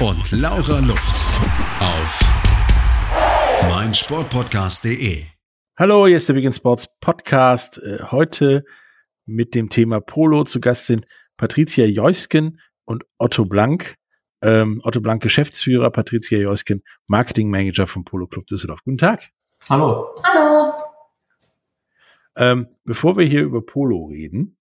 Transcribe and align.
und 0.00 0.30
Laura 0.30 0.80
Luft. 0.80 1.24
Auf 1.80 2.20
meinsportpodcast.de. 3.62 5.24
Hallo, 5.78 6.06
hier 6.06 6.18
ist 6.18 6.28
der 6.28 6.36
End 6.36 6.54
Sports 6.54 6.98
Podcast. 7.00 7.78
Äh, 7.78 8.02
Heute 8.10 8.64
mit 9.24 9.54
dem 9.54 9.70
Thema 9.70 10.00
Polo 10.00 10.44
zu 10.44 10.60
Gast 10.60 10.86
sind 10.86 11.06
Patricia 11.38 11.86
Joisken 11.86 12.60
und 12.84 13.04
Otto 13.16 13.46
Blank. 13.46 13.94
Ähm, 14.42 14.82
Otto 14.84 15.00
Blank 15.00 15.22
Geschäftsführer, 15.22 15.90
Patricia 15.90 16.38
Joisken 16.38 16.82
Marketing 17.08 17.48
Manager 17.48 17.86
vom 17.86 18.04
Polo 18.04 18.26
Club 18.26 18.46
Düsseldorf. 18.46 18.80
Guten 18.84 18.98
Tag. 18.98 19.30
Hallo. 19.70 20.14
Hallo. 20.22 20.72
Ähm, 22.36 22.68
bevor 22.84 23.16
wir 23.16 23.24
hier 23.24 23.44
über 23.44 23.64
Polo 23.64 24.04
reden, 24.06 24.58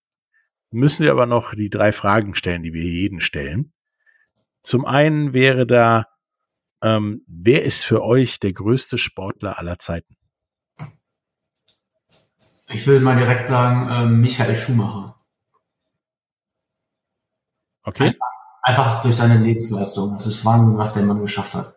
müssen 0.72 1.04
wir 1.04 1.12
aber 1.12 1.26
noch 1.26 1.56
die 1.56 1.70
drei 1.70 1.92
Fragen 1.92 2.36
stellen, 2.36 2.64
die 2.64 2.74
wir 2.74 2.82
hier 2.82 3.02
jeden 3.02 3.20
stellen. 3.20 3.74
Zum 4.66 4.84
einen 4.84 5.34
wäre 5.34 5.68
da, 5.68 6.08
ähm, 6.82 7.24
wer 7.28 7.64
ist 7.64 7.86
für 7.86 8.04
euch 8.04 8.40
der 8.40 8.52
größte 8.52 8.98
Sportler 8.98 9.60
aller 9.60 9.78
Zeiten? 9.78 10.18
Ich 12.70 12.88
will 12.88 13.00
mal 13.00 13.16
direkt 13.16 13.48
sagen, 13.48 13.88
ähm, 13.92 14.22
Michael 14.22 14.56
Schumacher. 14.56 15.16
Okay. 17.84 18.18
Einfach 18.64 19.04
durch 19.04 19.16
seine 19.16 19.38
Lebensleistung. 19.38 20.16
Das 20.16 20.26
ist 20.26 20.44
Wahnsinn, 20.44 20.80
was 20.80 20.96
der 20.96 21.04
Mann 21.04 21.22
geschafft 21.22 21.54
hat. 21.54 21.76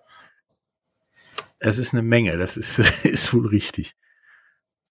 Es 1.58 1.76
ist 1.76 1.92
eine 1.92 2.02
Menge, 2.02 2.38
das 2.38 2.56
ist, 2.56 2.78
ist 3.04 3.34
wohl 3.34 3.48
richtig. 3.48 3.96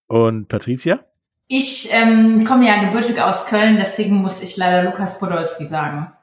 Und 0.05 0.49
Patricia? 0.49 1.03
Ich 1.47 1.91
ähm, 1.93 2.45
komme 2.45 2.67
ja 2.67 2.86
gebürtig 2.86 3.19
aus 3.19 3.47
Köln, 3.47 3.77
deswegen 3.77 4.17
muss 4.17 4.43
ich 4.43 4.55
leider 4.55 4.83
Lukas 4.83 5.17
Podolski 5.17 5.66
sagen. 5.66 6.14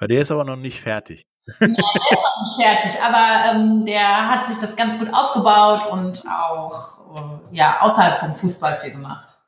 Weil 0.00 0.08
der 0.08 0.22
ist 0.22 0.30
aber 0.30 0.44
noch 0.44 0.56
nicht 0.56 0.80
fertig. 0.80 1.28
Nein, 1.60 1.76
der 1.76 1.78
ist 1.78 2.24
noch 2.24 2.58
nicht 2.58 2.66
fertig, 2.66 3.02
aber 3.02 3.52
ähm, 3.52 3.84
der 3.84 4.28
hat 4.28 4.46
sich 4.46 4.58
das 4.58 4.74
ganz 4.74 4.98
gut 4.98 5.12
aufgebaut 5.12 5.86
und 5.92 6.24
auch 6.26 7.44
äh, 7.52 7.56
ja 7.56 7.80
außerhalb 7.80 8.16
vom 8.16 8.34
Fußball 8.34 8.74
viel 8.76 8.92
gemacht. 8.92 9.38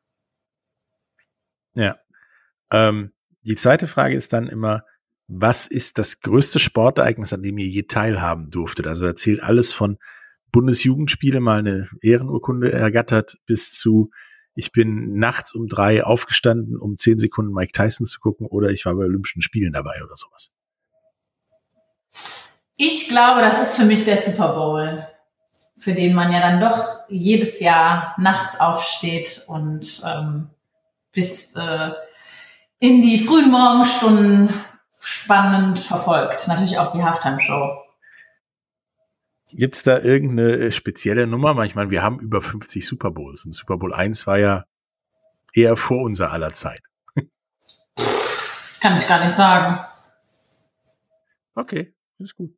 Ja. 1.74 1.96
Ähm, 2.70 3.12
die 3.42 3.56
zweite 3.56 3.88
Frage 3.88 4.14
ist 4.14 4.32
dann 4.34 4.48
immer, 4.48 4.84
was 5.26 5.66
ist 5.66 5.96
das 5.96 6.20
größte 6.20 6.58
Sportereignis, 6.58 7.32
an 7.32 7.42
dem 7.42 7.56
ihr 7.56 7.66
je 7.66 7.84
teilhaben 7.84 8.50
durftet? 8.50 8.86
Also 8.86 9.06
erzählt 9.06 9.42
alles 9.42 9.72
von 9.72 9.96
Bundesjugendspiele 10.52 11.40
mal 11.40 11.60
eine 11.60 11.88
Ehrenurkunde 12.02 12.70
ergattert 12.70 13.38
bis 13.46 13.72
zu 13.72 14.10
ich 14.54 14.72
bin 14.72 15.18
nachts 15.18 15.54
um 15.54 15.68
drei 15.68 16.04
aufgestanden, 16.04 16.76
um 16.76 16.98
zehn 16.98 17.18
Sekunden 17.18 17.52
Mike 17.52 17.72
Tyson 17.72 18.06
zu 18.06 18.20
gucken 18.20 18.46
oder 18.46 18.70
ich 18.70 18.84
war 18.84 18.94
bei 18.94 19.04
Olympischen 19.04 19.42
Spielen 19.42 19.72
dabei 19.72 20.02
oder 20.04 20.16
sowas. 20.16 20.52
Ich 22.76 23.08
glaube, 23.08 23.40
das 23.40 23.60
ist 23.60 23.76
für 23.76 23.84
mich 23.84 24.04
der 24.04 24.20
Super 24.20 24.54
Bowl, 24.54 25.06
für 25.78 25.94
den 25.94 26.14
man 26.14 26.32
ja 26.32 26.40
dann 26.40 26.60
doch 26.60 27.00
jedes 27.08 27.60
Jahr 27.60 28.14
nachts 28.18 28.58
aufsteht 28.60 29.44
und 29.46 30.02
ähm, 30.06 30.50
bis 31.12 31.54
äh, 31.54 31.90
in 32.78 33.00
die 33.00 33.18
frühen 33.18 33.50
Morgenstunden 33.50 34.50
spannend 35.00 35.78
verfolgt. 35.78 36.48
Natürlich 36.48 36.78
auch 36.78 36.90
die 36.90 37.02
Halftime-Show. 37.02 37.81
Gibt's 39.56 39.82
da 39.82 39.98
irgendeine 39.98 40.56
äh, 40.58 40.72
spezielle 40.72 41.26
Nummer? 41.26 41.62
Ich 41.64 41.74
meine, 41.74 41.90
wir 41.90 42.02
haben 42.02 42.18
über 42.20 42.42
50 42.42 42.86
Super 42.86 43.10
Bowls 43.10 43.44
und 43.44 43.52
Super 43.52 43.78
Bowl 43.78 43.92
1 43.92 44.26
war 44.26 44.38
ja 44.38 44.64
eher 45.54 45.76
vor 45.76 46.02
unser 46.02 46.32
aller 46.32 46.54
Zeit. 46.54 46.80
Das 47.94 48.80
kann 48.80 48.96
ich 48.96 49.06
gar 49.06 49.22
nicht 49.22 49.34
sagen. 49.34 49.78
Okay, 51.54 51.94
ist 52.18 52.34
gut. 52.34 52.54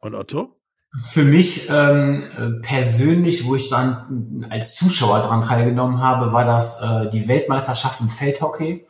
Und 0.00 0.14
Otto? 0.14 0.60
Für 1.08 1.24
mich 1.24 1.68
ähm, 1.68 2.24
äh, 2.36 2.62
persönlich, 2.62 3.44
wo 3.44 3.56
ich 3.56 3.68
dann 3.68 4.46
als 4.48 4.76
Zuschauer 4.76 5.18
daran 5.18 5.42
teilgenommen 5.42 6.00
habe, 6.00 6.32
war 6.32 6.46
das 6.46 6.82
äh, 6.82 7.10
die 7.10 7.28
Weltmeisterschaft 7.28 8.00
im 8.00 8.08
Feldhockey. 8.08 8.87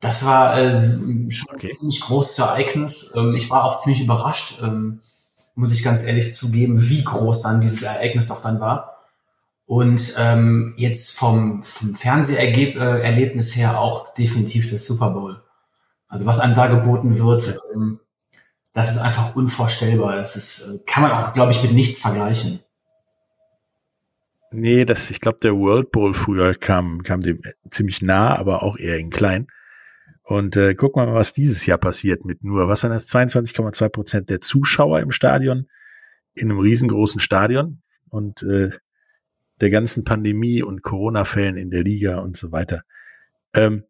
Das 0.00 0.24
war 0.24 0.58
äh, 0.58 0.80
schon 1.30 1.54
Okay. 1.54 1.68
ein 1.68 1.76
ziemlich 1.76 2.00
großes 2.00 2.38
Ereignis. 2.38 3.12
Ähm, 3.14 3.34
ich 3.34 3.50
war 3.50 3.64
auch 3.64 3.78
ziemlich 3.80 4.02
überrascht, 4.02 4.60
ähm, 4.62 5.00
muss 5.54 5.72
ich 5.72 5.82
ganz 5.82 6.04
ehrlich 6.04 6.34
zugeben, 6.34 6.88
wie 6.88 7.04
groß 7.04 7.42
dann 7.42 7.60
dieses 7.60 7.82
Ereignis 7.82 8.30
auch 8.30 8.40
dann 8.42 8.60
war. 8.60 8.96
Und 9.66 10.14
ähm, 10.18 10.74
jetzt 10.76 11.12
vom, 11.12 11.62
vom 11.62 11.94
Fernseherlebnis 11.94 13.54
her 13.56 13.78
auch 13.78 14.14
definitiv 14.14 14.70
der 14.70 14.78
Super 14.78 15.10
Bowl. 15.10 15.42
Also 16.08 16.26
was 16.26 16.40
einem 16.40 16.54
da 16.54 16.66
geboten 16.66 17.18
wird, 17.18 17.58
ähm, 17.74 18.00
das 18.72 18.90
ist 18.90 18.98
einfach 18.98 19.36
unvorstellbar. 19.36 20.16
Das 20.16 20.34
ist, 20.34 20.66
äh, 20.66 20.78
kann 20.86 21.02
man 21.02 21.12
auch, 21.12 21.34
glaube 21.34 21.52
ich, 21.52 21.62
mit 21.62 21.72
nichts 21.72 22.00
vergleichen. 22.00 22.60
Nee, 24.50 24.84
das, 24.84 25.10
ich 25.10 25.20
glaube, 25.20 25.38
der 25.42 25.56
World 25.56 25.92
Bowl 25.92 26.14
früher 26.14 26.54
kam, 26.54 27.02
kam 27.04 27.20
dem 27.20 27.40
ziemlich 27.70 28.02
nah, 28.02 28.36
aber 28.36 28.62
auch 28.64 28.76
eher 28.76 28.96
in 28.98 29.10
klein. 29.10 29.46
Und 30.30 30.56
äh, 30.56 30.76
wir 31.00 31.06
mal, 31.06 31.14
was 31.14 31.32
dieses 31.32 31.66
Jahr 31.66 31.78
passiert 31.78 32.24
mit 32.24 32.44
nur, 32.44 32.68
was 32.68 32.82
sind 32.82 32.90
das, 32.90 33.08
22,2 33.08 33.88
Prozent 33.88 34.30
der 34.30 34.40
Zuschauer 34.40 35.00
im 35.00 35.10
Stadion, 35.10 35.66
in 36.34 36.52
einem 36.52 36.60
riesengroßen 36.60 37.20
Stadion 37.20 37.82
und 38.10 38.44
äh, 38.44 38.70
der 39.60 39.70
ganzen 39.70 40.04
Pandemie 40.04 40.62
und 40.62 40.82
Corona-Fällen 40.82 41.56
in 41.56 41.70
der 41.70 41.82
Liga 41.82 42.20
und 42.20 42.36
so 42.36 42.52
weiter. 42.52 42.84
Ähm, 43.54 43.82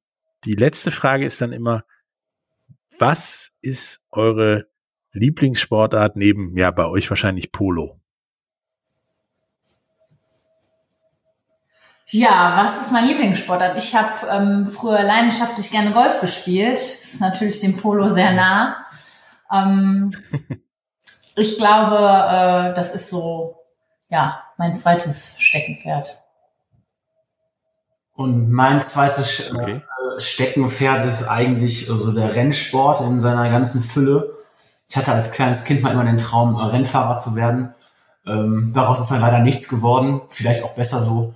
die 0.44 0.54
letzte 0.54 0.90
Frage 0.90 1.26
ist 1.26 1.42
dann 1.42 1.52
immer, 1.52 1.84
was 2.98 3.52
ist 3.60 4.06
eure 4.10 4.66
Lieblingssportart 5.12 6.16
neben, 6.16 6.56
ja, 6.56 6.70
bei 6.70 6.86
euch 6.86 7.10
wahrscheinlich 7.10 7.52
Polo? 7.52 7.99
Ja, 12.12 12.60
was 12.62 12.82
ist 12.82 12.92
mein 12.92 13.06
Lieblingssportart? 13.06 13.78
Ich 13.78 13.94
habe 13.94 14.26
ähm, 14.28 14.66
früher 14.66 15.02
leidenschaftlich 15.02 15.70
gerne 15.70 15.92
Golf 15.92 16.20
gespielt. 16.20 16.74
Das 16.74 17.14
ist 17.14 17.20
natürlich 17.20 17.60
dem 17.60 17.76
Polo 17.76 18.12
sehr 18.12 18.32
nah. 18.32 18.84
Ähm, 19.52 20.12
ich 21.36 21.56
glaube, 21.56 21.96
äh, 21.96 22.74
das 22.74 22.94
ist 22.94 23.10
so, 23.10 23.56
ja, 24.08 24.42
mein 24.58 24.76
zweites 24.76 25.36
Steckenpferd. 25.38 26.20
Und 28.14 28.50
mein 28.50 28.82
zweites 28.82 29.52
äh, 29.52 29.56
Okay. 29.56 29.82
Steckenpferd 30.18 31.06
ist 31.06 31.28
eigentlich 31.28 31.86
so 31.86 31.94
also 31.94 32.12
der 32.12 32.34
Rennsport 32.34 33.00
in 33.02 33.20
seiner 33.20 33.48
ganzen 33.48 33.80
Fülle. 33.80 34.36
Ich 34.88 34.96
hatte 34.96 35.12
als 35.12 35.32
kleines 35.32 35.64
Kind 35.64 35.82
mal 35.82 35.92
immer 35.92 36.04
den 36.04 36.18
Traum, 36.18 36.56
Rennfahrer 36.56 37.18
zu 37.18 37.36
werden. 37.36 37.72
Ähm, 38.26 38.72
daraus 38.74 39.00
ist 39.00 39.10
dann 39.10 39.20
leider 39.20 39.38
nichts 39.38 39.68
geworden. 39.68 40.22
Vielleicht 40.28 40.64
auch 40.64 40.74
besser 40.74 41.00
so. 41.00 41.34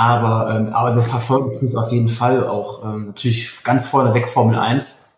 Aber 0.00 0.54
ähm, 0.54 0.72
also 0.74 1.02
verfolgen 1.02 1.48
tue 1.50 1.56
ich 1.64 1.72
es 1.72 1.74
auf 1.74 1.90
jeden 1.90 2.08
Fall 2.08 2.46
auch 2.46 2.84
ähm, 2.84 3.06
natürlich 3.08 3.64
ganz 3.64 3.88
vorne 3.88 4.14
weg 4.14 4.28
Formel 4.28 4.56
1, 4.56 5.16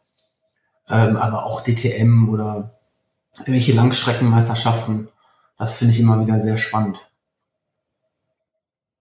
ähm, 0.88 1.18
aber 1.18 1.44
auch 1.44 1.60
DTM 1.60 2.30
oder 2.30 2.70
irgendwelche 3.40 3.74
Langstreckenmeisterschaften. 3.74 5.10
Das 5.58 5.76
finde 5.76 5.92
ich 5.92 6.00
immer 6.00 6.18
wieder 6.24 6.40
sehr 6.40 6.56
spannend. 6.56 7.10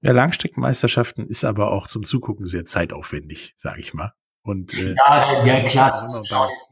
Ja, 0.01 0.11
Langstreckenmeisterschaften 0.11 1.25
ist 1.29 1.45
aber 1.45 1.71
auch 1.71 1.87
zum 1.87 2.03
Zugucken 2.03 2.45
sehr 2.45 2.65
zeitaufwendig, 2.65 3.53
sage 3.55 3.79
ich 3.79 3.93
mal. 3.93 4.13
Und 4.43 4.73
äh, 4.73 4.95
Ja, 4.95 5.45
ja 5.45 5.63
klar, 5.69 5.93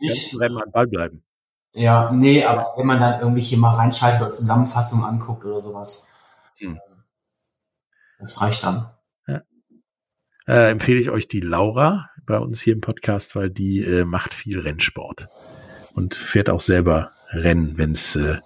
nicht. 0.01 0.37
Rennen 0.37 0.61
am 0.61 0.71
Ball 0.71 0.87
bleiben. 0.87 1.23
Ja, 1.71 2.11
nee, 2.11 2.43
aber 2.43 2.73
wenn 2.75 2.85
man 2.87 2.99
dann 2.99 3.21
irgendwelche 3.21 3.55
mal 3.55 3.73
reinschaltet 3.73 4.19
oder 4.21 4.33
Zusammenfassungen 4.33 5.05
anguckt 5.05 5.45
oder 5.45 5.61
sowas, 5.61 6.05
Hm. 6.57 6.77
das 8.19 8.41
reicht 8.41 8.63
dann. 8.63 8.89
Äh, 10.47 10.71
empfehle 10.71 10.99
ich 10.99 11.09
euch 11.09 11.27
die 11.27 11.41
Laura 11.41 12.09
bei 12.25 12.37
uns 12.37 12.61
hier 12.61 12.73
im 12.73 12.81
Podcast, 12.81 13.35
weil 13.35 13.49
die 13.49 13.83
äh, 13.83 14.05
macht 14.05 14.33
viel 14.33 14.59
Rennsport 14.59 15.27
und 15.93 16.15
fährt 16.15 16.49
auch 16.49 16.61
selber 16.61 17.11
Rennen, 17.31 17.77
wenn 17.77 17.91
es 17.91 18.15
äh, 18.15 18.37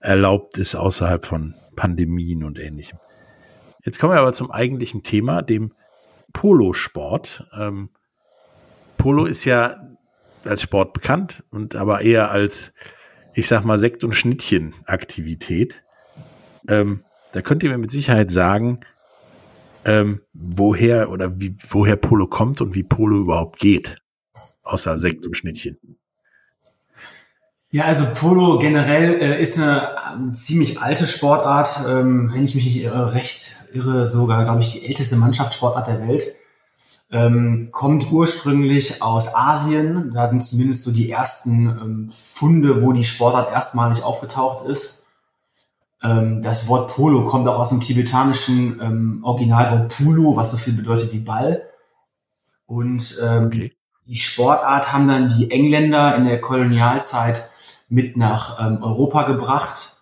erlaubt 0.00 0.58
ist, 0.58 0.74
außerhalb 0.74 1.24
von 1.24 1.54
Pandemien 1.76 2.42
und 2.42 2.58
ähnlichem. 2.58 2.98
Jetzt 3.84 4.00
kommen 4.00 4.14
wir 4.14 4.20
aber 4.20 4.32
zum 4.32 4.50
eigentlichen 4.50 5.02
Thema, 5.02 5.42
dem 5.42 5.72
Polosport. 6.32 7.46
Ähm, 7.56 7.90
Polo 8.98 9.24
ist 9.24 9.44
ja 9.44 9.76
als 10.44 10.62
Sport 10.62 10.92
bekannt 10.92 11.44
und 11.50 11.76
aber 11.76 12.02
eher 12.02 12.30
als, 12.30 12.74
ich 13.34 13.46
sag 13.46 13.64
mal, 13.64 13.78
Sekt- 13.78 14.04
und 14.04 14.14
Schnittchen-Aktivität. 14.14 15.82
Ähm, 16.68 17.04
da 17.32 17.42
könnt 17.42 17.62
ihr 17.62 17.70
mir 17.70 17.78
mit 17.78 17.90
Sicherheit 17.90 18.30
sagen, 18.30 18.80
ähm, 19.84 20.20
woher 20.32 21.10
oder 21.10 21.38
wie, 21.40 21.56
woher 21.68 21.96
Polo 21.96 22.26
kommt 22.26 22.60
und 22.60 22.74
wie 22.74 22.82
Polo 22.82 23.20
überhaupt 23.20 23.58
geht. 23.58 23.98
Außer 24.62 24.98
Sekt 24.98 25.26
und 25.26 25.36
Schnittchen. 25.36 25.78
Ja, 27.70 27.84
also 27.84 28.04
Polo 28.14 28.58
generell 28.58 29.14
äh, 29.14 29.42
ist 29.42 29.58
eine, 29.58 29.88
ziemlich 30.34 30.80
alte 30.82 31.06
Sportart. 31.06 31.84
Ähm, 31.88 32.32
wenn 32.32 32.44
ich 32.44 32.54
mich 32.54 32.66
nicht 32.66 32.82
irre, 32.82 33.14
recht 33.14 33.64
irre, 33.72 34.06
sogar, 34.06 34.44
glaube 34.44 34.60
ich, 34.60 34.72
die 34.72 34.86
älteste 34.88 35.16
Mannschaftssportart 35.16 35.88
der 35.88 36.06
Welt. 36.06 36.34
Ähm, 37.10 37.70
kommt 37.72 38.12
ursprünglich 38.12 39.02
aus 39.02 39.34
Asien. 39.34 40.12
Da 40.14 40.26
sind 40.26 40.42
zumindest 40.42 40.84
so 40.84 40.92
die 40.92 41.10
ersten 41.10 41.66
ähm, 41.66 42.08
Funde, 42.10 42.82
wo 42.82 42.92
die 42.92 43.04
Sportart 43.04 43.50
erstmalig 43.50 44.02
aufgetaucht 44.02 44.66
ist. 44.66 45.01
Ähm, 46.02 46.42
das 46.42 46.68
Wort 46.68 46.94
Polo 46.94 47.24
kommt 47.24 47.46
auch 47.46 47.58
aus 47.58 47.68
dem 47.68 47.80
tibetanischen 47.80 48.80
ähm, 48.80 49.20
Originalwort 49.22 49.96
Pulu, 49.96 50.36
was 50.36 50.50
so 50.50 50.56
viel 50.56 50.72
bedeutet 50.72 51.12
wie 51.12 51.20
Ball. 51.20 51.62
Und 52.66 53.18
ähm, 53.22 53.46
okay. 53.46 53.76
die 54.06 54.16
Sportart 54.16 54.92
haben 54.92 55.06
dann 55.06 55.28
die 55.28 55.50
Engländer 55.50 56.16
in 56.16 56.24
der 56.24 56.40
Kolonialzeit 56.40 57.50
mit 57.88 58.16
nach 58.16 58.66
ähm, 58.66 58.82
Europa 58.82 59.24
gebracht 59.24 59.96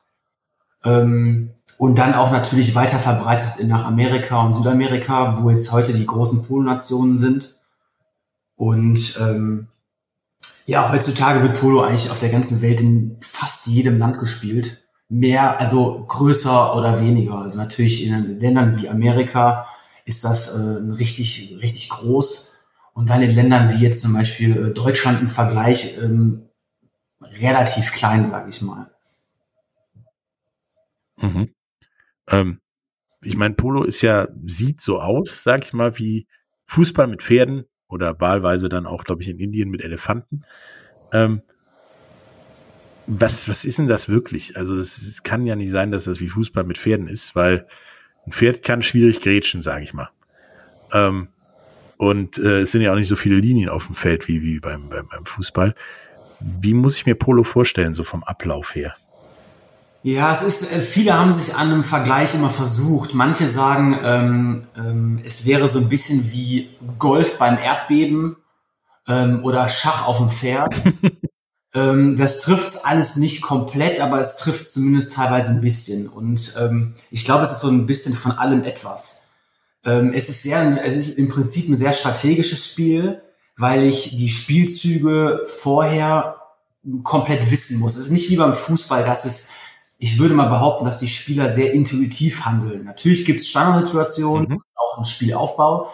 ähm, 0.85 1.51
und 1.79 1.99
dann 1.99 2.15
auch 2.15 2.31
natürlich 2.31 2.75
weiter 2.75 2.99
verbreitet 2.99 3.67
nach 3.67 3.87
Amerika 3.87 4.41
und 4.43 4.53
Südamerika, 4.53 5.39
wo 5.43 5.51
jetzt 5.51 5.73
heute 5.73 5.93
die 5.93 6.07
großen 6.07 6.43
Polo-Nationen 6.43 7.17
sind. 7.17 7.57
Und 8.55 9.19
ähm, 9.21 9.69
ja, 10.67 10.93
heutzutage 10.93 11.43
wird 11.43 11.59
Polo 11.59 11.83
eigentlich 11.83 12.11
auf 12.11 12.21
der 12.21 12.29
ganzen 12.29 12.63
Welt 12.63 12.81
in 12.81 13.17
fast 13.21 13.67
jedem 13.67 13.99
Land 13.99 14.19
gespielt 14.19 14.85
mehr, 15.11 15.61
also 15.61 16.05
größer 16.07 16.75
oder 16.77 17.01
weniger. 17.01 17.39
Also 17.39 17.59
natürlich 17.59 18.07
in 18.07 18.41
Ländern 18.41 18.81
wie 18.81 18.89
Amerika 18.89 19.67
ist 20.05 20.25
das 20.25 20.57
äh, 20.57 20.93
richtig, 20.93 21.59
richtig 21.61 21.91
groß. 21.91 22.59
Und 22.95 23.11
dann 23.11 23.23
in 23.23 23.33
Ländern 23.33 23.73
wie 23.73 23.83
jetzt 23.83 24.03
zum 24.03 24.15
Beispiel 24.15 24.57
äh, 24.57 24.73
Deutschland 24.73 25.21
im 25.21 25.29
Vergleich 25.29 25.99
ähm, 25.99 26.49
relativ 27.21 27.93
klein, 27.93 28.25
sage 28.25 28.51
ich 28.51 28.63
mal. 28.63 28.91
Mhm. 31.17 31.53
Ähm, 32.29 32.61
ich 33.23 33.37
meine, 33.37 33.55
Polo 33.55 33.85
ist 33.85 34.01
ja, 34.03 34.29
sieht 34.45 34.81
so 34.81 35.01
aus, 35.01 35.43
sag 35.43 35.65
ich 35.65 35.73
mal, 35.73 35.99
wie 35.99 36.27
Fußball 36.67 37.07
mit 37.07 37.23
Pferden 37.23 37.65
oder 37.89 38.19
wahlweise 38.21 38.69
dann 38.69 38.87
auch, 38.87 39.05
glaube 39.05 39.23
ich, 39.23 39.29
in 39.29 39.39
Indien 39.39 39.71
mit 39.71 39.83
Elefanten. 39.83 40.45
Ähm, 41.13 41.43
was, 43.07 43.49
was 43.49 43.65
ist 43.65 43.79
denn 43.79 43.89
das 43.89 44.09
wirklich? 44.09 44.57
Also 44.57 44.77
es 44.77 45.23
kann 45.23 45.47
ja 45.47 45.57
nicht 45.57 45.71
sein, 45.71 45.91
dass 45.91 46.05
das 46.05 46.21
wie 46.21 46.29
Fußball 46.29 46.65
mit 46.65 46.79
Pferden 46.79 47.07
ist, 47.07 47.35
weil 47.35 47.67
ein 48.27 48.33
Pferd 48.33 48.63
kann 48.63 48.83
schwierig 48.83 49.21
grätschen, 49.21 49.63
sage 49.63 49.85
ich 49.85 49.95
mal. 49.95 50.09
Ähm, 50.93 51.29
und 51.97 52.39
äh, 52.39 52.63
es 52.63 52.73
sind 52.73 52.83
ja 52.83 52.93
auch 52.93 52.97
nicht 52.97 53.09
so 53.09 53.17
viele 53.17 53.37
Linien 53.37 53.69
auf 53.69 53.87
dem 53.87 53.95
Feld 53.95 54.29
wie, 54.29 54.43
wie 54.43 54.61
beim, 54.61 54.89
beim, 54.89 55.07
beim 55.09 55.27
Fußball. 55.27 55.75
Wie 56.41 56.75
muss 56.75 56.97
ich 56.97 57.07
mir 57.07 57.15
Polo 57.15 57.45
vorstellen, 57.45 57.93
so 57.93 58.05
vom 58.05 58.25
Ablauf 58.25 58.75
her? 58.75 58.95
Ja, 60.03 60.33
es 60.33 60.43
ist, 60.43 60.73
äh, 60.73 60.81
viele 60.81 61.13
haben 61.13 61.33
sich 61.33 61.55
an 61.55 61.71
einem 61.71 61.85
Vergleich 61.85 62.35
immer 62.35 62.49
versucht. 62.49 63.13
Manche 63.13 63.49
sagen, 63.49 63.99
ähm, 64.03 64.65
ähm, 64.77 65.21
es 65.25 65.45
wäre 65.45 65.69
so 65.69 65.79
ein 65.79 65.91
bisschen 65.91 66.33
wie 66.33 66.71
Golf 66.99 67.39
beim 67.39 67.59
Erdbeben 67.59 68.37
ähm, 69.07 69.45
oder 69.45 69.69
Schach 69.69 70.07
auf 70.07 70.19
dem 70.19 70.31
Pferd. 70.31 70.75
Ähm, 71.73 72.17
das 72.17 72.41
trifft 72.41 72.85
alles 72.85 73.17
nicht 73.17 73.43
komplett, 73.43 74.01
aber 74.01 74.21
es 74.21 74.37
trifft 74.37 74.65
zumindest 74.65 75.15
teilweise 75.15 75.51
ein 75.51 75.61
bisschen. 75.61 76.09
Und 76.09 76.57
ähm, 76.61 76.95
ich 77.11 77.25
glaube, 77.25 77.45
es 77.45 77.53
ist 77.53 77.61
so 77.61 77.69
ein 77.69 77.87
bisschen 77.87 78.15
von 78.15 78.33
allem 78.33 78.65
etwas. 78.65 79.29
Ähm, 79.85 80.13
es 80.13 80.29
ist 80.29 80.43
sehr, 80.43 80.85
es 80.85 80.97
ist 80.97 81.19
im 81.19 81.29
Prinzip 81.29 81.69
ein 81.69 81.77
sehr 81.77 81.93
strategisches 81.93 82.67
Spiel, 82.67 83.23
weil 83.57 83.85
ich 83.85 84.17
die 84.17 84.29
Spielzüge 84.29 85.45
vorher 85.47 86.37
komplett 87.03 87.51
wissen 87.51 87.79
muss. 87.79 87.97
Es 87.97 88.07
ist 88.07 88.13
nicht 88.13 88.31
wie 88.31 88.37
beim 88.37 88.55
Fußball, 88.55 89.05
dass 89.05 89.25
es, 89.25 89.51
ich 89.99 90.19
würde 90.19 90.35
mal 90.35 90.49
behaupten, 90.49 90.87
dass 90.87 90.99
die 90.99 91.09
Spieler 91.09 91.51
sehr 91.51 91.73
intuitiv 91.73 92.47
handeln. 92.47 92.85
Natürlich 92.85 93.25
gibt 93.27 93.43
es 93.43 93.49
Standardsituationen, 93.49 94.49
mhm. 94.49 94.63
auch 94.75 94.99
ein 94.99 95.05
Spielaufbau, 95.05 95.91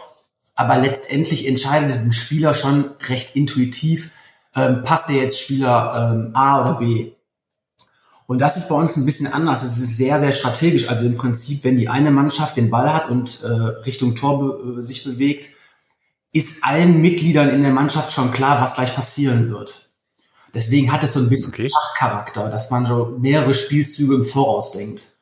aber 0.55 0.79
letztendlich 0.79 1.47
entscheidet 1.47 1.97
ein 1.97 2.13
Spieler 2.13 2.55
schon 2.55 2.93
recht 3.09 3.35
intuitiv, 3.35 4.13
ähm, 4.57 4.83
passt 4.83 5.09
der 5.09 5.17
jetzt 5.17 5.41
Spieler 5.41 6.13
ähm, 6.13 6.31
A 6.35 6.63
oder 6.63 6.79
B? 6.79 7.13
Und 8.27 8.41
das 8.41 8.57
ist 8.57 8.69
bei 8.69 8.75
uns 8.75 8.97
ein 8.97 9.05
bisschen 9.05 9.33
anders. 9.33 9.63
Es 9.63 9.79
ist 9.79 9.97
sehr, 9.97 10.19
sehr 10.19 10.33
strategisch. 10.33 10.89
Also 10.89 11.07
im 11.07 11.17
Prinzip, 11.17 11.63
wenn 11.63 11.77
die 11.77 11.89
eine 11.89 12.11
Mannschaft 12.11 12.57
den 12.57 12.71
Ball 12.71 12.93
hat 12.93 13.09
und 13.09 13.43
äh, 13.45 13.47
Richtung 13.47 14.17
Tor 14.17 14.41
be 14.41 14.81
äh, 14.81 14.83
sich 14.83 15.05
bewegt, 15.05 15.51
ist 16.33 16.65
allen 16.65 17.01
Mitgliedern 17.01 17.51
in 17.51 17.63
der 17.63 17.73
Mannschaft 17.73 18.11
schon 18.11 18.33
klar, 18.33 18.61
was 18.61 18.75
gleich 18.75 18.95
passieren 18.95 19.51
wird. 19.51 19.91
Deswegen 20.53 20.91
hat 20.91 21.05
es 21.05 21.13
so 21.13 21.21
ein 21.21 21.29
bisschen 21.29 21.53
okay. 21.53 21.71
Schachcharakter, 21.71 22.49
dass 22.49 22.71
man 22.71 22.87
so 22.87 23.17
mehrere 23.19 23.55
Spielzüge 23.55 24.15
im 24.15 24.25
Voraus 24.25 24.73
denkt. 24.73 25.13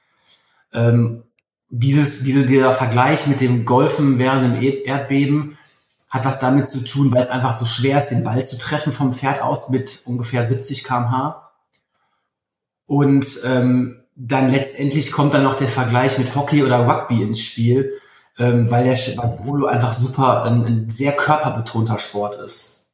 Ähm, 0.72 1.24
dieses, 1.68 2.24
diese, 2.24 2.46
dieser 2.46 2.72
Vergleich 2.72 3.26
mit 3.26 3.40
dem 3.40 3.64
Golfen 3.64 4.18
während 4.18 4.56
dem 4.56 4.84
Erdbeben 4.84 5.58
hat 6.14 6.24
was 6.24 6.38
damit 6.38 6.68
zu 6.68 6.84
tun, 6.84 7.12
weil 7.12 7.24
es 7.24 7.28
einfach 7.28 7.52
so 7.52 7.66
schwer 7.66 7.98
ist, 7.98 8.10
den 8.10 8.22
Ball 8.22 8.42
zu 8.44 8.56
treffen 8.56 8.92
vom 8.92 9.12
Pferd 9.12 9.42
aus 9.42 9.68
mit 9.68 10.02
ungefähr 10.04 10.44
70 10.44 10.84
kmh. 10.84 11.50
Und 12.86 13.26
ähm, 13.44 14.04
dann 14.14 14.48
letztendlich 14.48 15.10
kommt 15.10 15.34
dann 15.34 15.42
noch 15.42 15.56
der 15.56 15.68
Vergleich 15.68 16.16
mit 16.18 16.36
Hockey 16.36 16.62
oder 16.62 16.86
Rugby 16.86 17.20
ins 17.20 17.40
Spiel, 17.40 18.00
ähm, 18.38 18.70
weil 18.70 18.84
der 18.84 18.96
weil 19.16 19.30
Polo 19.30 19.66
einfach 19.66 19.92
super 19.92 20.44
ein, 20.44 20.64
ein, 20.64 20.88
sehr 20.88 21.16
körperbetonter 21.16 21.98
Sport 21.98 22.36
ist. 22.36 22.86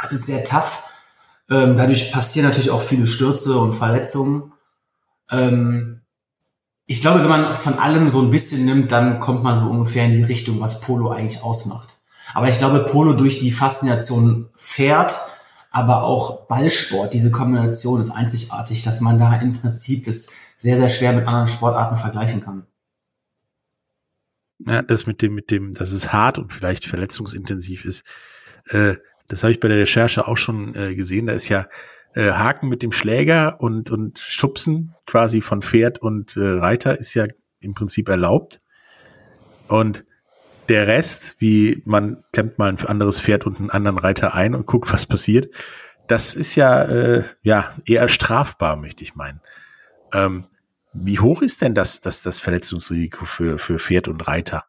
Es 0.00 0.12
ist 0.12 0.26
sehr 0.26 0.44
tough. 0.44 0.84
Ähm, 1.50 1.74
dadurch 1.74 2.12
passieren 2.12 2.46
natürlich 2.46 2.70
auch 2.70 2.82
viele 2.82 3.08
Stürze 3.08 3.58
und 3.58 3.72
Verletzungen. 3.72 4.52
Ähm, 5.28 6.02
ich 6.86 7.00
glaube, 7.00 7.18
wenn 7.18 7.28
man 7.28 7.56
von 7.56 7.80
allem 7.80 8.08
so 8.08 8.22
ein 8.22 8.30
bisschen 8.30 8.64
nimmt, 8.64 8.92
dann 8.92 9.18
kommt 9.18 9.42
man 9.42 9.58
so 9.58 9.68
ungefähr 9.68 10.04
in 10.04 10.12
die 10.12 10.22
Richtung, 10.22 10.60
was 10.60 10.80
Polo 10.80 11.10
eigentlich 11.10 11.42
ausmacht. 11.42 11.93
Aber 12.34 12.48
ich 12.48 12.58
glaube, 12.58 12.84
Polo 12.84 13.14
durch 13.14 13.38
die 13.38 13.52
Faszination 13.52 14.50
Pferd, 14.56 15.14
aber 15.70 16.02
auch 16.02 16.46
Ballsport, 16.46 17.14
diese 17.14 17.30
Kombination 17.30 18.00
ist 18.00 18.10
einzigartig, 18.10 18.82
dass 18.82 19.00
man 19.00 19.18
da 19.18 19.34
im 19.36 19.58
Prinzip 19.58 20.04
das 20.04 20.32
sehr, 20.58 20.76
sehr 20.76 20.88
schwer 20.88 21.12
mit 21.12 21.26
anderen 21.26 21.48
Sportarten 21.48 21.96
vergleichen 21.96 22.42
kann. 22.42 22.66
Ja, 24.66 24.82
das 24.82 25.06
mit 25.06 25.22
dem, 25.22 25.34
mit 25.34 25.50
dem, 25.50 25.74
dass 25.74 25.92
es 25.92 26.12
hart 26.12 26.38
und 26.38 26.52
vielleicht 26.52 26.86
verletzungsintensiv 26.86 27.84
ist, 27.84 28.04
äh, 28.68 28.96
das 29.28 29.42
habe 29.42 29.52
ich 29.52 29.60
bei 29.60 29.68
der 29.68 29.78
Recherche 29.78 30.28
auch 30.28 30.36
schon 30.36 30.74
äh, 30.74 30.94
gesehen. 30.94 31.26
Da 31.26 31.32
ist 31.32 31.48
ja 31.48 31.66
äh, 32.14 32.32
Haken 32.32 32.68
mit 32.68 32.82
dem 32.82 32.92
Schläger 32.92 33.60
und, 33.60 33.90
und 33.90 34.18
Schubsen 34.18 34.94
quasi 35.06 35.40
von 35.40 35.62
Pferd 35.62 35.98
und 35.98 36.36
äh, 36.36 36.40
Reiter 36.40 36.98
ist 36.98 37.14
ja 37.14 37.26
im 37.60 37.74
Prinzip 37.74 38.08
erlaubt. 38.08 38.60
Und 39.68 40.04
der 40.68 40.86
Rest, 40.86 41.36
wie 41.38 41.82
man 41.84 42.24
klemmt 42.32 42.58
mal 42.58 42.68
ein 42.68 42.78
anderes 42.84 43.20
Pferd 43.20 43.46
und 43.46 43.58
einen 43.58 43.70
anderen 43.70 43.98
Reiter 43.98 44.34
ein 44.34 44.54
und 44.54 44.66
guckt, 44.66 44.92
was 44.92 45.06
passiert, 45.06 45.54
das 46.06 46.34
ist 46.34 46.54
ja, 46.54 46.82
äh, 46.82 47.24
ja 47.42 47.72
eher 47.86 48.08
strafbar, 48.08 48.76
möchte 48.76 49.04
ich 49.04 49.14
meinen. 49.14 49.40
Ähm, 50.12 50.46
wie 50.92 51.18
hoch 51.18 51.42
ist 51.42 51.62
denn 51.62 51.74
das, 51.74 52.00
das, 52.00 52.22
das 52.22 52.40
Verletzungsrisiko 52.40 53.24
für, 53.24 53.58
für 53.58 53.78
Pferd 53.78 54.08
und 54.08 54.26
Reiter? 54.26 54.64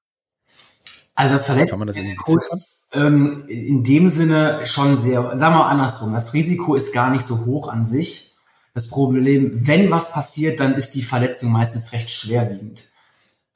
Also 1.14 1.34
das 1.34 1.46
Verletzungsrisiko 1.46 2.40
das 2.40 2.54
ist 2.54 2.76
ähm, 2.94 3.46
in 3.48 3.84
dem 3.84 4.10
Sinne 4.10 4.66
schon 4.66 4.96
sehr, 4.98 5.22
sagen 5.38 5.56
wir 5.56 5.60
mal 5.60 5.70
andersrum, 5.70 6.14
das 6.14 6.34
Risiko 6.34 6.76
ist 6.76 6.94
gar 6.94 7.10
nicht 7.12 7.26
so 7.26 7.46
hoch 7.46 7.68
an 7.68 7.86
sich. 7.86 8.36
Das 8.74 8.90
Problem, 8.90 9.52
wenn 9.54 9.90
was 9.92 10.12
passiert, 10.12 10.60
dann 10.60 10.74
ist 10.74 10.96
die 10.96 11.04
Verletzung 11.04 11.52
meistens 11.52 11.94
recht 11.94 12.10
schwerwiegend. 12.10 12.90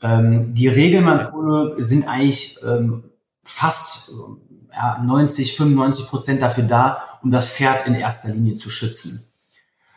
Ähm, 0.01 0.53
die 0.53 0.67
Regelmann-Pole 0.67 1.75
sind 1.83 2.07
eigentlich 2.07 2.57
ähm, 2.65 3.03
fast 3.43 4.11
ja, 4.71 5.01
90, 5.03 5.55
95 5.55 6.07
Prozent 6.07 6.41
dafür 6.41 6.63
da, 6.63 7.03
um 7.21 7.31
das 7.31 7.51
Pferd 7.51 7.85
in 7.87 7.95
erster 7.95 8.29
Linie 8.29 8.53
zu 8.53 8.69
schützen. 8.69 9.25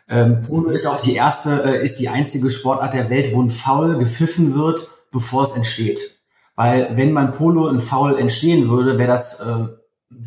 Ähm, 0.09 0.43
Polo 0.43 0.71
ist 0.71 0.87
auch 0.87 1.01
die 1.01 1.15
erste, 1.15 1.63
äh, 1.65 1.85
ist 1.85 2.01
die 2.01 2.09
einzige 2.09 2.51
Sportart 2.51 2.95
der 2.95 3.11
Welt, 3.11 3.33
wo 3.33 3.43
ein 3.43 3.51
Foul 3.51 3.99
gepfiffen 3.99 4.55
wird, 4.55 4.91
bevor 5.11 5.45
es 5.45 5.53
entsteht. 5.53 6.19
Weil 6.57 6.97
wenn 6.97 7.15
beim 7.15 7.31
Polo 7.31 7.69
ein 7.69 7.81
Foul 7.81 8.19
entstehen 8.19 8.69
würde, 8.69 8.99
wäre 8.99 9.09
das 9.09 9.41
äh, 9.41 9.69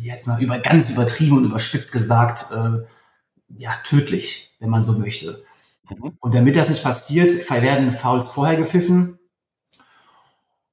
jetzt 0.00 0.26
mal 0.26 0.42
über 0.42 0.58
ganz 0.58 0.90
übertrieben 0.90 1.38
und 1.38 1.44
überspitzt 1.44 1.92
gesagt 1.92 2.46
äh, 2.50 2.84
ja 3.58 3.70
tödlich, 3.84 4.56
wenn 4.58 4.70
man 4.70 4.82
so 4.82 4.98
möchte. 4.98 5.44
Mhm. 5.88 6.16
Und 6.18 6.34
damit 6.34 6.56
das 6.56 6.68
nicht 6.68 6.82
passiert, 6.82 7.48
werden 7.50 7.92
Fouls 7.92 8.28
vorher 8.28 8.56
gepfiffen 8.56 9.18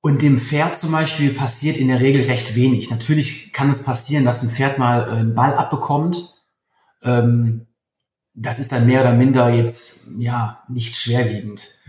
Und 0.06 0.22
dem 0.22 0.38
Pferd 0.38 0.76
zum 0.76 0.92
Beispiel 0.92 1.34
passiert 1.34 1.78
in 1.78 1.88
der 1.88 2.02
Regel 2.02 2.26
recht 2.26 2.56
wenig. 2.56 2.90
Natürlich 2.90 3.54
kann 3.54 3.70
es 3.70 3.84
passieren, 3.84 4.26
dass 4.26 4.44
ein 4.44 4.50
Pferd 4.50 4.78
mal 4.78 5.08
äh, 5.08 5.12
einen 5.12 5.34
Ball 5.34 5.54
abbekommt. 5.54 6.36
Ähm, 7.04 7.68
das 8.34 8.60
ist 8.60 8.74
dann 8.74 8.86
mehr 8.86 9.00
oder 9.00 9.14
minder 9.14 9.48
jetzt 9.48 10.10
ja 10.18 10.62
nicht 10.68 10.98
schwerwiegend. 10.98 11.80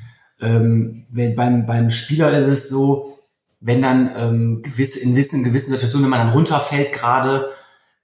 Ähm, 0.41 1.05
wenn, 1.11 1.35
beim, 1.35 1.67
beim 1.67 1.91
Spieler 1.91 2.31
ist 2.39 2.47
es 2.47 2.69
so, 2.69 3.19
wenn 3.59 3.83
dann 3.83 4.09
ähm, 4.17 4.63
gewisse, 4.63 5.01
in 5.01 5.17
gewissen, 5.17 5.43
gewissen 5.43 5.73
Situationen, 5.73 6.05
wenn 6.05 6.17
man 6.17 6.29
dann 6.29 6.37
runterfällt 6.37 6.93
gerade, 6.93 7.51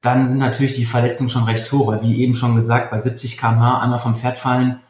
dann 0.00 0.26
sind 0.26 0.38
natürlich 0.38 0.74
die 0.74 0.86
Verletzungen 0.86 1.30
schon 1.30 1.44
recht 1.44 1.70
hoch, 1.70 1.86
weil 1.86 2.02
wie 2.02 2.20
eben 2.20 2.34
schon 2.34 2.56
gesagt, 2.56 2.90
bei 2.90 2.98
70 2.98 3.38
kmh 3.38 3.80
einmal 3.80 4.00
vom 4.00 4.16
Pferd 4.16 4.38
fallen, 4.38 4.80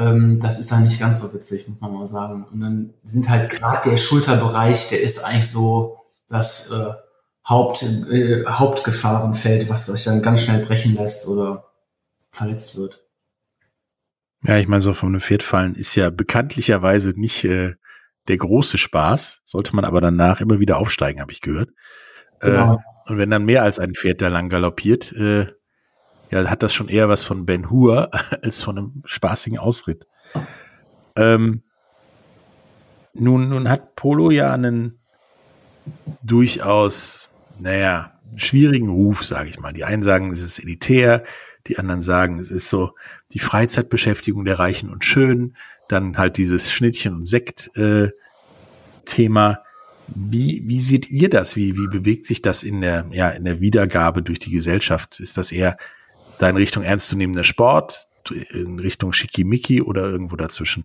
ähm, 0.00 0.40
das 0.40 0.58
ist 0.58 0.72
dann 0.72 0.82
nicht 0.82 0.98
ganz 0.98 1.20
so 1.20 1.32
witzig, 1.34 1.68
muss 1.68 1.80
man 1.80 1.92
mal 1.92 2.06
sagen. 2.06 2.46
Und 2.50 2.60
dann 2.60 2.94
sind 3.04 3.28
halt 3.28 3.50
gerade 3.50 3.90
der 3.90 3.96
Schulterbereich, 3.96 4.88
der 4.88 5.02
ist 5.02 5.22
eigentlich 5.24 5.50
so 5.50 5.98
das 6.28 6.72
äh, 6.72 6.92
Haupt, 7.46 7.82
äh, 7.82 8.44
Hauptgefahrenfeld, 8.46 9.68
was 9.68 9.86
sich 9.86 10.04
dann 10.04 10.22
ganz 10.22 10.42
schnell 10.42 10.64
brechen 10.64 10.94
lässt 10.94 11.28
oder 11.28 11.70
verletzt 12.30 12.76
wird. 12.76 13.04
Ja, 14.42 14.56
ich 14.56 14.68
meine, 14.68 14.80
so 14.80 14.94
von 14.94 15.10
einem 15.10 15.20
Pferd 15.20 15.42
fallen 15.42 15.74
ist 15.74 15.94
ja 15.94 16.08
bekanntlicherweise 16.08 17.10
nicht 17.10 17.44
äh, 17.44 17.74
der 18.28 18.36
große 18.38 18.78
Spaß, 18.78 19.42
sollte 19.44 19.76
man 19.76 19.84
aber 19.84 20.00
danach 20.00 20.40
immer 20.40 20.60
wieder 20.60 20.78
aufsteigen, 20.78 21.20
habe 21.20 21.32
ich 21.32 21.42
gehört. 21.42 21.70
Genau. 22.40 22.74
Äh, 22.74 23.10
und 23.10 23.18
wenn 23.18 23.30
dann 23.30 23.44
mehr 23.44 23.64
als 23.64 23.78
ein 23.78 23.92
Pferd 23.94 24.22
da 24.22 24.28
lang 24.28 24.48
galoppiert, 24.48 25.12
äh, 25.12 25.46
ja, 26.30 26.48
hat 26.48 26.62
das 26.62 26.72
schon 26.72 26.88
eher 26.88 27.08
was 27.08 27.24
von 27.24 27.46
Ben 27.46 27.70
Hur 27.70 28.10
als 28.42 28.62
von 28.62 28.78
einem 28.78 29.02
spaßigen 29.04 29.58
Ausritt. 29.58 30.06
Ähm, 31.16 31.62
nun, 33.12 33.48
nun 33.48 33.68
hat 33.68 33.96
Polo 33.96 34.30
ja 34.30 34.52
einen 34.52 34.98
durchaus, 36.22 37.28
naja, 37.58 38.12
schwierigen 38.36 38.88
Ruf, 38.88 39.24
sage 39.24 39.48
ich 39.48 39.58
mal. 39.58 39.72
Die 39.72 39.84
einen 39.84 40.02
sagen, 40.02 40.32
es 40.32 40.40
ist 40.40 40.60
elitär, 40.60 41.24
die 41.66 41.78
anderen 41.78 42.02
sagen, 42.02 42.38
es 42.38 42.50
ist 42.50 42.70
so 42.70 42.92
die 43.32 43.40
Freizeitbeschäftigung 43.40 44.44
der 44.44 44.58
Reichen 44.58 44.90
und 44.90 45.04
Schönen, 45.04 45.56
dann 45.88 46.18
halt 46.18 46.36
dieses 46.36 46.70
Schnittchen 46.72 47.14
und 47.14 47.26
Sekt 47.26 47.70
äh. 47.76 48.10
Wie, 50.06 50.62
wie 50.66 50.80
seht 50.80 51.10
ihr 51.10 51.28
das? 51.28 51.56
Wie, 51.56 51.76
wie 51.76 51.88
bewegt 51.88 52.26
sich 52.26 52.42
das 52.42 52.62
in 52.62 52.80
der, 52.80 53.06
ja, 53.10 53.30
in 53.30 53.44
der 53.44 53.60
Wiedergabe 53.60 54.22
durch 54.22 54.38
die 54.38 54.50
Gesellschaft? 54.50 55.18
Ist 55.18 55.36
das 55.36 55.50
eher 55.50 55.76
da 56.40 56.48
in 56.48 56.56
Richtung 56.56 56.82
ernstzunehmender 56.82 57.44
Sport, 57.44 58.08
in 58.52 58.78
Richtung 58.78 59.12
Schickimicki 59.12 59.82
oder 59.82 60.02
irgendwo 60.02 60.36
dazwischen? 60.36 60.84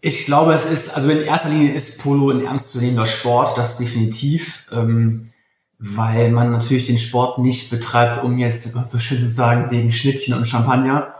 Ich 0.00 0.26
glaube, 0.26 0.54
es 0.54 0.64
ist, 0.64 0.90
also 0.90 1.10
in 1.10 1.22
erster 1.22 1.50
Linie 1.50 1.72
ist 1.72 2.00
Polo 2.00 2.30
ein 2.30 2.44
ernstzunehmender 2.44 3.06
Sport, 3.06 3.58
das 3.58 3.76
definitiv, 3.76 4.66
ähm, 4.72 5.30
weil 5.78 6.30
man 6.30 6.50
natürlich 6.50 6.86
den 6.86 6.98
Sport 6.98 7.38
nicht 7.38 7.70
betreibt, 7.70 8.22
um 8.22 8.38
jetzt 8.38 8.72
so 8.90 8.98
schön 8.98 9.20
zu 9.20 9.28
sagen, 9.28 9.70
wegen 9.70 9.92
Schnittchen 9.92 10.34
und 10.34 10.46
Champagner, 10.46 11.14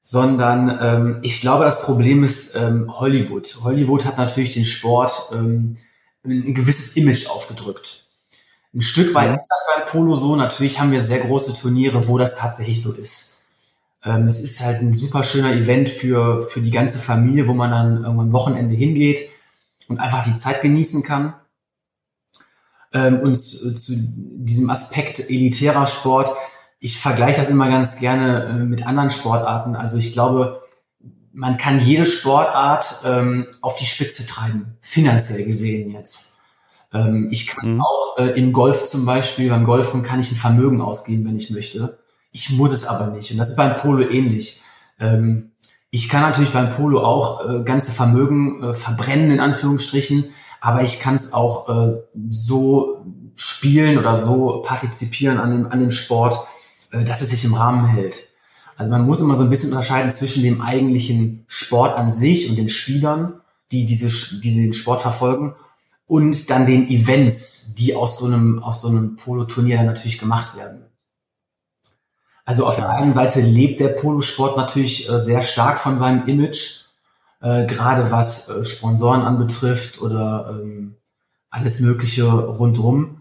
sondern 0.00 0.78
ähm, 0.80 1.18
ich 1.22 1.42
glaube, 1.42 1.64
das 1.64 1.82
Problem 1.82 2.24
ist 2.24 2.56
ähm, 2.56 2.86
Hollywood. 2.88 3.58
Hollywood 3.62 4.06
hat 4.06 4.16
natürlich 4.16 4.54
den 4.54 4.64
Sport 4.64 5.30
ähm, 5.32 5.76
ein 6.24 6.54
gewisses 6.54 6.96
Image 6.96 7.26
aufgedrückt. 7.28 7.97
Ein 8.78 8.82
Stück 8.82 9.14
weit 9.14 9.28
ja. 9.28 9.34
ist 9.34 9.48
das 9.48 9.66
beim 9.76 9.86
Polo 9.86 10.16
so. 10.16 10.36
Natürlich 10.36 10.80
haben 10.80 10.92
wir 10.92 11.02
sehr 11.02 11.18
große 11.18 11.52
Turniere, 11.54 12.08
wo 12.08 12.16
das 12.16 12.36
tatsächlich 12.36 12.80
so 12.80 12.92
ist. 12.92 13.44
Ähm, 14.04 14.26
es 14.26 14.40
ist 14.40 14.60
halt 14.60 14.80
ein 14.80 14.92
super 14.92 15.22
schöner 15.22 15.52
Event 15.52 15.90
für, 15.90 16.40
für 16.40 16.62
die 16.62 16.70
ganze 16.70 16.98
Familie, 16.98 17.46
wo 17.48 17.54
man 17.54 17.70
dann 17.70 18.04
irgendwann 18.04 18.32
Wochenende 18.32 18.74
hingeht 18.74 19.28
und 19.88 19.98
einfach 19.98 20.24
die 20.24 20.36
Zeit 20.36 20.62
genießen 20.62 21.02
kann. 21.02 21.34
Ähm, 22.94 23.20
und 23.20 23.36
zu, 23.36 23.74
zu 23.74 23.92
diesem 23.96 24.70
Aspekt 24.70 25.28
elitärer 25.28 25.86
Sport 25.86 26.30
ich 26.80 26.98
vergleiche 26.98 27.40
das 27.40 27.50
immer 27.50 27.68
ganz 27.68 27.98
gerne 27.98 28.44
äh, 28.44 28.52
mit 28.64 28.86
anderen 28.86 29.10
Sportarten. 29.10 29.74
Also 29.74 29.98
ich 29.98 30.12
glaube, 30.12 30.62
man 31.32 31.56
kann 31.56 31.78
jede 31.80 32.06
Sportart 32.06 33.02
ähm, 33.04 33.46
auf 33.60 33.76
die 33.76 33.86
Spitze 33.86 34.26
treiben, 34.26 34.76
finanziell 34.80 35.44
gesehen 35.44 35.90
jetzt. 35.90 36.37
Ähm, 36.92 37.28
ich 37.30 37.46
kann 37.48 37.74
mhm. 37.74 37.80
auch 37.80 38.18
äh, 38.18 38.38
im 38.38 38.52
Golf 38.52 38.86
zum 38.86 39.04
Beispiel, 39.04 39.50
beim 39.50 39.64
Golfen 39.64 40.02
kann 40.02 40.20
ich 40.20 40.32
ein 40.32 40.36
Vermögen 40.36 40.80
ausgeben, 40.80 41.24
wenn 41.26 41.36
ich 41.36 41.50
möchte. 41.50 41.98
Ich 42.32 42.50
muss 42.50 42.72
es 42.72 42.86
aber 42.86 43.08
nicht. 43.08 43.30
Und 43.30 43.38
das 43.38 43.50
ist 43.50 43.56
beim 43.56 43.76
Polo 43.76 44.08
ähnlich. 44.08 44.62
Ähm, 44.98 45.52
ich 45.90 46.08
kann 46.08 46.22
natürlich 46.22 46.52
beim 46.52 46.68
Polo 46.68 47.02
auch 47.02 47.48
äh, 47.48 47.62
ganze 47.64 47.92
Vermögen 47.92 48.62
äh, 48.62 48.74
verbrennen, 48.74 49.30
in 49.30 49.40
Anführungsstrichen, 49.40 50.26
aber 50.60 50.82
ich 50.82 51.00
kann 51.00 51.14
es 51.14 51.32
auch 51.32 51.68
äh, 51.68 51.96
so 52.30 53.06
spielen 53.36 53.98
oder 53.98 54.16
so 54.16 54.62
partizipieren 54.62 55.38
an 55.38 55.50
dem, 55.50 55.66
an 55.66 55.80
dem 55.80 55.90
Sport, 55.90 56.36
äh, 56.90 57.04
dass 57.04 57.22
es 57.22 57.30
sich 57.30 57.44
im 57.44 57.54
Rahmen 57.54 57.86
hält. 57.86 58.28
Also 58.76 58.90
man 58.90 59.06
muss 59.06 59.20
immer 59.20 59.34
so 59.34 59.42
ein 59.42 59.50
bisschen 59.50 59.70
unterscheiden 59.70 60.10
zwischen 60.10 60.42
dem 60.42 60.60
eigentlichen 60.60 61.44
Sport 61.46 61.96
an 61.96 62.10
sich 62.10 62.50
und 62.50 62.56
den 62.56 62.68
Spielern, 62.68 63.40
die 63.72 63.86
diese, 63.86 64.08
die 64.40 64.54
den 64.54 64.72
Sport 64.72 65.00
verfolgen, 65.00 65.54
und 66.08 66.50
dann 66.50 66.66
den 66.66 66.88
Events, 66.88 67.74
die 67.74 67.94
aus 67.94 68.18
so 68.18 68.26
einem, 68.26 68.60
aus 68.62 68.80
so 68.80 68.88
einem 68.88 69.16
Polo-Turnier 69.16 69.76
dann 69.76 69.86
natürlich 69.86 70.18
gemacht 70.18 70.56
werden. 70.56 70.86
Also 72.46 72.66
auf 72.66 72.76
der 72.76 72.88
einen 72.88 73.12
Seite 73.12 73.42
lebt 73.42 73.78
der 73.78 73.88
Polosport 73.88 74.56
natürlich 74.56 75.08
äh, 75.08 75.18
sehr 75.20 75.42
stark 75.42 75.78
von 75.78 75.98
seinem 75.98 76.26
Image, 76.26 76.86
äh, 77.42 77.66
gerade 77.66 78.10
was 78.10 78.48
äh, 78.48 78.64
Sponsoren 78.64 79.20
anbetrifft 79.20 80.00
oder 80.00 80.58
ähm, 80.58 80.96
alles 81.50 81.80
Mögliche 81.80 82.24
rundrum. 82.24 83.20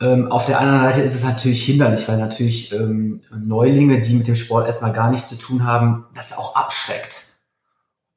Ähm, 0.00 0.32
auf 0.32 0.46
der 0.46 0.58
anderen 0.58 0.80
Seite 0.80 1.02
ist 1.02 1.14
es 1.14 1.24
natürlich 1.24 1.62
hinderlich, 1.62 2.08
weil 2.08 2.16
natürlich 2.16 2.72
ähm, 2.72 3.20
Neulinge, 3.30 4.00
die 4.00 4.14
mit 4.14 4.26
dem 4.26 4.36
Sport 4.36 4.66
erstmal 4.66 4.94
gar 4.94 5.10
nichts 5.10 5.28
zu 5.28 5.36
tun 5.36 5.66
haben, 5.66 6.06
das 6.14 6.38
auch 6.38 6.56
abschreckt. 6.56 7.36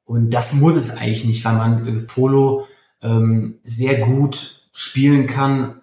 Und 0.06 0.30
das 0.30 0.54
muss 0.54 0.74
es 0.74 0.96
eigentlich 0.96 1.26
nicht, 1.26 1.44
weil 1.44 1.56
man 1.56 1.86
äh, 1.86 2.00
Polo 2.00 2.66
ähm, 3.06 3.58
sehr 3.62 4.00
gut 4.00 4.68
spielen 4.72 5.26
kann, 5.26 5.80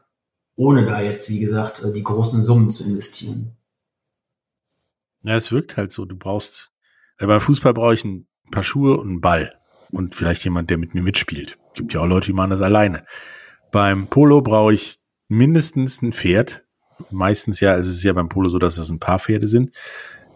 ohne 0.55 0.85
da 0.85 1.01
jetzt, 1.01 1.29
wie 1.29 1.39
gesagt, 1.39 1.83
äh, 1.83 1.93
die 1.93 2.03
großen 2.03 2.41
Summen 2.41 2.69
zu 2.69 2.83
investieren. 2.87 3.55
Ja, 5.23 5.35
es 5.35 5.51
wirkt 5.51 5.77
halt 5.77 5.91
so. 5.91 6.05
Du 6.05 6.15
brauchst, 6.15 6.71
äh, 7.17 7.25
beim 7.25 7.41
Fußball 7.41 7.73
brauche 7.73 7.93
ich 7.93 8.03
ein 8.03 8.27
paar 8.51 8.63
Schuhe 8.63 8.97
und 8.97 9.09
einen 9.09 9.21
Ball 9.21 9.53
und 9.91 10.15
vielleicht 10.15 10.43
jemand, 10.43 10.69
der 10.69 10.77
mit 10.77 10.93
mir 10.93 11.01
mitspielt. 11.01 11.57
Gibt 11.73 11.93
ja 11.93 12.01
auch 12.01 12.05
Leute, 12.05 12.27
die 12.27 12.33
machen 12.33 12.51
das 12.51 12.61
alleine. 12.61 13.05
Beim 13.71 14.07
Polo 14.07 14.41
brauche 14.41 14.73
ich 14.73 14.99
mindestens 15.27 16.01
ein 16.01 16.13
Pferd. 16.13 16.65
Meistens 17.09 17.59
ja, 17.59 17.75
es 17.75 17.87
ist 17.87 18.03
ja 18.03 18.13
beim 18.13 18.29
Polo 18.29 18.49
so, 18.49 18.59
dass 18.59 18.75
das 18.75 18.89
ein 18.89 18.99
paar 18.99 19.19
Pferde 19.19 19.47
sind. 19.47 19.71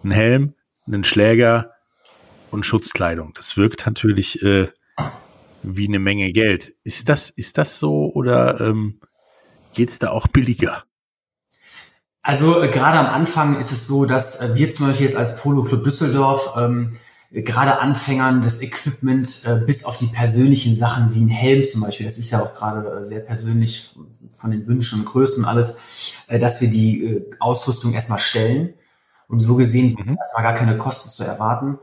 Ein 0.03 0.11
Helm, 0.11 0.53
einen 0.87 1.03
Schläger 1.03 1.73
und 2.49 2.65
Schutzkleidung. 2.65 3.33
Das 3.35 3.57
wirkt 3.57 3.85
natürlich 3.85 4.41
äh, 4.41 4.69
wie 5.75 5.87
eine 5.87 5.99
Menge 5.99 6.31
Geld. 6.31 6.75
Ist 6.83 7.09
das, 7.09 7.29
ist 7.29 7.57
das 7.57 7.79
so 7.79 8.11
oder 8.13 8.61
ähm, 8.61 9.01
geht 9.73 10.01
da 10.01 10.09
auch 10.09 10.27
billiger? 10.27 10.83
Also 12.21 12.61
äh, 12.61 12.69
gerade 12.69 12.99
am 12.99 13.07
Anfang 13.07 13.59
ist 13.59 13.71
es 13.71 13.87
so, 13.87 14.05
dass 14.05 14.41
äh, 14.41 14.55
wir 14.55 14.71
zum 14.73 14.87
Beispiel 14.87 15.07
jetzt 15.07 15.17
als 15.17 15.41
Polo 15.41 15.63
Club 15.63 15.83
Düsseldorf 15.83 16.53
ähm, 16.57 16.97
gerade 17.31 17.79
Anfängern 17.79 18.41
das 18.41 18.61
Equipment 18.61 19.43
äh, 19.45 19.65
bis 19.65 19.85
auf 19.85 19.97
die 19.97 20.07
persönlichen 20.07 20.75
Sachen 20.75 21.13
wie 21.13 21.21
ein 21.21 21.29
Helm 21.29 21.63
zum 21.63 21.81
Beispiel, 21.81 22.05
das 22.05 22.17
ist 22.17 22.31
ja 22.31 22.41
auch 22.41 22.53
gerade 22.53 22.99
äh, 22.99 23.03
sehr 23.03 23.19
persönlich 23.19 23.95
von 24.37 24.51
den 24.51 24.67
Wünschen 24.67 24.99
und 24.99 25.05
Größen 25.05 25.43
und 25.43 25.49
alles, 25.49 25.81
äh, 26.27 26.39
dass 26.39 26.61
wir 26.61 26.69
die 26.69 27.03
äh, 27.03 27.29
Ausrüstung 27.39 27.93
erstmal 27.93 28.19
stellen. 28.19 28.73
Und 29.27 29.41
so 29.41 29.55
gesehen 29.55 29.89
sind 29.89 30.05
mhm. 30.05 30.17
erstmal 30.17 30.43
gar 30.43 30.53
keine 30.53 30.77
Kosten 30.77 31.09
zu 31.09 31.23
erwarten. 31.23 31.79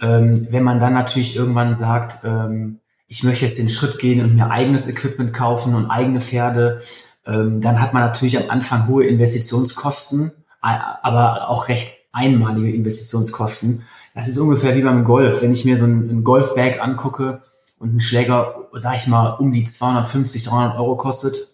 Ähm, 0.00 0.46
wenn 0.50 0.64
man 0.64 0.80
dann 0.80 0.92
natürlich 0.92 1.36
irgendwann 1.36 1.74
sagt, 1.74 2.20
ähm, 2.24 2.79
ich 3.10 3.24
möchte 3.24 3.44
jetzt 3.44 3.58
den 3.58 3.68
Schritt 3.68 3.98
gehen 3.98 4.24
und 4.24 4.36
mir 4.36 4.50
eigenes 4.50 4.88
Equipment 4.88 5.34
kaufen 5.34 5.74
und 5.74 5.90
eigene 5.90 6.20
Pferde, 6.20 6.80
ähm, 7.26 7.60
dann 7.60 7.80
hat 7.80 7.92
man 7.92 8.04
natürlich 8.04 8.38
am 8.38 8.48
Anfang 8.48 8.86
hohe 8.86 9.04
Investitionskosten, 9.04 10.30
aber 10.60 11.48
auch 11.48 11.68
recht 11.68 11.92
einmalige 12.12 12.72
Investitionskosten. 12.72 13.82
Das 14.14 14.28
ist 14.28 14.38
ungefähr 14.38 14.76
wie 14.76 14.82
beim 14.82 15.02
Golf. 15.02 15.42
Wenn 15.42 15.52
ich 15.52 15.64
mir 15.64 15.76
so 15.76 15.86
ein, 15.86 16.22
Golfbag 16.22 16.80
angucke 16.80 17.42
und 17.80 17.96
ein 17.96 18.00
Schläger, 18.00 18.54
sag 18.72 18.94
ich 18.94 19.08
mal, 19.08 19.30
um 19.30 19.52
die 19.52 19.64
250, 19.64 20.44
300 20.44 20.76
Euro 20.76 20.96
kostet, 20.96 21.48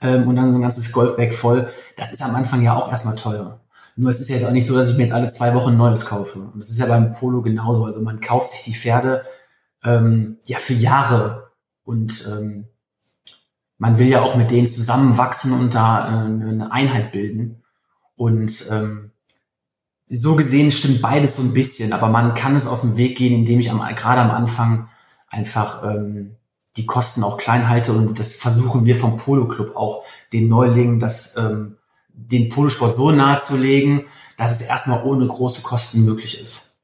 ähm, 0.00 0.26
und 0.28 0.36
dann 0.36 0.50
so 0.50 0.56
ein 0.56 0.62
ganzes 0.62 0.92
Golfbag 0.92 1.34
voll. 1.34 1.68
Das 1.96 2.12
ist 2.12 2.22
am 2.22 2.34
Anfang 2.34 2.62
ja 2.62 2.74
auch 2.74 2.90
erstmal 2.90 3.16
teuer. 3.16 3.60
Nur 3.96 4.10
es 4.10 4.20
ist 4.20 4.30
ja 4.30 4.36
jetzt 4.36 4.46
auch 4.46 4.52
nicht 4.52 4.66
so, 4.66 4.76
dass 4.76 4.88
ich 4.88 4.96
mir 4.96 5.02
jetzt 5.02 5.12
alle 5.12 5.28
zwei 5.28 5.54
Wochen 5.54 5.72
ein 5.72 5.76
neues 5.76 6.06
kaufe. 6.06 6.38
Und 6.38 6.60
das 6.60 6.70
ist 6.70 6.78
ja 6.78 6.86
beim 6.86 7.12
Polo 7.12 7.42
genauso. 7.42 7.84
Also 7.84 8.00
man 8.00 8.20
kauft 8.20 8.50
sich 8.50 8.62
die 8.62 8.78
Pferde 8.78 9.24
ähm, 9.84 10.38
ja 10.44 10.58
für 10.58 10.74
Jahre 10.74 11.50
und 11.84 12.26
ähm, 12.30 12.66
man 13.78 13.98
will 13.98 14.08
ja 14.08 14.22
auch 14.22 14.34
mit 14.34 14.50
denen 14.50 14.66
zusammenwachsen 14.66 15.52
und 15.52 15.74
da 15.74 16.08
äh, 16.08 16.24
eine 16.24 16.72
Einheit 16.72 17.12
bilden. 17.12 17.62
Und 18.16 18.66
ähm, 18.70 19.12
so 20.08 20.34
gesehen 20.34 20.72
stimmt 20.72 21.00
beides 21.00 21.36
so 21.36 21.42
ein 21.42 21.54
bisschen, 21.54 21.92
aber 21.92 22.08
man 22.08 22.34
kann 22.34 22.56
es 22.56 22.66
aus 22.66 22.80
dem 22.80 22.96
Weg 22.96 23.16
gehen, 23.16 23.34
indem 23.34 23.60
ich 23.60 23.70
am, 23.70 23.78
gerade 23.94 24.20
am 24.20 24.30
Anfang 24.30 24.88
einfach 25.28 25.84
ähm, 25.84 26.36
die 26.76 26.86
Kosten 26.86 27.22
auch 27.22 27.38
klein 27.38 27.68
halte 27.68 27.92
und 27.92 28.18
das 28.18 28.34
versuchen 28.34 28.86
wir 28.86 28.96
vom 28.96 29.16
Polo 29.16 29.48
Club 29.48 29.76
auch 29.76 30.04
den 30.32 30.48
Neulingen, 30.48 31.00
das, 31.00 31.36
ähm, 31.36 31.76
den 32.08 32.48
Polosport 32.48 32.94
so 32.94 33.10
nahe 33.10 33.38
zu 33.38 33.56
legen, 33.56 34.04
dass 34.36 34.52
es 34.52 34.62
erstmal 34.62 35.04
ohne 35.04 35.26
große 35.26 35.62
Kosten 35.62 36.04
möglich 36.04 36.40
ist. 36.40 36.76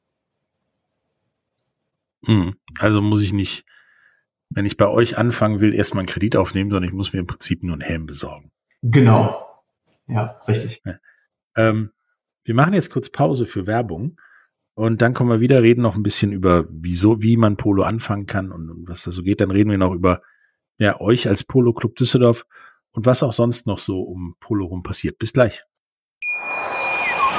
Hm, 2.26 2.54
also 2.78 3.00
muss 3.00 3.22
ich 3.22 3.32
nicht, 3.32 3.64
wenn 4.50 4.66
ich 4.66 4.76
bei 4.76 4.88
euch 4.88 5.18
anfangen 5.18 5.60
will, 5.60 5.74
erstmal 5.74 6.02
einen 6.02 6.08
Kredit 6.08 6.36
aufnehmen, 6.36 6.70
sondern 6.70 6.88
ich 6.88 6.94
muss 6.94 7.12
mir 7.12 7.20
im 7.20 7.26
Prinzip 7.26 7.62
nur 7.62 7.74
einen 7.74 7.82
Helm 7.82 8.06
besorgen. 8.06 8.52
Genau. 8.82 9.46
Ja, 10.06 10.38
richtig. 10.46 10.82
Ja. 10.84 10.96
Ähm, 11.56 11.90
wir 12.44 12.54
machen 12.54 12.74
jetzt 12.74 12.90
kurz 12.90 13.08
Pause 13.08 13.46
für 13.46 13.66
Werbung 13.66 14.20
und 14.74 15.00
dann 15.02 15.14
kommen 15.14 15.30
wir 15.30 15.40
wieder, 15.40 15.62
reden 15.62 15.82
noch 15.82 15.96
ein 15.96 16.02
bisschen 16.02 16.32
über, 16.32 16.66
wieso, 16.68 17.22
wie 17.22 17.36
man 17.36 17.56
Polo 17.56 17.84
anfangen 17.84 18.26
kann 18.26 18.52
und, 18.52 18.70
und 18.70 18.88
was 18.88 19.04
da 19.04 19.10
so 19.10 19.22
geht. 19.22 19.40
Dann 19.40 19.50
reden 19.50 19.70
wir 19.70 19.78
noch 19.78 19.92
über 19.92 20.20
ja, 20.78 21.00
euch 21.00 21.28
als 21.28 21.44
Polo 21.44 21.72
Club 21.72 21.96
Düsseldorf 21.96 22.44
und 22.90 23.06
was 23.06 23.22
auch 23.22 23.32
sonst 23.32 23.66
noch 23.66 23.78
so 23.78 24.02
um 24.02 24.34
Polo 24.40 24.66
rum 24.66 24.82
passiert. 24.82 25.18
Bis 25.18 25.32
gleich. 25.32 25.64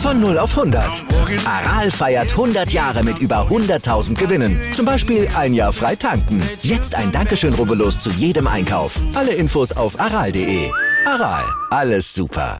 Von 0.00 0.18
0 0.18 0.38
auf 0.38 0.56
100. 0.56 1.04
Aral 1.44 1.90
feiert 1.90 2.30
100 2.32 2.72
Jahre 2.72 3.04
mit 3.04 3.18
über 3.18 3.48
100.000 3.48 4.18
Gewinnen. 4.18 4.58
Zum 4.72 4.86
Beispiel 4.86 5.28
ein 5.36 5.52
Jahr 5.52 5.74
frei 5.74 5.94
tanken. 5.94 6.42
Jetzt 6.62 6.94
ein 6.94 7.12
Dankeschön, 7.12 7.52
rubbellos 7.52 7.98
zu 7.98 8.08
jedem 8.08 8.46
Einkauf. 8.46 8.98
Alle 9.14 9.34
Infos 9.34 9.72
auf 9.72 10.00
aral.de. 10.00 10.70
Aral, 11.04 11.44
alles 11.68 12.14
super. 12.14 12.56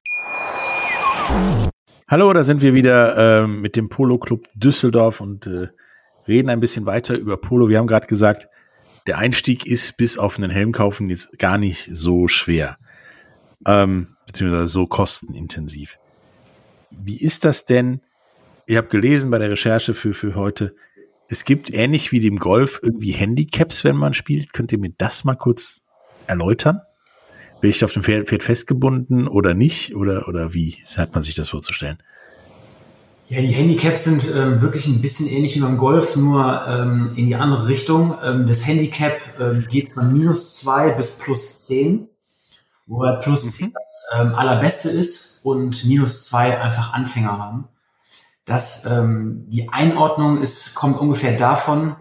Hallo, 2.08 2.30
da 2.34 2.44
sind 2.44 2.60
wir 2.60 2.74
wieder 2.74 3.44
äh, 3.44 3.46
mit 3.46 3.74
dem 3.74 3.88
Polo 3.88 4.18
Club 4.18 4.46
Düsseldorf 4.54 5.22
und 5.22 5.46
äh, 5.46 5.68
reden 6.28 6.50
ein 6.50 6.60
bisschen 6.60 6.84
weiter 6.84 7.16
über 7.16 7.38
Polo. 7.38 7.70
Wir 7.70 7.78
haben 7.78 7.86
gerade 7.86 8.06
gesagt, 8.06 8.48
der 9.06 9.16
Einstieg 9.16 9.66
ist 9.66 9.96
bis 9.96 10.18
auf 10.18 10.36
einen 10.36 10.50
Helm 10.50 10.72
kaufen 10.72 11.08
jetzt 11.08 11.38
gar 11.38 11.56
nicht 11.56 11.88
so 11.90 12.28
schwer. 12.28 12.76
Ähm, 13.66 14.16
beziehungsweise 14.26 14.66
so 14.66 14.86
kostenintensiv. 14.86 15.99
Wie 16.90 17.18
ist 17.18 17.44
das 17.44 17.64
denn? 17.64 18.00
Ihr 18.66 18.78
habt 18.78 18.90
gelesen 18.90 19.30
bei 19.30 19.38
der 19.38 19.50
Recherche 19.50 19.94
für, 19.94 20.14
für 20.14 20.34
heute, 20.34 20.74
es 21.28 21.44
gibt 21.44 21.72
ähnlich 21.72 22.10
wie 22.10 22.18
dem 22.18 22.38
Golf 22.38 22.80
irgendwie 22.82 23.12
Handicaps, 23.12 23.84
wenn 23.84 23.94
man 23.94 24.14
spielt. 24.14 24.52
Könnt 24.52 24.72
ihr 24.72 24.78
mir 24.78 24.92
das 24.98 25.22
mal 25.22 25.36
kurz 25.36 25.84
erläutern? 26.26 26.80
Bin 27.60 27.70
ich 27.70 27.84
auf 27.84 27.92
dem 27.92 28.02
Pferd, 28.02 28.42
festgebunden 28.42 29.28
oder 29.28 29.54
nicht? 29.54 29.94
Oder, 29.94 30.26
oder 30.26 30.54
wie 30.54 30.76
hat 30.96 31.14
man 31.14 31.22
sich 31.22 31.36
das 31.36 31.50
vorzustellen? 31.50 31.98
Ja, 33.28 33.40
die 33.40 33.52
Handicaps 33.52 34.04
sind 34.04 34.28
ähm, 34.34 34.60
wirklich 34.60 34.88
ein 34.88 35.00
bisschen 35.00 35.28
ähnlich 35.28 35.54
wie 35.54 35.60
beim 35.60 35.76
Golf, 35.76 36.16
nur 36.16 36.66
ähm, 36.66 37.12
in 37.14 37.28
die 37.28 37.36
andere 37.36 37.68
Richtung. 37.68 38.16
Ähm, 38.24 38.48
das 38.48 38.66
Handicap 38.66 39.20
ähm, 39.38 39.66
geht 39.70 39.90
von 39.92 40.12
minus 40.12 40.56
zwei 40.56 40.90
bis 40.90 41.16
plus 41.18 41.62
zehn 41.62 42.08
wo 42.90 43.04
er 43.04 43.20
plus 43.20 43.44
mhm. 43.44 43.50
10 43.50 43.72
das 43.72 44.10
ähm, 44.18 44.34
allerbeste 44.34 44.90
ist 44.90 45.44
und 45.44 45.84
minus 45.84 46.26
2 46.26 46.60
einfach 46.60 46.92
Anfänger 46.92 47.38
haben. 47.38 47.68
Das, 48.44 48.84
ähm, 48.86 49.44
die 49.46 49.68
Einordnung 49.68 50.42
ist, 50.42 50.74
kommt 50.74 50.98
ungefähr 50.98 51.36
davon, 51.36 51.94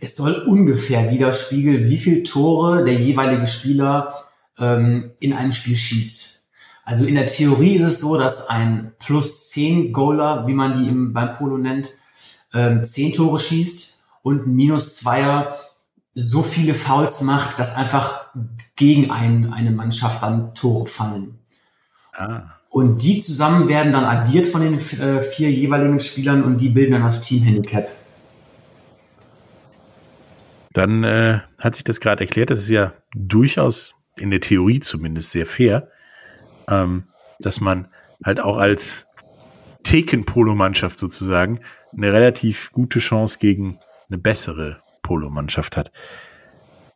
es 0.00 0.16
soll 0.16 0.44
ungefähr 0.46 1.10
widerspiegeln, 1.10 1.88
wie 1.88 1.96
viel 1.96 2.24
Tore 2.24 2.84
der 2.84 2.94
jeweilige 2.94 3.46
Spieler 3.46 4.12
ähm, 4.58 5.12
in 5.20 5.32
einem 5.32 5.52
Spiel 5.52 5.76
schießt. 5.76 6.44
Also 6.84 7.04
in 7.04 7.14
der 7.14 7.28
Theorie 7.28 7.76
ist 7.76 7.82
es 7.82 8.00
so, 8.00 8.18
dass 8.18 8.48
ein 8.48 8.92
plus 8.98 9.50
10 9.50 9.92
Goaler, 9.92 10.48
wie 10.48 10.54
man 10.54 10.74
die 10.74 10.88
im, 10.88 11.12
beim 11.12 11.30
Polo 11.30 11.58
nennt, 11.58 11.92
ähm, 12.52 12.82
10 12.82 13.12
Tore 13.12 13.38
schießt 13.38 13.98
und 14.22 14.48
ein 14.48 14.54
minus 14.54 14.98
2er 15.00 15.54
so 16.18 16.42
viele 16.42 16.74
Fouls 16.74 17.20
macht, 17.20 17.58
dass 17.58 17.76
einfach 17.76 18.30
gegen 18.74 19.10
ein, 19.10 19.52
eine 19.52 19.70
Mannschaft 19.70 20.22
dann 20.22 20.54
Tore 20.54 20.86
fallen. 20.86 21.38
Ah. 22.14 22.54
Und 22.70 23.02
die 23.02 23.20
zusammen 23.20 23.68
werden 23.68 23.92
dann 23.92 24.04
addiert 24.04 24.46
von 24.46 24.62
den 24.62 24.74
äh, 24.74 25.20
vier 25.20 25.52
jeweiligen 25.52 26.00
Spielern 26.00 26.42
und 26.42 26.58
die 26.58 26.70
bilden 26.70 26.92
dann 26.92 27.02
das 27.02 27.20
Team 27.20 27.42
Handicap. 27.42 27.90
Dann 30.72 31.04
äh, 31.04 31.40
hat 31.60 31.74
sich 31.74 31.84
das 31.84 32.00
gerade 32.00 32.24
erklärt, 32.24 32.48
das 32.48 32.60
ist 32.60 32.70
ja 32.70 32.94
durchaus 33.14 33.94
in 34.16 34.30
der 34.30 34.40
Theorie 34.40 34.80
zumindest 34.80 35.32
sehr 35.32 35.44
fair, 35.44 35.90
ähm, 36.68 37.04
dass 37.40 37.60
man 37.60 37.88
halt 38.24 38.40
auch 38.40 38.56
als 38.56 39.06
Theken-Polo-Mannschaft 39.84 40.98
sozusagen 40.98 41.60
eine 41.94 42.10
relativ 42.10 42.70
gute 42.72 43.00
Chance 43.00 43.38
gegen 43.38 43.78
eine 44.08 44.18
bessere 44.18 44.80
Polo-Mannschaft 45.06 45.76
hat. 45.76 45.92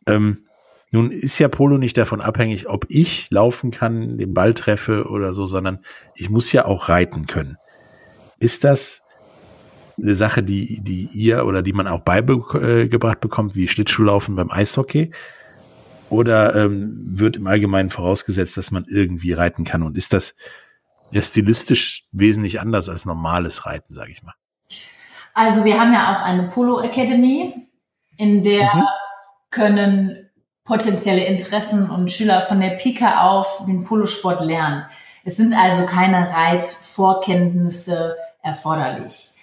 Ähm, 0.07 0.45
nun 0.91 1.09
ist 1.11 1.39
ja 1.39 1.47
Polo 1.47 1.77
nicht 1.77 1.97
davon 1.97 2.19
abhängig, 2.19 2.67
ob 2.67 2.85
ich 2.89 3.31
laufen 3.31 3.71
kann, 3.71 4.17
den 4.17 4.33
Ball 4.33 4.53
treffe 4.53 5.05
oder 5.05 5.33
so, 5.33 5.45
sondern 5.45 5.79
ich 6.15 6.29
muss 6.29 6.51
ja 6.51 6.65
auch 6.65 6.89
reiten 6.89 7.27
können. 7.27 7.57
Ist 8.39 8.65
das 8.65 9.01
eine 9.97 10.15
Sache, 10.15 10.43
die, 10.43 10.81
die 10.81 11.07
ihr 11.13 11.45
oder 11.45 11.61
die 11.61 11.73
man 11.73 11.87
auch 11.87 12.01
beigebracht 12.01 13.21
bekommt, 13.21 13.55
wie 13.55 13.69
Schlittschuhlaufen 13.69 14.35
beim 14.35 14.51
Eishockey? 14.51 15.11
Oder 16.09 16.55
ähm, 16.55 16.91
wird 17.17 17.37
im 17.37 17.47
Allgemeinen 17.47 17.89
vorausgesetzt, 17.89 18.57
dass 18.57 18.71
man 18.71 18.85
irgendwie 18.89 19.31
reiten 19.31 19.63
kann? 19.63 19.83
Und 19.83 19.97
ist 19.97 20.11
das 20.11 20.35
ja 21.11 21.21
stilistisch 21.21 22.03
wesentlich 22.11 22.59
anders 22.59 22.89
als 22.89 23.05
normales 23.05 23.65
Reiten, 23.65 23.93
sage 23.93 24.11
ich 24.11 24.21
mal? 24.23 24.33
Also 25.33 25.63
wir 25.63 25.79
haben 25.79 25.93
ja 25.93 26.13
auch 26.13 26.25
eine 26.25 26.49
Polo 26.49 26.81
Academy, 26.81 27.53
in 28.17 28.43
der 28.43 28.75
mhm. 28.75 28.83
können 29.49 30.29
potenzielle 30.63 31.25
Interessen 31.25 31.89
und 31.89 32.11
Schüler 32.11 32.41
von 32.41 32.59
der 32.59 32.71
Pike 32.71 33.19
auf 33.21 33.65
den 33.65 33.83
Polosport 33.83 34.41
lernen. 34.41 34.85
Es 35.23 35.37
sind 35.37 35.53
also 35.53 35.85
keine 35.85 36.29
Reitvorkenntnisse 36.33 38.15
erforderlich. 38.41 39.35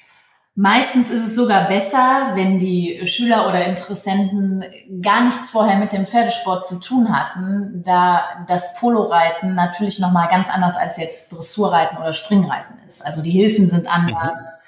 Meistens 0.60 1.10
ist 1.12 1.24
es 1.24 1.36
sogar 1.36 1.68
besser, 1.68 2.32
wenn 2.34 2.58
die 2.58 3.06
Schüler 3.06 3.46
oder 3.46 3.64
Interessenten 3.66 4.64
gar 5.00 5.22
nichts 5.22 5.52
vorher 5.52 5.76
mit 5.78 5.92
dem 5.92 6.04
Pferdesport 6.04 6.66
zu 6.66 6.80
tun 6.80 7.16
hatten, 7.16 7.80
da 7.86 8.44
das 8.48 8.74
Poloreiten 8.74 9.54
natürlich 9.54 10.00
nochmal 10.00 10.26
ganz 10.28 10.50
anders 10.50 10.76
als 10.76 10.96
jetzt 10.96 11.32
Dressurreiten 11.32 11.96
oder 11.98 12.12
Springreiten 12.12 12.74
ist. 12.88 13.06
Also 13.06 13.22
die 13.22 13.30
Hilfen 13.30 13.70
sind 13.70 13.86
anders. 13.86 14.40
Mhm. 14.40 14.67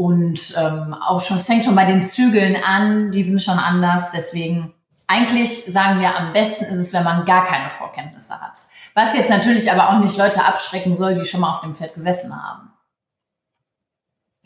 Und 0.00 0.54
ähm, 0.56 0.94
auch 0.94 1.20
schon, 1.20 1.36
es 1.36 1.46
fängt 1.46 1.66
schon 1.66 1.74
bei 1.74 1.84
den 1.84 2.06
Zügeln 2.06 2.56
an, 2.56 3.12
die 3.12 3.22
sind 3.22 3.42
schon 3.42 3.58
anders. 3.58 4.12
Deswegen 4.12 4.72
eigentlich 5.06 5.66
sagen 5.66 6.00
wir, 6.00 6.16
am 6.16 6.32
besten 6.32 6.64
ist 6.64 6.78
es, 6.78 6.92
wenn 6.94 7.04
man 7.04 7.26
gar 7.26 7.44
keine 7.44 7.68
Vorkenntnisse 7.68 8.40
hat. 8.40 8.60
Was 8.94 9.12
jetzt 9.12 9.28
natürlich 9.28 9.70
aber 9.70 9.90
auch 9.90 10.02
nicht 10.02 10.16
Leute 10.16 10.42
abschrecken 10.42 10.96
soll, 10.96 11.16
die 11.16 11.26
schon 11.26 11.42
mal 11.42 11.50
auf 11.50 11.60
dem 11.60 11.74
Pferd 11.74 11.92
gesessen 11.92 12.34
haben. 12.34 12.70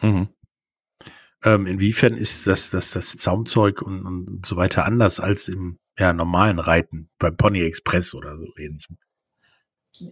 Mhm. 0.02 0.28
Ähm, 1.44 1.66
inwiefern 1.66 2.14
ist 2.14 2.48
das, 2.48 2.70
das, 2.70 2.90
das 2.90 3.16
Zaumzeug 3.16 3.80
und, 3.80 4.04
und 4.04 4.44
so 4.44 4.56
weiter 4.56 4.84
anders 4.84 5.20
als 5.20 5.46
im 5.46 5.78
ja, 5.96 6.12
normalen 6.12 6.58
Reiten 6.58 7.10
beim 7.20 7.36
Pony 7.36 7.60
Express 7.60 8.12
oder 8.16 8.36
so 8.36 8.46
ähnlich? 8.58 8.88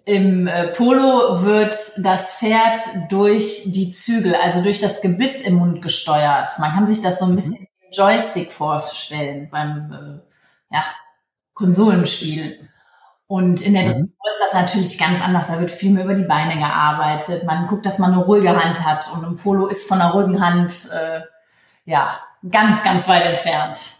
Im 0.04 0.46
äh, 0.46 0.68
Polo 0.68 1.42
wird 1.42 1.74
das 1.98 2.38
Pferd 2.38 2.78
durch 3.08 3.64
die 3.66 3.90
Zügel, 3.90 4.34
also 4.36 4.62
durch 4.62 4.80
das 4.80 5.00
Gebiss 5.00 5.40
im 5.40 5.54
Mund 5.54 5.82
gesteuert. 5.82 6.52
Man 6.60 6.72
kann 6.72 6.86
sich 6.86 7.02
das 7.02 7.18
so 7.18 7.24
ein 7.24 7.34
bisschen 7.34 7.62
mhm. 7.62 7.66
Joystick 7.90 8.52
vorstellen 8.52 9.48
beim 9.50 9.92
äh, 10.70 10.74
ja, 10.74 10.84
Konsolenspiel. 11.54 12.68
Und 13.26 13.60
in 13.62 13.74
der 13.74 13.82
mhm. 13.82 13.88
Dressur 13.88 14.06
ist 14.06 14.40
das 14.40 14.52
natürlich 14.52 14.98
ganz 14.98 15.20
anders. 15.20 15.48
Da 15.48 15.58
wird 15.58 15.70
viel 15.70 15.90
mehr 15.90 16.04
über 16.04 16.14
die 16.14 16.24
Beine 16.26 16.58
gearbeitet. 16.58 17.44
Man 17.44 17.66
guckt, 17.66 17.84
dass 17.84 17.98
man 17.98 18.12
eine 18.12 18.22
ruhige 18.22 18.50
Hand 18.50 18.84
hat. 18.86 19.10
Und 19.12 19.24
im 19.24 19.36
Polo 19.36 19.66
ist 19.66 19.88
von 19.88 20.00
einer 20.00 20.12
ruhigen 20.12 20.40
Hand 20.40 20.90
äh, 20.92 21.22
ja 21.86 22.20
ganz, 22.48 22.84
ganz 22.84 23.08
weit 23.08 23.24
entfernt. 23.24 23.96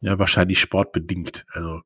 Ja, 0.00 0.18
wahrscheinlich 0.18 0.58
sportbedingt. 0.58 1.44
Also 1.52 1.82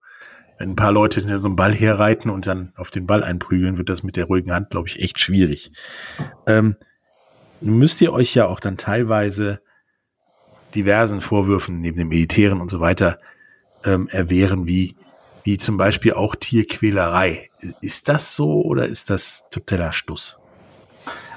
wenn 0.58 0.70
ein 0.70 0.76
paar 0.76 0.92
Leute 0.92 1.38
so 1.38 1.48
einen 1.48 1.56
Ball 1.56 1.74
herreiten 1.74 2.30
und 2.30 2.46
dann 2.46 2.72
auf 2.76 2.90
den 2.90 3.06
Ball 3.06 3.22
einprügeln, 3.22 3.78
wird 3.78 3.88
das 3.88 4.02
mit 4.02 4.16
der 4.16 4.26
ruhigen 4.26 4.52
Hand, 4.52 4.70
glaube 4.70 4.88
ich, 4.88 5.00
echt 5.00 5.18
schwierig. 5.18 5.72
Ähm, 6.46 6.76
müsst 7.60 8.00
ihr 8.00 8.12
euch 8.12 8.34
ja 8.34 8.46
auch 8.46 8.60
dann 8.60 8.76
teilweise 8.76 9.60
diversen 10.74 11.20
Vorwürfen 11.20 11.80
neben 11.80 11.98
dem 11.98 12.08
Militären 12.08 12.60
und 12.60 12.70
so 12.70 12.80
weiter 12.80 13.18
ähm, 13.84 14.08
erwehren, 14.08 14.66
wie 14.66 14.96
wie 15.46 15.58
zum 15.58 15.76
Beispiel 15.76 16.12
auch 16.14 16.34
Tierquälerei. 16.34 17.50
Ist 17.80 18.08
das 18.08 18.34
so 18.34 18.62
oder 18.62 18.86
ist 18.86 19.10
das 19.10 19.44
totaler 19.52 19.92
Stuss? 19.92 20.38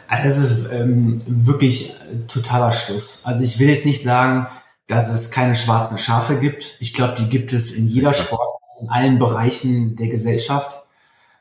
Also 0.07 0.23
das 0.23 0.39
ist 0.39 0.71
ähm, 0.71 1.19
wirklich 1.27 1.93
totaler 2.27 2.71
Schluss. 2.71 3.21
Also 3.25 3.43
ich 3.43 3.59
will 3.59 3.69
jetzt 3.69 3.85
nicht 3.85 4.01
sagen, 4.01 4.47
dass 4.87 5.13
es 5.13 5.29
keine 5.29 5.53
schwarzen 5.53 5.99
Schafe 5.99 6.39
gibt. 6.39 6.75
Ich 6.79 6.95
glaube, 6.95 7.13
die 7.19 7.29
gibt 7.29 7.53
es 7.53 7.75
in 7.75 7.87
jeder 7.87 8.11
Sport, 8.11 8.58
in 8.81 8.89
allen 8.89 9.19
Bereichen 9.19 9.95
der 9.95 10.07
Gesellschaft. 10.07 10.83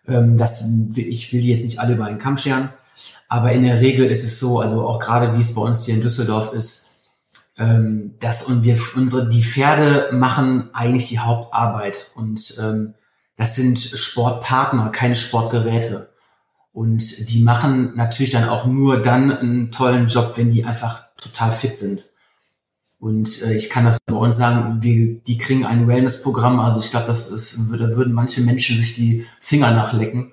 Ähm, 0.06 0.38
das, 0.38 0.64
ich 0.94 1.32
will 1.32 1.40
die 1.40 1.48
jetzt 1.48 1.64
nicht 1.64 1.80
alle 1.80 1.94
über 1.94 2.06
einen 2.06 2.18
Kamm 2.18 2.36
scheren, 2.36 2.70
aber 3.28 3.52
in 3.52 3.64
der 3.64 3.80
Regel 3.80 4.06
ist 4.06 4.24
es 4.24 4.40
so, 4.40 4.60
also 4.60 4.86
auch 4.86 4.98
gerade 4.98 5.36
wie 5.36 5.42
es 5.42 5.54
bei 5.54 5.62
uns 5.62 5.84
hier 5.84 5.94
in 5.94 6.02
Düsseldorf 6.02 6.52
ist, 6.52 7.02
ähm, 7.58 8.14
dass 8.20 8.44
und 8.44 8.64
wir 8.64 8.78
unsere 8.96 9.28
die 9.28 9.42
Pferde 9.42 10.10
machen 10.12 10.70
eigentlich 10.72 11.08
die 11.08 11.18
Hauptarbeit 11.18 12.12
und 12.14 12.56
ähm, 12.62 12.94
das 13.36 13.54
sind 13.54 13.78
Sportpartner, 13.78 14.90
keine 14.90 15.14
Sportgeräte. 15.14 16.12
Und 16.72 17.30
die 17.30 17.42
machen 17.42 17.94
natürlich 17.96 18.32
dann 18.32 18.48
auch 18.48 18.66
nur 18.66 19.00
dann 19.00 19.30
einen 19.30 19.70
tollen 19.70 20.08
Job, 20.08 20.32
wenn 20.36 20.50
die 20.50 20.64
einfach 20.64 21.04
total 21.16 21.52
fit 21.52 21.76
sind. 21.76 22.10
Und 22.98 23.42
äh, 23.42 23.56
ich 23.56 23.70
kann 23.70 23.84
das 23.84 23.98
bei 24.04 24.16
uns 24.16 24.36
sagen, 24.36 24.80
die, 24.80 25.20
die 25.26 25.38
kriegen 25.38 25.64
ein 25.64 25.86
Wellness-Programm. 25.86 26.58
Also 26.58 26.80
ich 26.80 26.90
glaube, 26.90 27.06
das 27.06 27.30
ist, 27.30 27.70
da 27.72 27.78
würden 27.96 28.12
manche 28.12 28.40
Menschen 28.40 28.76
sich 28.76 28.94
die 28.94 29.26
Finger 29.40 29.70
nachlecken. 29.70 30.32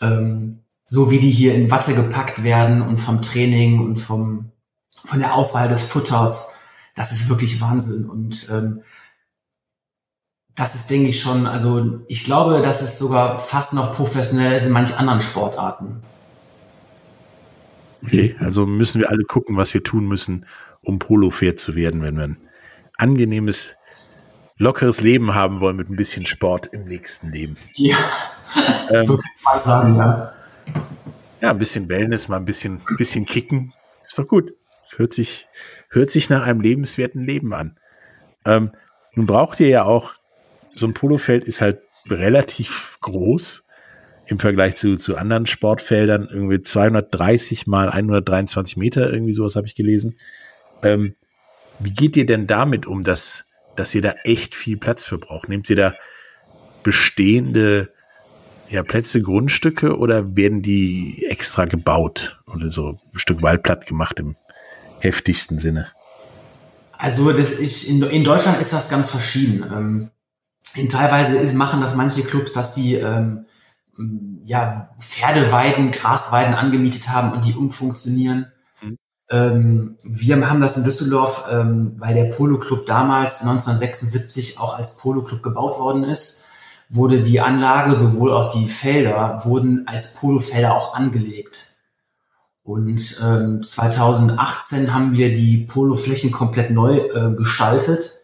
Ähm, 0.00 0.60
so 0.84 1.10
wie 1.10 1.20
die 1.20 1.30
hier 1.30 1.54
in 1.54 1.70
Watte 1.70 1.94
gepackt 1.94 2.42
werden 2.42 2.82
und 2.82 2.98
vom 2.98 3.22
Training 3.22 3.80
und 3.80 3.98
vom, 3.98 4.50
von 5.04 5.20
der 5.20 5.34
Auswahl 5.34 5.68
des 5.68 5.82
Futters. 5.82 6.58
Das 6.96 7.12
ist 7.12 7.28
wirklich 7.28 7.60
Wahnsinn. 7.60 8.08
Und 8.08 8.48
ähm, 8.50 8.82
das 10.56 10.74
ist, 10.74 10.90
denke 10.90 11.10
ich, 11.10 11.20
schon, 11.20 11.46
also 11.46 12.00
ich 12.08 12.24
glaube, 12.24 12.60
dass 12.62 12.82
es 12.82 12.98
sogar 12.98 13.38
fast 13.38 13.72
noch 13.72 13.92
professioneller 13.92 14.56
ist 14.56 14.66
in 14.66 14.72
manch 14.72 14.96
anderen 14.98 15.20
Sportarten. 15.20 16.02
Okay, 18.02 18.34
also 18.40 18.66
müssen 18.66 19.00
wir 19.00 19.10
alle 19.10 19.24
gucken, 19.24 19.56
was 19.56 19.74
wir 19.74 19.82
tun 19.82 20.08
müssen, 20.08 20.46
um 20.82 20.98
Polo-Pferd 20.98 21.58
zu 21.58 21.74
werden, 21.74 22.02
wenn 22.02 22.16
wir 22.16 22.24
ein 22.24 22.36
angenehmes, 22.96 23.76
lockeres 24.56 25.00
Leben 25.00 25.34
haben 25.34 25.60
wollen 25.60 25.76
mit 25.76 25.88
ein 25.88 25.96
bisschen 25.96 26.26
Sport 26.26 26.68
im 26.72 26.84
nächsten 26.84 27.30
Leben. 27.32 27.56
Ja, 27.74 27.96
ähm, 28.90 29.04
so 29.04 29.16
kann 29.16 29.30
man 29.44 29.58
sagen, 29.58 29.96
ja. 29.96 30.32
Ja, 31.40 31.50
ein 31.50 31.58
bisschen 31.58 31.88
Wellness, 31.88 32.28
mal 32.28 32.36
ein 32.36 32.44
bisschen, 32.44 32.82
bisschen 32.98 33.24
kicken, 33.24 33.72
ist 34.02 34.18
doch 34.18 34.28
gut. 34.28 34.52
Hört 34.96 35.14
sich, 35.14 35.48
hört 35.88 36.10
sich 36.10 36.28
nach 36.28 36.42
einem 36.42 36.60
lebenswerten 36.60 37.24
Leben 37.24 37.54
an. 37.54 37.78
Ähm, 38.44 38.70
nun 39.14 39.26
braucht 39.26 39.60
ihr 39.60 39.68
ja 39.68 39.84
auch 39.84 40.14
so 40.72 40.86
ein 40.86 40.94
Polofeld 40.94 41.44
ist 41.44 41.60
halt 41.60 41.80
relativ 42.08 42.98
groß 43.00 43.66
im 44.26 44.38
Vergleich 44.38 44.76
zu, 44.76 44.96
zu 44.96 45.16
anderen 45.16 45.46
Sportfeldern. 45.46 46.28
Irgendwie 46.30 46.60
230 46.60 47.66
mal 47.66 47.88
123 47.88 48.76
Meter, 48.76 49.12
irgendwie 49.12 49.32
sowas 49.32 49.56
habe 49.56 49.66
ich 49.66 49.74
gelesen. 49.74 50.16
Ähm, 50.82 51.14
wie 51.78 51.92
geht 51.92 52.16
ihr 52.16 52.26
denn 52.26 52.46
damit 52.46 52.86
um, 52.86 53.02
dass, 53.02 53.72
dass 53.76 53.94
ihr 53.94 54.02
da 54.02 54.14
echt 54.24 54.54
viel 54.54 54.76
Platz 54.76 55.04
für 55.04 55.18
braucht? 55.18 55.48
Nehmt 55.48 55.70
ihr 55.70 55.76
da 55.76 55.94
bestehende 56.82 57.92
ja, 58.68 58.82
Plätze, 58.82 59.20
Grundstücke 59.20 59.96
oder 59.96 60.36
werden 60.36 60.62
die 60.62 61.26
extra 61.28 61.64
gebaut 61.64 62.40
oder 62.46 62.70
so 62.70 62.90
ein 62.90 63.18
Stück 63.18 63.42
Wald 63.42 63.62
platt 63.62 63.86
gemacht 63.86 64.20
im 64.20 64.36
heftigsten 65.00 65.58
Sinne? 65.58 65.88
Also 66.92 67.32
das 67.32 67.52
ist 67.52 67.84
in, 67.84 68.02
in 68.02 68.24
Deutschland 68.24 68.60
ist 68.60 68.72
das 68.72 68.90
ganz 68.90 69.10
verschieden. 69.10 69.64
Ähm, 69.72 70.10
in 70.74 70.88
teilweise 70.88 71.36
ist, 71.38 71.54
machen 71.54 71.80
das 71.80 71.96
manche 71.96 72.22
Clubs, 72.22 72.52
dass 72.52 72.74
sie 72.74 72.94
ähm, 72.94 73.46
ja 74.44 74.90
Pferdeweiden, 75.00 75.90
Grasweiden 75.90 76.54
angemietet 76.54 77.08
haben 77.08 77.32
und 77.32 77.46
die 77.46 77.54
umfunktionieren. 77.54 78.52
Ähm, 79.30 79.96
wir 80.02 80.50
haben 80.50 80.60
das 80.60 80.76
in 80.76 80.84
Düsseldorf, 80.84 81.44
ähm, 81.50 81.94
weil 81.98 82.14
der 82.14 82.24
Polo 82.24 82.58
Club 82.58 82.86
damals 82.86 83.42
1976 83.42 84.58
auch 84.58 84.76
als 84.76 84.96
Polo 84.96 85.22
Club 85.22 85.42
gebaut 85.42 85.78
worden 85.78 86.04
ist, 86.04 86.46
wurde 86.88 87.22
die 87.22 87.40
Anlage, 87.40 87.94
sowohl 87.94 88.32
auch 88.32 88.52
die 88.52 88.68
Felder, 88.68 89.38
wurden 89.44 89.86
als 89.86 90.14
Polofelder 90.14 90.74
auch 90.74 90.94
angelegt. 90.94 91.76
Und 92.64 93.20
ähm, 93.24 93.62
2018 93.62 94.92
haben 94.92 95.12
wir 95.12 95.30
die 95.30 95.66
Poloflächen 95.70 96.32
komplett 96.32 96.70
neu 96.70 96.98
äh, 96.98 97.34
gestaltet 97.34 98.20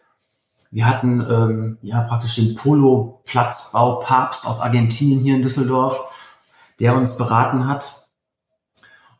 wir 0.71 0.85
hatten 0.85 1.25
ähm, 1.29 1.77
ja 1.81 2.01
praktisch 2.01 2.35
den 2.35 2.55
Polo-Platzbau 2.55 3.95
Papst 3.95 4.45
aus 4.45 4.59
Argentinien 4.59 5.19
hier 5.21 5.35
in 5.35 5.41
Düsseldorf, 5.41 6.13
der 6.79 6.95
uns 6.95 7.17
beraten 7.17 7.67
hat 7.67 8.06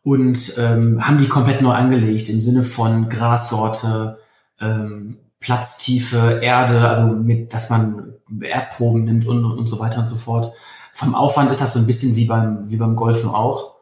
und 0.07 0.53
ähm, 0.57 1.05
haben 1.05 1.17
die 1.17 1.27
komplett 1.27 1.61
neu 1.61 1.73
angelegt 1.73 2.29
im 2.29 2.41
Sinne 2.41 2.63
von 2.63 3.09
Grassorte, 3.09 4.19
ähm, 4.61 5.17
Platztiefe, 5.41 6.39
Erde, 6.41 6.87
also 6.87 7.13
mit, 7.13 7.53
dass 7.53 7.69
man 7.69 8.13
Erdproben 8.39 9.03
nimmt 9.03 9.25
und, 9.27 9.43
und 9.43 9.67
so 9.67 9.79
weiter 9.79 9.99
und 9.99 10.07
so 10.07 10.15
fort. 10.15 10.53
Vom 10.93 11.13
Aufwand 11.13 11.51
ist 11.51 11.59
das 11.59 11.73
so 11.73 11.79
ein 11.79 11.87
bisschen 11.87 12.15
wie 12.15 12.23
beim, 12.23 12.69
wie 12.69 12.77
beim 12.77 12.95
Golfen 12.95 13.29
auch. 13.29 13.75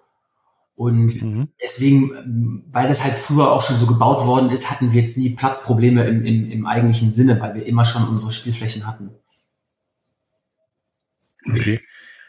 Und 0.74 1.22
mhm. 1.22 1.50
deswegen, 1.62 2.64
weil 2.72 2.88
das 2.88 3.04
halt 3.04 3.14
früher 3.14 3.52
auch 3.52 3.62
schon 3.62 3.78
so 3.78 3.86
gebaut 3.86 4.26
worden 4.26 4.50
ist, 4.50 4.72
hatten 4.72 4.94
wir 4.94 5.02
jetzt 5.02 5.20
nie 5.20 5.36
Platzprobleme 5.36 6.08
im, 6.08 6.24
im, 6.26 6.50
im 6.50 6.66
eigentlichen 6.66 7.12
Sinne, 7.12 7.40
weil 7.40 7.54
wir 7.54 7.68
immer 7.68 7.86
schon 7.86 8.10
unsere 8.10 8.32
Spielflächen 8.32 8.88
hatten. 8.88 9.12
Okay. 11.48 11.82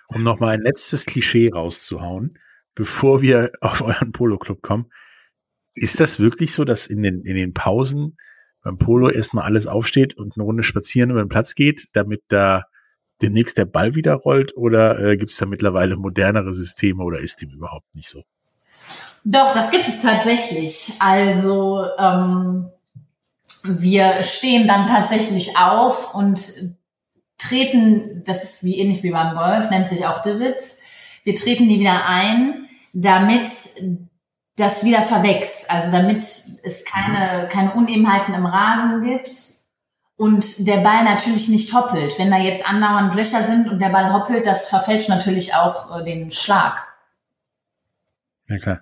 Um 0.09 0.23
nochmal 0.23 0.51
ein 0.51 0.61
letztes 0.61 1.07
Klischee 1.07 1.51
rauszuhauen, 1.51 2.39
bevor 2.77 3.21
wir 3.23 3.51
auf 3.61 3.81
euren 3.83 4.13
Polo-Club 4.13 4.63
kommen. 4.63 4.93
Ist 5.75 5.99
das 5.99 6.21
wirklich 6.21 6.55
so, 6.55 6.65
dass 6.65 6.87
in 6.87 7.03
den, 7.03 7.23
in 7.23 7.35
den 7.35 7.53
Pausen 7.53 8.17
beim 8.63 8.79
Polo 8.79 9.11
erstmal 9.11 9.45
alles 9.45 9.67
aufsteht 9.67 10.17
und 10.17 10.37
eine 10.37 10.45
Runde 10.45 10.63
spazieren 10.63 11.11
über 11.11 11.25
den 11.25 11.29
Platz 11.29 11.55
geht, 11.55 11.89
damit 11.95 12.23
da 12.29 12.65
demnächst 13.21 13.59
der 13.59 13.65
Ball 13.65 13.95
wieder 13.95 14.15
rollt? 14.15 14.57
Oder 14.57 14.99
äh, 15.01 15.17
gibt 15.17 15.31
es 15.31 15.37
da 15.37 15.47
mittlerweile 15.47 15.97
modernere 15.97 16.53
Systeme 16.53 17.03
oder 17.03 17.19
ist 17.19 17.43
dem 17.43 17.51
überhaupt 17.51 17.95
nicht 17.95 18.09
so? 18.09 18.23
Doch, 19.25 19.53
das 19.55 19.71
gibt 19.71 19.89
es 19.89 20.03
tatsächlich. 20.03 20.93
Also 21.01 21.85
ähm, 21.99 22.69
wir 23.65 24.23
stehen 24.23 24.69
dann 24.69 24.87
tatsächlich 24.87 25.59
auf 25.59 26.15
und 26.15 26.77
treten, 27.39 28.23
das 28.25 28.45
ist 28.45 28.65
wie 28.65 28.79
ähnlich 28.79 29.03
wie 29.03 29.11
beim 29.11 29.37
Golf, 29.37 29.71
nennt 29.71 29.89
sich 29.89 30.07
auch 30.07 30.23
Divots. 30.23 30.79
Wir 31.25 31.35
treten 31.35 31.69
die 31.69 31.81
wieder 31.81 32.07
ein, 32.07 32.66
damit 32.97 33.51
das 34.57 34.85
wieder 34.85 35.03
verwächst, 35.03 35.71
also 35.71 35.93
damit 35.93 36.19
es 36.19 36.85
keine, 36.87 37.47
keine 37.49 37.75
Unebenheiten 37.75 38.35
im 38.35 38.47
Rasen 38.47 39.03
gibt 39.03 39.31
und 40.17 40.67
der 40.67 40.79
Ball 40.79 41.05
natürlich 41.05 41.49
nicht 41.49 41.75
hoppelt. 41.75 42.19
Wenn 42.19 42.31
da 42.31 42.39
jetzt 42.39 42.67
andauernd 42.67 43.15
Löcher 43.15 43.45
sind 43.45 43.69
und 43.69 43.81
der 43.81 43.91
Ball 43.91 44.15
hoppelt, 44.15 44.47
das 44.47 44.71
verfälscht 44.71 45.11
natürlich 45.11 45.55
auch 45.55 46.01
äh, 46.01 46.05
den 46.05 46.31
Schlag. 46.31 46.89
Ja, 48.49 48.59
klar. 48.59 48.81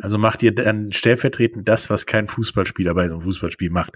Also 0.00 0.18
macht 0.18 0.42
ihr 0.42 0.54
dann 0.54 0.92
stellvertretend 0.92 1.66
das, 1.66 1.88
was 1.88 2.04
kein 2.04 2.28
Fußballspieler 2.28 2.94
bei 2.94 3.08
so 3.08 3.14
einem 3.14 3.22
Fußballspiel 3.22 3.70
macht. 3.70 3.94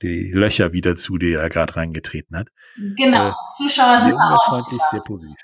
Die 0.00 0.32
Löcher 0.32 0.72
wieder 0.72 0.96
zu, 0.96 1.18
die 1.18 1.34
er 1.34 1.48
gerade 1.50 1.76
reingetreten 1.76 2.36
hat. 2.36 2.48
Genau. 2.96 3.28
Äh, 3.28 3.32
Zuschauer 3.58 4.06
sind 4.08 4.16
auch. 4.18 4.68
sehr 4.90 5.00
positiv. 5.00 5.36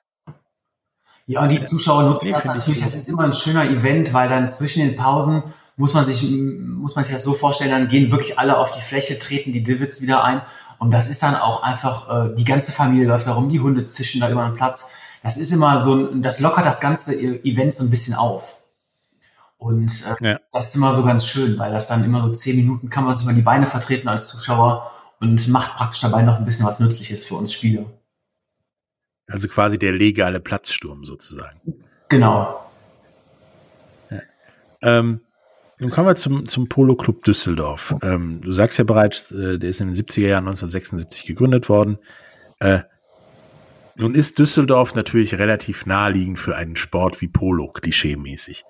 Ja, 1.31 1.43
und 1.45 1.51
die 1.51 1.63
Zuschauer 1.63 2.03
nutzen 2.03 2.33
das 2.33 2.45
natürlich. 2.45 2.83
Das 2.83 2.97
ist 2.97 3.09
immer 3.09 3.23
ein 3.23 3.33
schöner 3.33 3.63
Event, 3.63 4.13
weil 4.13 4.29
dann 4.29 4.49
zwischen 4.49 4.83
den 4.85 4.97
Pausen 4.97 5.45
muss 5.77 5.95
man 5.95 6.05
sich, 6.05 6.29
muss 6.29 6.97
man 6.97 7.05
sich 7.05 7.15
das 7.15 7.23
so 7.23 7.35
vorstellen, 7.35 7.71
dann 7.71 7.87
gehen 7.87 8.11
wirklich 8.11 8.37
alle 8.37 8.59
auf 8.59 8.73
die 8.73 8.81
Fläche, 8.81 9.17
treten 9.17 9.53
die 9.53 9.63
Divots 9.63 10.03
wieder 10.03 10.25
ein. 10.25 10.43
Und 10.81 10.93
das 10.93 11.09
ist 11.09 11.23
dann 11.23 11.37
auch 11.37 11.63
einfach, 11.63 12.27
äh, 12.27 12.35
die 12.35 12.45
ganze 12.45 12.73
Familie 12.73 13.07
läuft 13.07 13.29
da 13.29 13.35
rum, 13.35 13.49
die 13.49 13.61
Hunde 13.61 13.85
zischen 13.87 14.21
da 14.21 14.29
über 14.29 14.45
den 14.45 14.55
Platz. 14.55 14.91
Das 15.23 15.37
ist 15.37 15.53
immer 15.53 15.81
so, 15.81 16.13
das 16.17 16.41
lockert 16.41 16.67
das 16.67 16.81
ganze 16.81 17.15
Event 17.17 17.75
so 17.75 17.85
ein 17.85 17.91
bisschen 17.91 18.15
auf. 18.15 18.59
Und 19.57 20.05
äh, 20.07 20.31
ja. 20.31 20.41
das 20.53 20.71
ist 20.71 20.75
immer 20.75 20.93
so 20.93 21.05
ganz 21.05 21.27
schön, 21.27 21.57
weil 21.61 21.71
das 21.71 21.87
dann 21.87 22.03
immer 22.03 22.23
so 22.23 22.33
zehn 22.33 22.57
Minuten 22.57 22.91
kann 22.91 23.05
man 23.05 23.15
sich 23.15 23.25
über 23.25 23.35
die 23.35 23.43
Beine 23.43 23.69
vertreten 23.69 24.09
als 24.09 24.27
Zuschauer 24.27 24.91
und 25.21 25.47
macht 25.47 25.77
praktisch 25.77 26.01
dabei 26.01 26.23
noch 26.23 26.39
ein 26.39 26.45
bisschen 26.45 26.67
was 26.67 26.81
Nützliches 26.81 27.25
für 27.25 27.37
uns 27.37 27.53
Spieler. 27.53 27.85
Also 29.31 29.49
quasi 29.49 29.79
der 29.79 29.93
legale 29.93 30.41
Platzsturm 30.41 31.05
sozusagen. 31.05 31.75
Genau. 32.09 32.61
Ja. 34.11 34.21
Ähm, 34.83 35.21
nun 35.79 35.91
kommen 35.91 36.09
wir 36.09 36.17
zum, 36.17 36.47
zum 36.47 36.69
Polo 36.69 36.95
Club 36.95 37.25
Düsseldorf. 37.25 37.95
Ähm, 38.03 38.41
du 38.43 38.53
sagst 38.53 38.79
ja 38.79 38.85
bereits, 38.85 39.31
äh, 39.31 39.59
der 39.59 39.71
ist 39.71 39.81
in 39.81 39.87
den 39.87 39.97
70er 39.97 40.27
Jahren 40.27 40.45
1976 40.47 41.27
gegründet 41.27 41.69
worden. 41.69 41.99
Äh, 42.59 42.81
nun 43.97 44.15
ist 44.15 44.39
Düsseldorf 44.39 44.95
natürlich 44.95 45.39
relativ 45.39 45.87
naheliegend 45.87 46.39
für 46.39 46.57
einen 46.57 46.77
Sport 46.77 47.21
wie 47.21 47.29
Polo, 47.29 47.69
klischeemäßig. 47.69 48.65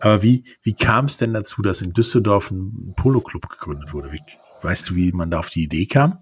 Aber 0.00 0.22
wie, 0.22 0.44
wie 0.62 0.74
kam 0.74 1.06
es 1.06 1.16
denn 1.16 1.32
dazu, 1.32 1.62
dass 1.62 1.82
in 1.82 1.92
Düsseldorf 1.92 2.50
ein 2.50 2.94
Polo-Club 2.96 3.48
gegründet 3.48 3.92
wurde? 3.92 4.12
Wie, 4.12 4.20
weißt 4.62 4.90
du, 4.90 4.94
wie 4.94 5.12
man 5.12 5.30
da 5.30 5.38
auf 5.38 5.50
die 5.50 5.64
Idee 5.64 5.86
kam? 5.86 6.18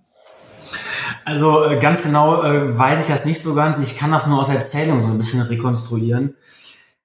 Also 1.24 1.64
äh, 1.64 1.78
ganz 1.78 2.02
genau 2.02 2.42
äh, 2.42 2.76
weiß 2.76 3.00
ich 3.06 3.12
das 3.12 3.24
nicht 3.24 3.40
so 3.40 3.54
ganz. 3.54 3.78
Ich 3.78 3.96
kann 3.98 4.10
das 4.10 4.26
nur 4.26 4.40
aus 4.40 4.48
Erzählung 4.48 5.02
so 5.02 5.08
ein 5.08 5.18
bisschen 5.18 5.42
rekonstruieren, 5.42 6.34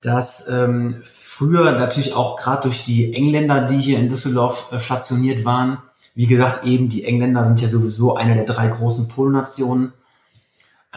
dass 0.02 0.50
ähm, 0.50 1.02
früher 1.04 1.72
natürlich 1.72 2.14
auch 2.14 2.38
gerade 2.38 2.64
durch 2.64 2.84
die 2.84 3.14
Engländer, 3.14 3.62
die 3.62 3.80
hier 3.80 4.00
in 4.00 4.10
Düsseldorf 4.10 4.72
äh, 4.72 4.80
stationiert 4.80 5.46
waren, 5.46 5.80
wie 6.16 6.28
gesagt, 6.28 6.66
eben 6.66 6.90
die 6.90 7.06
Engländer 7.06 7.46
sind 7.46 7.62
ja 7.62 7.70
sowieso 7.70 8.16
eine 8.16 8.36
der 8.36 8.46
drei 8.46 8.68
großen 8.68 9.08
Polnationen. 9.08 9.94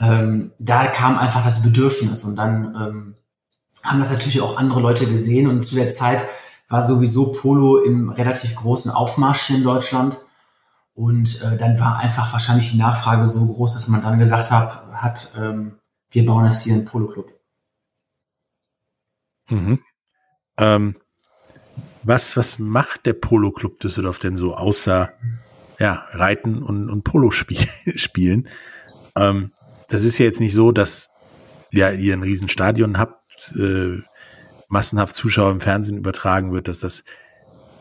Ähm, 0.00 0.52
da 0.58 0.86
kam 0.86 1.18
einfach 1.18 1.44
das 1.44 1.62
Bedürfnis 1.62 2.24
und 2.24 2.36
dann 2.36 2.64
ähm, 2.74 3.14
haben 3.84 4.00
das 4.00 4.10
natürlich 4.10 4.40
auch 4.40 4.56
andere 4.56 4.80
Leute 4.80 5.06
gesehen 5.06 5.48
und 5.48 5.62
zu 5.64 5.76
der 5.76 5.90
Zeit 5.90 6.26
war 6.68 6.84
sowieso 6.84 7.32
Polo 7.32 7.78
im 7.78 8.08
relativ 8.08 8.56
großen 8.56 8.90
Aufmarsch 8.90 9.50
in 9.50 9.62
Deutschland. 9.62 10.18
Und 10.94 11.42
äh, 11.42 11.56
dann 11.56 11.80
war 11.80 11.98
einfach 11.98 12.32
wahrscheinlich 12.32 12.70
die 12.72 12.78
Nachfrage 12.78 13.26
so 13.26 13.46
groß, 13.46 13.72
dass 13.72 13.88
man 13.88 14.02
dann 14.02 14.18
gesagt 14.18 14.50
hat, 14.50 14.84
hat 14.92 15.34
ähm, 15.38 15.78
wir 16.10 16.26
bauen 16.26 16.44
jetzt 16.44 16.62
hier 16.62 16.74
einen 16.74 16.84
Polo-Club. 16.84 17.30
Mhm. 19.48 19.78
Ähm, 20.58 20.96
was, 22.02 22.36
was 22.36 22.58
macht 22.58 23.06
der 23.06 23.14
Polo-Club 23.14 23.80
Düsseldorf 23.80 24.18
denn 24.18 24.36
so, 24.36 24.54
außer 24.54 25.12
ja, 25.78 26.04
Reiten 26.10 26.62
und, 26.62 26.90
und 26.90 27.04
Polo 27.04 27.28
-Spiel 27.30 27.66
spielen? 27.98 28.48
Ähm, 29.16 29.52
das 29.88 30.04
ist 30.04 30.18
ja 30.18 30.26
jetzt 30.26 30.40
nicht 30.40 30.54
so, 30.54 30.72
dass 30.72 31.10
ja, 31.70 31.90
ihr 31.90 32.12
ein 32.12 32.22
Riesenstadion 32.22 32.98
habt, 32.98 33.54
äh, 33.56 34.02
massenhaft 34.68 35.14
Zuschauer 35.14 35.50
im 35.50 35.60
Fernsehen 35.60 35.96
übertragen 35.96 36.52
wird, 36.52 36.68
dass 36.68 36.80
das, 36.80 37.04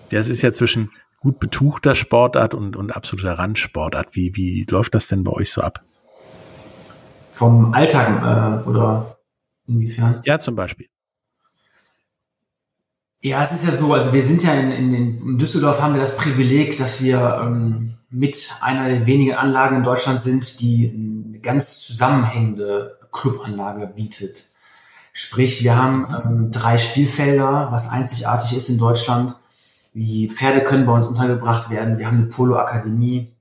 das 0.10 0.30
ist 0.30 0.42
ja 0.42 0.52
zwischen 0.54 0.90
gut 1.22 1.40
betuchter 1.40 1.96
Sportart 1.96 2.54
und, 2.54 2.76
und 2.76 2.92
absoluter 2.92 3.34
Randsportart. 3.34 4.16
Wie, 4.16 4.36
wie 4.36 4.66
läuft 4.70 4.96
das 4.96 5.08
denn 5.08 5.24
bei 5.24 5.32
euch 5.32 5.52
so 5.52 5.62
ab? 5.62 5.82
Vom 7.30 7.74
Alltag 7.74 8.64
äh, 8.66 8.68
oder 8.68 9.18
inwiefern? 9.68 10.22
Ja, 10.26 10.40
zum 10.40 10.56
Beispiel. 10.56 10.88
Ja, 13.22 13.44
es 13.44 13.52
ist 13.52 13.66
ja 13.66 13.72
so, 13.72 13.94
also 13.94 14.14
wir 14.14 14.24
sind 14.24 14.44
ja 14.44 14.54
in, 14.56 14.72
in, 14.72 14.94
in 14.94 15.38
Düsseldorf 15.38 15.80
haben 15.80 15.94
wir 15.94 16.02
das 16.02 16.18
Privileg, 16.18 16.78
dass 16.78 17.04
wir 17.04 17.40
ähm, 17.44 17.94
mit 18.10 18.56
einer 18.62 18.90
der 18.90 19.06
wenigen 19.06 19.36
Anlagen 19.36 19.78
in 19.78 19.84
Deutschland 19.84 20.20
sind, 20.20 20.60
die 20.60 20.92
eine 21.30 21.40
ganz 21.40 21.82
zusammenhängende 21.82 22.98
Clubanlage 23.12 23.86
bietet. 23.86 24.50
Sprich, 25.14 25.64
wir 25.64 25.76
haben 25.76 26.08
ähm, 26.26 26.52
drei 26.52 26.80
Spielfelder, 26.80 27.68
was 27.70 27.90
einzigartig 27.90 28.58
ist 28.58 28.70
in 28.70 28.80
Deutschland. 28.80 29.36
Wie 29.94 30.30
Pferde 30.30 30.64
können 30.64 30.86
bei 30.86 30.94
uns 30.94 31.08
untergebracht 31.08 31.70
werden. 31.70 31.98
Wir 31.98 32.08
haben 32.08 32.18
eine 32.18 32.28
Polo-Akademie. 32.28 33.34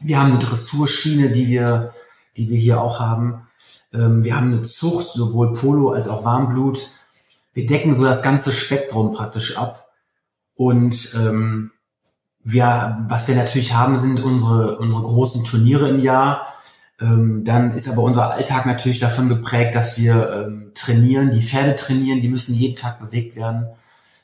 Wir 0.00 0.18
haben 0.18 0.30
eine 0.30 0.38
Dressurschiene, 0.38 1.30
die 1.30 1.48
wir, 1.48 1.92
die 2.36 2.48
wir 2.48 2.58
hier 2.58 2.80
auch 2.80 3.00
haben. 3.00 3.46
Ähm, 3.92 4.24
wir 4.24 4.36
haben 4.36 4.52
eine 4.52 4.62
Zucht, 4.62 5.06
sowohl 5.06 5.52
Polo 5.52 5.90
als 5.90 6.08
auch 6.08 6.24
Warmblut. 6.24 6.88
Wir 7.52 7.66
decken 7.66 7.92
so 7.92 8.04
das 8.04 8.22
ganze 8.22 8.52
Spektrum 8.52 9.12
praktisch 9.12 9.56
ab. 9.58 9.88
Und 10.54 11.14
ähm, 11.16 11.72
wir, 12.42 13.04
was 13.08 13.28
wir 13.28 13.34
natürlich 13.34 13.74
haben, 13.74 13.98
sind 13.98 14.20
unsere, 14.20 14.78
unsere 14.78 15.02
großen 15.02 15.44
Turniere 15.44 15.88
im 15.88 16.00
Jahr 16.00 16.46
ähm, 17.00 17.44
dann 17.44 17.72
ist 17.72 17.88
aber 17.88 18.02
unser 18.02 18.30
Alltag 18.30 18.66
natürlich 18.66 19.00
davon 19.00 19.28
geprägt, 19.28 19.74
dass 19.74 19.98
wir 19.98 20.46
ähm, 20.46 20.72
trainieren, 20.74 21.30
die 21.32 21.40
Pferde 21.40 21.74
trainieren, 21.74 22.20
die 22.20 22.28
müssen 22.28 22.54
jeden 22.54 22.76
Tag 22.76 23.00
bewegt 23.00 23.36
werden. 23.36 23.66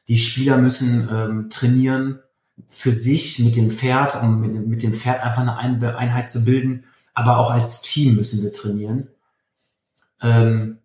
Die 0.08 0.18
Spieler 0.18 0.58
müssen 0.58 1.08
ähm, 1.10 1.50
trainieren 1.50 2.20
für 2.68 2.92
sich 2.92 3.38
mit 3.40 3.56
dem 3.56 3.70
Pferd, 3.70 4.22
um 4.22 4.40
mit, 4.40 4.66
mit 4.66 4.82
dem 4.82 4.94
Pferd 4.94 5.22
einfach 5.22 5.42
eine 5.42 5.96
Einheit 5.96 6.28
zu 6.28 6.44
bilden. 6.44 6.84
Aber 7.14 7.38
auch 7.38 7.50
als 7.50 7.82
Team 7.82 8.14
müssen 8.16 8.42
wir 8.42 8.52
trainieren. 8.52 9.08
Ähm, 10.22 10.78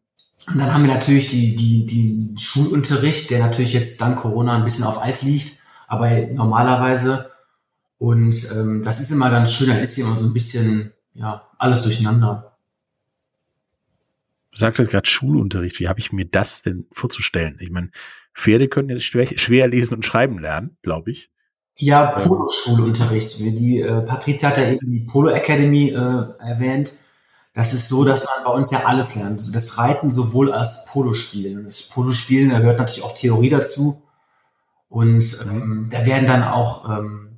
und 0.48 0.58
dann 0.58 0.74
haben 0.74 0.84
wir 0.84 0.94
natürlich 0.94 1.30
die, 1.30 1.56
die, 1.56 1.86
die 1.86 2.36
Schulunterricht, 2.38 3.30
der 3.30 3.40
natürlich 3.40 3.74
jetzt 3.74 4.02
dank 4.02 4.20
Corona 4.20 4.56
ein 4.56 4.64
bisschen 4.64 4.86
auf 4.86 5.02
Eis 5.02 5.22
liegt, 5.22 5.60
aber 5.88 6.10
normalerweise. 6.28 7.32
Und 7.98 8.50
ähm, 8.52 8.82
das 8.82 9.00
ist 9.00 9.12
immer 9.12 9.30
ganz 9.30 9.54
schön, 9.54 9.70
da 9.70 9.78
ist 9.78 9.96
hier 9.96 10.06
immer 10.06 10.16
so 10.16 10.26
ein 10.26 10.34
bisschen 10.34 10.94
ja, 11.14 11.48
alles 11.58 11.84
durcheinander. 11.84 12.58
Du 14.52 14.58
sagtest 14.58 14.92
gerade 14.92 15.08
Schulunterricht. 15.08 15.80
Wie 15.80 15.88
habe 15.88 16.00
ich 16.00 16.12
mir 16.12 16.26
das 16.26 16.62
denn 16.62 16.88
vorzustellen? 16.92 17.58
Ich 17.62 17.70
meine, 17.70 17.92
Pferde 18.34 18.68
können 18.68 18.90
jetzt 18.90 19.06
schwer, 19.06 19.28
schwer 19.36 19.68
lesen 19.68 19.96
und 19.96 20.06
schreiben 20.06 20.40
lernen, 20.40 20.78
glaube 20.82 21.12
ich. 21.12 21.30
Ja, 21.78 22.16
ähm. 22.18 22.24
Polo-Schulunterricht. 22.24 23.40
Die 23.40 23.80
äh, 23.80 24.02
Patricia 24.02 24.50
hat 24.50 24.58
ja 24.58 24.70
eben 24.70 24.92
die 24.92 25.02
Polo 25.02 25.30
Academy 25.30 25.90
äh, 25.90 26.24
erwähnt. 26.40 26.94
Das 27.54 27.74
ist 27.74 27.90
so, 27.90 28.06
dass 28.06 28.26
man 28.26 28.46
bei 28.46 28.52
uns 28.52 28.72
ja 28.72 28.86
alles 28.86 29.16
lernt. 29.16 29.54
Das 29.54 29.78
Reiten 29.78 30.10
sowohl 30.10 30.54
als 30.54 30.86
Polospielen. 30.86 31.60
Und 31.60 31.66
das 31.66 31.82
Polospielen, 31.84 32.50
da 32.50 32.60
gehört 32.60 32.80
natürlich 32.80 33.04
auch 33.04 33.14
Theorie 33.14 33.50
dazu. 33.50 34.02
Und 34.88 35.46
ähm, 35.50 35.88
da 35.92 36.06
werden 36.06 36.28
dann 36.28 36.44
auch 36.44 36.90
ähm, 36.90 37.32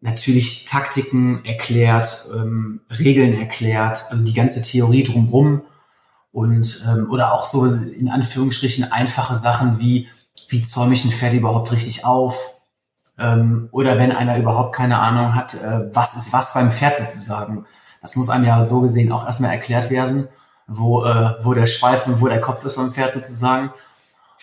natürlich 0.00 0.64
Taktiken 0.64 1.44
erklärt, 1.44 2.28
ähm, 2.34 2.80
Regeln 2.98 3.34
erklärt, 3.34 4.04
also 4.10 4.24
die 4.24 4.34
ganze 4.34 4.62
Theorie 4.62 5.02
drumherum 5.02 5.62
und 6.30 6.84
ähm, 6.88 7.08
oder 7.10 7.32
auch 7.32 7.46
so 7.46 7.66
in 7.66 8.08
Anführungsstrichen 8.08 8.92
einfache 8.92 9.36
Sachen 9.36 9.80
wie 9.80 10.08
wie 10.48 10.62
zäume 10.62 10.94
ich 10.94 11.04
ein 11.04 11.12
Pferd 11.12 11.34
überhaupt 11.34 11.72
richtig 11.72 12.04
auf 12.04 12.54
ähm, 13.18 13.68
oder 13.72 13.98
wenn 13.98 14.12
einer 14.12 14.38
überhaupt 14.38 14.74
keine 14.74 14.98
Ahnung 14.98 15.34
hat, 15.34 15.54
äh, 15.54 15.94
was 15.94 16.16
ist 16.16 16.32
was 16.32 16.54
beim 16.54 16.70
Pferd 16.70 16.98
sozusagen. 16.98 17.66
Das 18.02 18.16
muss 18.16 18.30
einem 18.30 18.44
ja 18.44 18.62
so 18.62 18.80
gesehen 18.80 19.12
auch 19.12 19.26
erstmal 19.26 19.50
erklärt 19.50 19.90
werden, 19.90 20.28
wo 20.66 21.04
äh, 21.04 21.34
wo 21.42 21.54
der 21.54 21.66
Schweif 21.66 22.06
und 22.06 22.20
wo 22.20 22.28
der 22.28 22.40
Kopf 22.40 22.64
ist 22.64 22.76
beim 22.76 22.92
Pferd 22.92 23.14
sozusagen. 23.14 23.72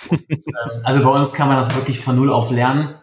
Und, 0.09 0.21
ähm, 0.29 0.81
also 0.83 1.03
bei 1.03 1.09
uns 1.09 1.33
kann 1.33 1.47
man 1.47 1.57
das 1.57 1.75
wirklich 1.75 1.99
von 1.99 2.15
null 2.15 2.31
auf 2.31 2.51
lernen 2.51 2.95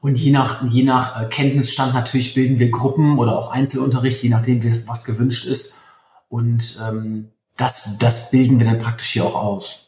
und 0.00 0.16
je 0.16 0.30
nach, 0.30 0.62
je 0.64 0.84
nach 0.84 1.20
äh, 1.20 1.26
Kenntnisstand 1.26 1.94
natürlich 1.94 2.34
bilden 2.34 2.58
wir 2.58 2.70
Gruppen 2.70 3.18
oder 3.18 3.36
auch 3.36 3.50
Einzelunterricht, 3.50 4.22
je 4.22 4.28
nachdem, 4.28 4.62
was 4.86 5.04
gewünscht 5.04 5.46
ist. 5.46 5.82
Und 6.28 6.78
ähm, 6.88 7.30
das, 7.56 7.98
das 7.98 8.30
bilden 8.30 8.58
wir 8.58 8.66
dann 8.66 8.78
praktisch 8.78 9.10
hier 9.10 9.24
auch 9.24 9.34
aus. 9.34 9.87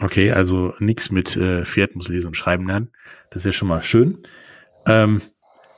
Okay, 0.00 0.30
also 0.30 0.74
nichts 0.78 1.10
mit 1.10 1.36
äh, 1.36 1.64
Pferd 1.64 1.96
muss 1.96 2.08
lesen 2.08 2.28
und 2.28 2.36
schreiben 2.36 2.66
lernen. 2.66 2.90
Das 3.30 3.38
ist 3.38 3.46
ja 3.46 3.52
schon 3.52 3.68
mal 3.68 3.82
schön. 3.82 4.18
Ähm, 4.86 5.22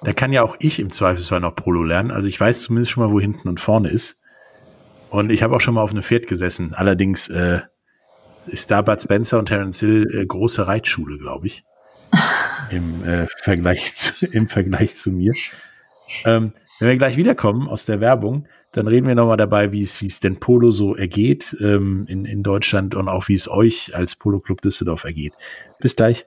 da 0.03 0.13
kann 0.13 0.33
ja 0.33 0.43
auch 0.43 0.57
ich 0.61 0.79
im 0.79 0.91
Zweifelsfall 0.91 1.41
noch 1.41 1.55
Polo 1.55 1.83
lernen. 1.83 2.11
Also 2.11 2.29
ich 2.29 2.39
weiß 2.39 2.63
zumindest 2.63 2.93
schon 2.93 3.03
mal, 3.03 3.13
wo 3.13 3.21
hinten 3.21 3.49
und 3.49 3.61
vorne 3.61 3.89
ist. 3.89 4.17
Und 5.11 5.31
ich 5.31 5.43
habe 5.43 5.57
auch 5.57 5.61
schon 5.61 5.75
mal 5.75 5.83
auf 5.83 5.91
einem 5.91 6.03
Pferd 6.03 6.27
gesessen. 6.27 6.75
Allerdings 6.75 7.29
äh, 7.29 7.61
ist 8.47 8.71
da 8.71 8.83
Bud 8.83 9.01
Spencer 9.03 9.39
und 9.39 9.47
Terence 9.47 9.81
Hill 9.81 10.07
äh, 10.13 10.27
große 10.27 10.67
Reitschule, 10.67 11.19
glaube 11.19 11.47
ich 11.47 11.65
im, 12.71 13.05
äh, 13.05 13.27
Vergleich 13.43 13.95
zu, 13.97 14.27
im 14.33 14.49
Vergleich 14.49 14.97
zu 14.97 15.11
mir. 15.11 15.33
Ähm, 16.25 16.53
wenn 16.79 16.89
wir 16.89 16.99
gleich 16.99 17.17
wiederkommen 17.17 17.69
aus 17.69 17.85
der 17.85 18.01
Werbung, 18.01 18.47
dann 18.73 18.87
reden 18.87 19.09
wir 19.09 19.15
nochmal 19.15 19.37
dabei, 19.37 19.73
wie 19.73 19.83
es, 19.83 20.01
wie 20.01 20.07
es 20.07 20.21
denn 20.21 20.39
Polo 20.39 20.71
so 20.71 20.95
ergeht 20.95 21.57
ähm, 21.61 22.05
in, 22.09 22.25
in 22.25 22.43
Deutschland 22.43 22.95
und 22.95 23.09
auch 23.09 23.29
wie 23.29 23.35
es 23.35 23.51
euch 23.51 23.95
als 23.95 24.15
Polo 24.15 24.41
Club 24.41 24.63
Düsseldorf 24.63 25.05
ergeht. 25.05 25.33
Bis 25.81 25.97
gleich. 25.97 26.27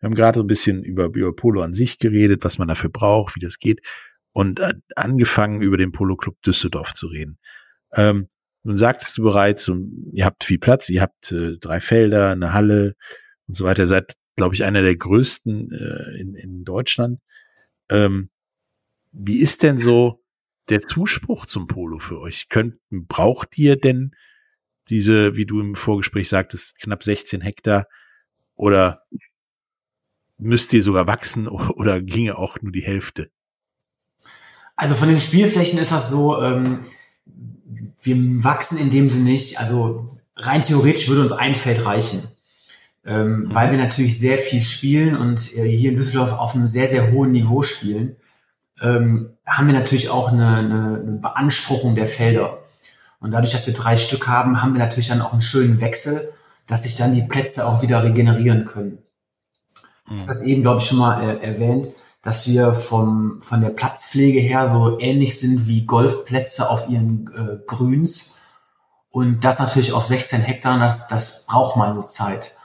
Wir 0.00 0.06
haben 0.06 0.14
gerade 0.14 0.38
so 0.38 0.44
ein 0.44 0.48
bisschen 0.48 0.82
über, 0.82 1.06
über 1.06 1.34
Polo 1.34 1.62
an 1.62 1.74
sich 1.74 1.98
geredet, 1.98 2.44
was 2.44 2.58
man 2.58 2.68
dafür 2.68 2.90
braucht, 2.90 3.36
wie 3.36 3.40
das 3.40 3.58
geht 3.58 3.80
und 4.32 4.60
angefangen 4.96 5.62
über 5.62 5.76
den 5.76 5.92
Polo 5.92 6.16
Club 6.16 6.40
Düsseldorf 6.42 6.94
zu 6.94 7.06
reden. 7.08 7.38
Ähm, 7.94 8.28
nun 8.62 8.76
sagtest 8.76 9.18
du 9.18 9.22
bereits, 9.22 9.70
ihr 10.12 10.24
habt 10.24 10.44
viel 10.44 10.58
Platz, 10.58 10.88
ihr 10.88 11.02
habt 11.02 11.32
äh, 11.32 11.56
drei 11.58 11.80
Felder, 11.80 12.30
eine 12.30 12.52
Halle 12.52 12.94
und 13.46 13.54
so 13.54 13.64
weiter. 13.64 13.82
Ihr 13.82 13.86
seid, 13.86 14.14
glaube 14.36 14.54
ich, 14.54 14.64
einer 14.64 14.82
der 14.82 14.96
größten 14.96 15.72
äh, 15.72 16.20
in, 16.20 16.34
in 16.34 16.64
Deutschland. 16.64 17.20
Ähm, 17.88 18.30
wie 19.12 19.40
ist 19.40 19.62
denn 19.62 19.78
so 19.78 20.22
der 20.68 20.80
Zuspruch 20.80 21.46
zum 21.46 21.66
Polo 21.66 21.98
für 21.98 22.20
euch? 22.20 22.48
Könnt, 22.48 22.76
braucht 22.90 23.58
ihr 23.58 23.76
denn 23.76 24.12
diese, 24.88 25.36
wie 25.36 25.46
du 25.46 25.60
im 25.60 25.74
Vorgespräch 25.74 26.28
sagtest, 26.28 26.78
knapp 26.78 27.02
16 27.02 27.40
Hektar? 27.40 27.86
Oder 28.54 29.02
müsst 30.40 30.72
ihr 30.72 30.82
sogar 30.82 31.06
wachsen 31.06 31.48
oder 31.48 32.00
ginge 32.00 32.36
auch 32.38 32.60
nur 32.60 32.72
die 32.72 32.82
Hälfte? 32.82 33.30
Also 34.76 34.94
von 34.94 35.08
den 35.08 35.18
Spielflächen 35.18 35.78
ist 35.78 35.92
das 35.92 36.10
so, 36.10 36.42
ähm, 36.42 36.80
wir 38.02 38.16
wachsen 38.44 38.78
in 38.78 38.90
dem 38.90 39.10
Sinne 39.10 39.24
nicht. 39.24 39.60
Also 39.60 40.06
rein 40.36 40.62
theoretisch 40.62 41.08
würde 41.08 41.22
uns 41.22 41.32
ein 41.32 41.54
Feld 41.54 41.84
reichen. 41.84 42.22
Ähm, 43.04 43.40
mhm. 43.40 43.54
Weil 43.54 43.70
wir 43.70 43.78
natürlich 43.78 44.18
sehr 44.18 44.38
viel 44.38 44.60
spielen 44.60 45.16
und 45.16 45.56
äh, 45.56 45.68
hier 45.68 45.90
in 45.90 45.96
Düsseldorf 45.96 46.32
auf 46.32 46.54
einem 46.54 46.66
sehr, 46.66 46.86
sehr 46.86 47.12
hohen 47.12 47.32
Niveau 47.32 47.62
spielen, 47.62 48.16
ähm, 48.80 49.30
haben 49.46 49.66
wir 49.66 49.74
natürlich 49.74 50.10
auch 50.10 50.32
eine, 50.32 50.56
eine, 50.56 51.02
eine 51.06 51.16
Beanspruchung 51.18 51.94
der 51.94 52.06
Felder. 52.06 52.62
Und 53.20 53.32
dadurch, 53.32 53.52
dass 53.52 53.66
wir 53.66 53.74
drei 53.74 53.96
Stück 53.96 54.28
haben, 54.28 54.62
haben 54.62 54.72
wir 54.72 54.78
natürlich 54.78 55.08
dann 55.08 55.20
auch 55.20 55.32
einen 55.32 55.42
schönen 55.42 55.80
Wechsel, 55.80 56.32
dass 56.66 56.84
sich 56.84 56.96
dann 56.96 57.14
die 57.14 57.22
Plätze 57.22 57.66
auch 57.66 57.82
wieder 57.82 58.02
regenerieren 58.02 58.64
können. 58.64 58.98
Mhm. 60.10 60.26
Das 60.26 60.42
eben, 60.42 60.62
glaube 60.62 60.80
ich, 60.80 60.86
schon 60.86 60.98
mal 60.98 61.22
äh, 61.22 61.42
erwähnt, 61.42 61.88
dass 62.22 62.46
wir 62.46 62.74
vom, 62.74 63.40
von 63.40 63.62
der 63.62 63.70
Platzpflege 63.70 64.40
her 64.40 64.68
so 64.68 64.98
ähnlich 65.00 65.38
sind 65.38 65.66
wie 65.66 65.86
Golfplätze 65.86 66.68
auf 66.68 66.90
ihren 66.90 67.30
äh, 67.34 67.58
Grüns. 67.66 68.38
Und 69.08 69.44
das 69.44 69.58
natürlich 69.58 69.92
auf 69.92 70.04
16 70.04 70.42
Hektar, 70.42 70.78
das, 70.78 71.08
das 71.08 71.46
braucht 71.46 71.76
mal 71.76 71.90
eine 71.90 72.06
Zeit. 72.06 72.56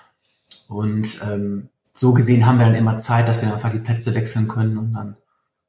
Und 0.68 1.22
ähm, 1.24 1.70
so 1.94 2.14
gesehen 2.14 2.46
haben 2.46 2.60
wir 2.60 2.66
dann 2.66 2.76
immer 2.76 2.98
Zeit, 2.98 3.28
dass 3.28 3.42
wir 3.42 3.48
dann 3.48 3.56
einfach 3.56 3.72
die 3.72 3.80
Plätze 3.80 4.14
wechseln 4.14 4.48
können 4.48 4.78
und 4.78 4.94
dann 4.94 5.16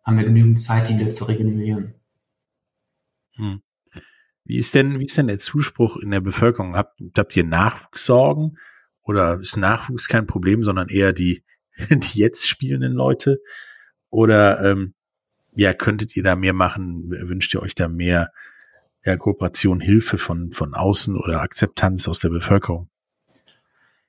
haben 0.05 0.17
wir 0.17 0.25
genügend 0.25 0.61
Zeit, 0.61 0.89
die 0.89 0.99
wieder 0.99 1.11
zu 1.11 1.25
regenerieren. 1.25 1.95
Hm. 3.35 3.61
Wie 4.45 4.59
ist 4.59 4.75
denn, 4.75 4.99
wie 4.99 5.07
ist 5.07 5.17
denn 5.17 5.27
der 5.27 5.39
Zuspruch 5.39 5.97
in 5.97 6.11
der 6.11 6.21
Bevölkerung? 6.21 6.77
Habt, 6.77 7.01
habt 7.17 7.37
ihr 7.37 7.45
Nachwuchssorgen? 7.45 8.59
Oder 9.03 9.41
ist 9.41 9.57
Nachwuchs 9.57 10.09
kein 10.09 10.27
Problem, 10.27 10.63
sondern 10.63 10.89
eher 10.89 11.13
die, 11.13 11.45
die 11.91 12.19
jetzt 12.19 12.49
spielenden 12.49 12.93
Leute? 12.93 13.41
Oder 14.11 14.63
ähm, 14.65 14.95
ja, 15.55 15.73
könntet 15.73 16.17
ihr 16.17 16.23
da 16.23 16.37
mehr 16.37 16.53
machen? 16.53 17.11
Wünscht 17.11 17.55
ihr 17.55 17.63
euch 17.63 17.75
da 17.75 17.89
mehr 17.89 18.33
ja, 19.05 19.17
Kooperation, 19.17 19.81
Hilfe 19.81 20.19
von, 20.19 20.53
von 20.53 20.75
außen 20.75 21.17
oder 21.17 21.41
Akzeptanz 21.41 22.09
aus 22.09 22.19
der 22.19 22.29
Bevölkerung? 22.29 22.89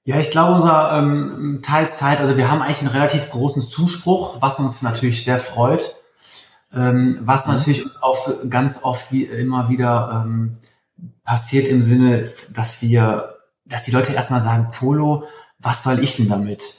Ja, 0.03 0.19
ich 0.19 0.31
glaube, 0.31 0.55
unser 0.55 0.93
ähm, 0.93 1.59
teils, 1.61 1.99
teils, 1.99 2.21
also 2.21 2.37
wir 2.37 2.49
haben 2.49 2.61
eigentlich 2.61 2.79
einen 2.79 2.91
relativ 2.91 3.29
großen 3.29 3.61
Zuspruch, 3.61 4.41
was 4.41 4.59
uns 4.59 4.81
natürlich 4.81 5.23
sehr 5.23 5.37
freut. 5.37 5.95
Ähm, 6.73 7.19
was 7.21 7.45
mhm. 7.45 7.53
natürlich 7.53 7.85
uns 7.85 8.01
auch 8.01 8.29
ganz 8.49 8.83
oft 8.83 9.11
wie 9.11 9.23
immer 9.23 9.69
wieder 9.69 10.23
ähm, 10.25 10.57
passiert 11.23 11.67
im 11.67 11.81
Sinne, 11.81 12.25
dass 12.53 12.81
wir, 12.81 13.35
dass 13.65 13.85
die 13.85 13.91
Leute 13.91 14.13
erstmal 14.13 14.41
sagen, 14.41 14.67
Polo, 14.73 15.25
was 15.59 15.83
soll 15.83 16.03
ich 16.03 16.17
denn 16.17 16.29
damit? 16.29 16.76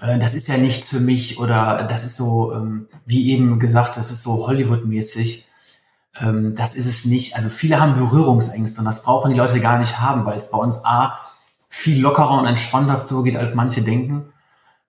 Äh, 0.00 0.18
das 0.18 0.34
ist 0.34 0.48
ja 0.48 0.56
nichts 0.56 0.88
für 0.90 1.00
mich 1.00 1.38
oder 1.38 1.86
das 1.88 2.04
ist 2.04 2.16
so, 2.16 2.52
ähm, 2.54 2.88
wie 3.06 3.32
eben 3.32 3.58
gesagt, 3.58 3.96
das 3.96 4.10
ist 4.10 4.22
so 4.22 4.46
Hollywood-mäßig. 4.46 5.46
Ähm, 6.20 6.54
das 6.54 6.74
ist 6.76 6.86
es 6.86 7.04
nicht. 7.04 7.36
Also 7.36 7.48
viele 7.48 7.80
haben 7.80 7.94
Berührungsängste 7.94 8.80
und 8.80 8.86
das 8.86 9.02
brauchen 9.02 9.32
die 9.32 9.38
Leute 9.38 9.60
gar 9.60 9.78
nicht 9.78 10.00
haben, 10.00 10.24
weil 10.24 10.38
es 10.38 10.50
bei 10.50 10.58
uns 10.58 10.84
A 10.84 11.18
viel 11.68 12.00
lockerer 12.00 12.38
und 12.38 12.46
entspannter 12.46 12.98
zugeht, 12.98 13.36
als 13.36 13.54
manche 13.54 13.82
denken. 13.82 14.32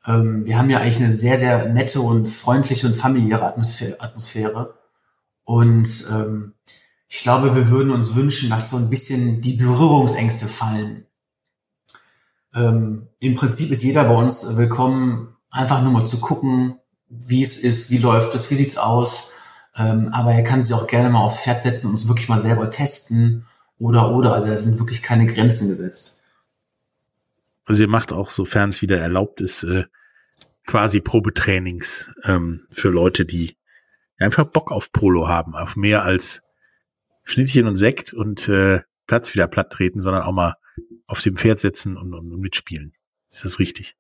Ähm, 0.06 0.46
wir 0.46 0.58
haben 0.58 0.70
ja 0.70 0.80
eigentlich 0.80 0.98
eine 0.98 1.14
sehr, 1.14 1.38
sehr 1.38 1.66
nette 1.70 2.02
und 2.02 2.28
freundliche 2.28 2.88
und 2.88 2.96
familiäre 2.96 3.46
Atmosphäre. 3.46 4.76
Und 5.44 6.08
ähm, 6.12 6.54
ich 7.08 7.22
glaube, 7.22 7.56
wir 7.56 7.70
würden 7.70 7.92
uns 7.92 8.16
wünschen, 8.16 8.50
dass 8.50 8.70
so 8.70 8.78
ein 8.78 8.90
bisschen 8.90 9.42
die 9.42 9.54
Berührungsängste 9.54 10.48
fallen. 10.48 11.06
Ähm, 12.56 13.08
Im 13.20 13.36
Prinzip 13.36 13.72
ist 13.72 13.84
jeder 13.84 14.06
bei 14.06 14.16
uns 14.16 14.58
willkommen, 14.58 15.36
einfach 15.52 15.82
nur 15.82 15.92
mal 15.92 16.08
zu 16.08 16.20
gucken, 16.20 16.80
wie 17.10 17.44
es 17.44 17.58
ist, 17.58 17.90
wie 17.92 17.98
läuft 17.98 18.36
es, 18.36 18.50
wie 18.52 18.56
sieht's 18.56 18.78
aus. 18.78 19.32
Ähm, 19.76 20.10
aber 20.12 20.34
er 20.34 20.44
kann 20.44 20.62
sich 20.62 20.74
auch 20.76 20.88
gerne 20.88 21.10
mal 21.10 21.22
aufs 21.22 21.44
Pferd 21.44 21.62
setzen 21.62 21.90
und 21.90 21.96
es 21.96 22.08
wirklich 22.08 22.30
mal 22.30 22.40
selber 22.40 22.70
testen 22.72 23.46
oder 23.78 24.12
oder. 24.12 24.34
Also 24.34 24.48
da 24.48 24.58
sind 24.58 24.80
wirklich 24.80 25.04
keine 25.04 25.26
Grenzen 25.26 25.70
gesetzt. 25.70 26.22
Also 27.66 27.84
ihr 27.84 27.90
macht 27.90 28.12
auch, 28.12 28.32
sofern 28.32 28.70
es 28.70 28.82
wieder 28.82 29.00
erlaubt 29.00 29.42
ist, 29.42 29.64
äh, 29.64 29.86
quasi 30.66 31.02
Probetrainings 31.02 32.12
ähm, 32.24 32.66
für 32.72 32.90
Leute, 32.90 33.26
die 33.26 33.58
einfach 34.18 34.46
Bock 34.46 34.72
auf 34.72 34.92
Polo 34.92 35.28
haben, 35.28 35.56
auf 35.56 35.76
mehr 35.76 36.04
als 36.04 36.56
Schnittchen 37.24 37.68
und 37.68 37.76
Sekt 37.76 38.14
und 38.14 38.50
äh, 38.50 38.82
Platz 39.06 39.34
wieder 39.34 39.48
platt 39.48 39.72
treten, 39.72 40.00
sondern 40.00 40.24
auch 40.24 40.32
mal 40.32 40.56
auf 41.10 41.22
dem 41.22 41.36
Pferd 41.36 41.60
setzen 41.60 41.98
und, 41.98 42.14
und, 42.14 42.32
und 42.32 42.40
mitspielen. 42.40 42.94
Ist 43.32 43.44
das 43.44 43.60
richtig? 43.60 43.96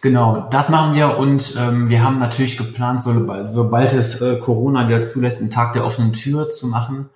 Genau, 0.00 0.48
das 0.50 0.68
machen 0.68 0.94
wir 0.94 1.16
und 1.16 1.56
ähm, 1.58 1.88
wir 1.88 2.04
haben 2.04 2.18
natürlich 2.18 2.56
geplant, 2.56 3.00
sobald, 3.00 3.50
sobald 3.50 3.92
es 3.92 4.20
äh, 4.20 4.38
Corona 4.38 4.86
wieder 4.88 5.02
zulässt, 5.02 5.40
einen 5.40 5.50
Tag 5.50 5.72
der 5.72 5.84
offenen 5.84 6.12
Tür 6.12 6.50
zu 6.50 6.68
machen, 6.68 7.10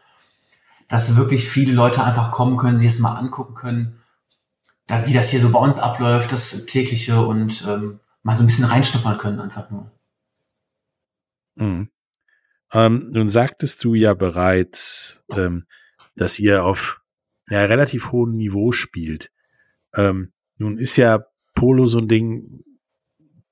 dass 0.88 1.16
wirklich 1.16 1.48
viele 1.48 1.72
Leute 1.72 2.02
einfach 2.02 2.32
kommen 2.32 2.56
können, 2.56 2.78
sich 2.78 2.90
das 2.90 2.98
mal 2.98 3.14
angucken 3.14 3.54
können, 3.54 4.02
da, 4.86 5.06
wie 5.06 5.12
das 5.12 5.30
hier 5.30 5.40
so 5.40 5.50
bei 5.50 5.60
uns 5.60 5.78
abläuft, 5.78 6.32
das 6.32 6.66
tägliche 6.66 7.24
und 7.24 7.64
ähm, 7.68 8.00
mal 8.22 8.34
so 8.34 8.42
ein 8.42 8.46
bisschen 8.46 8.64
reinschnuppern 8.64 9.18
können 9.18 9.40
einfach 9.40 9.70
nur. 9.70 9.90
Mhm. 11.56 11.88
Ähm, 12.72 13.10
nun 13.12 13.28
sagtest 13.28 13.84
du 13.84 13.94
ja 13.94 14.14
bereits, 14.14 15.24
ähm, 15.30 15.66
dass 16.16 16.38
ihr 16.38 16.64
auf 16.64 17.00
ja, 17.48 17.64
relativ 17.64 18.12
hohem 18.12 18.36
Niveau 18.36 18.72
spielt. 18.72 19.30
Ähm, 19.94 20.32
nun 20.58 20.78
ist 20.78 20.96
ja 20.96 21.24
Polo 21.54 21.86
so 21.86 21.98
ein 21.98 22.08
Ding, 22.08 22.62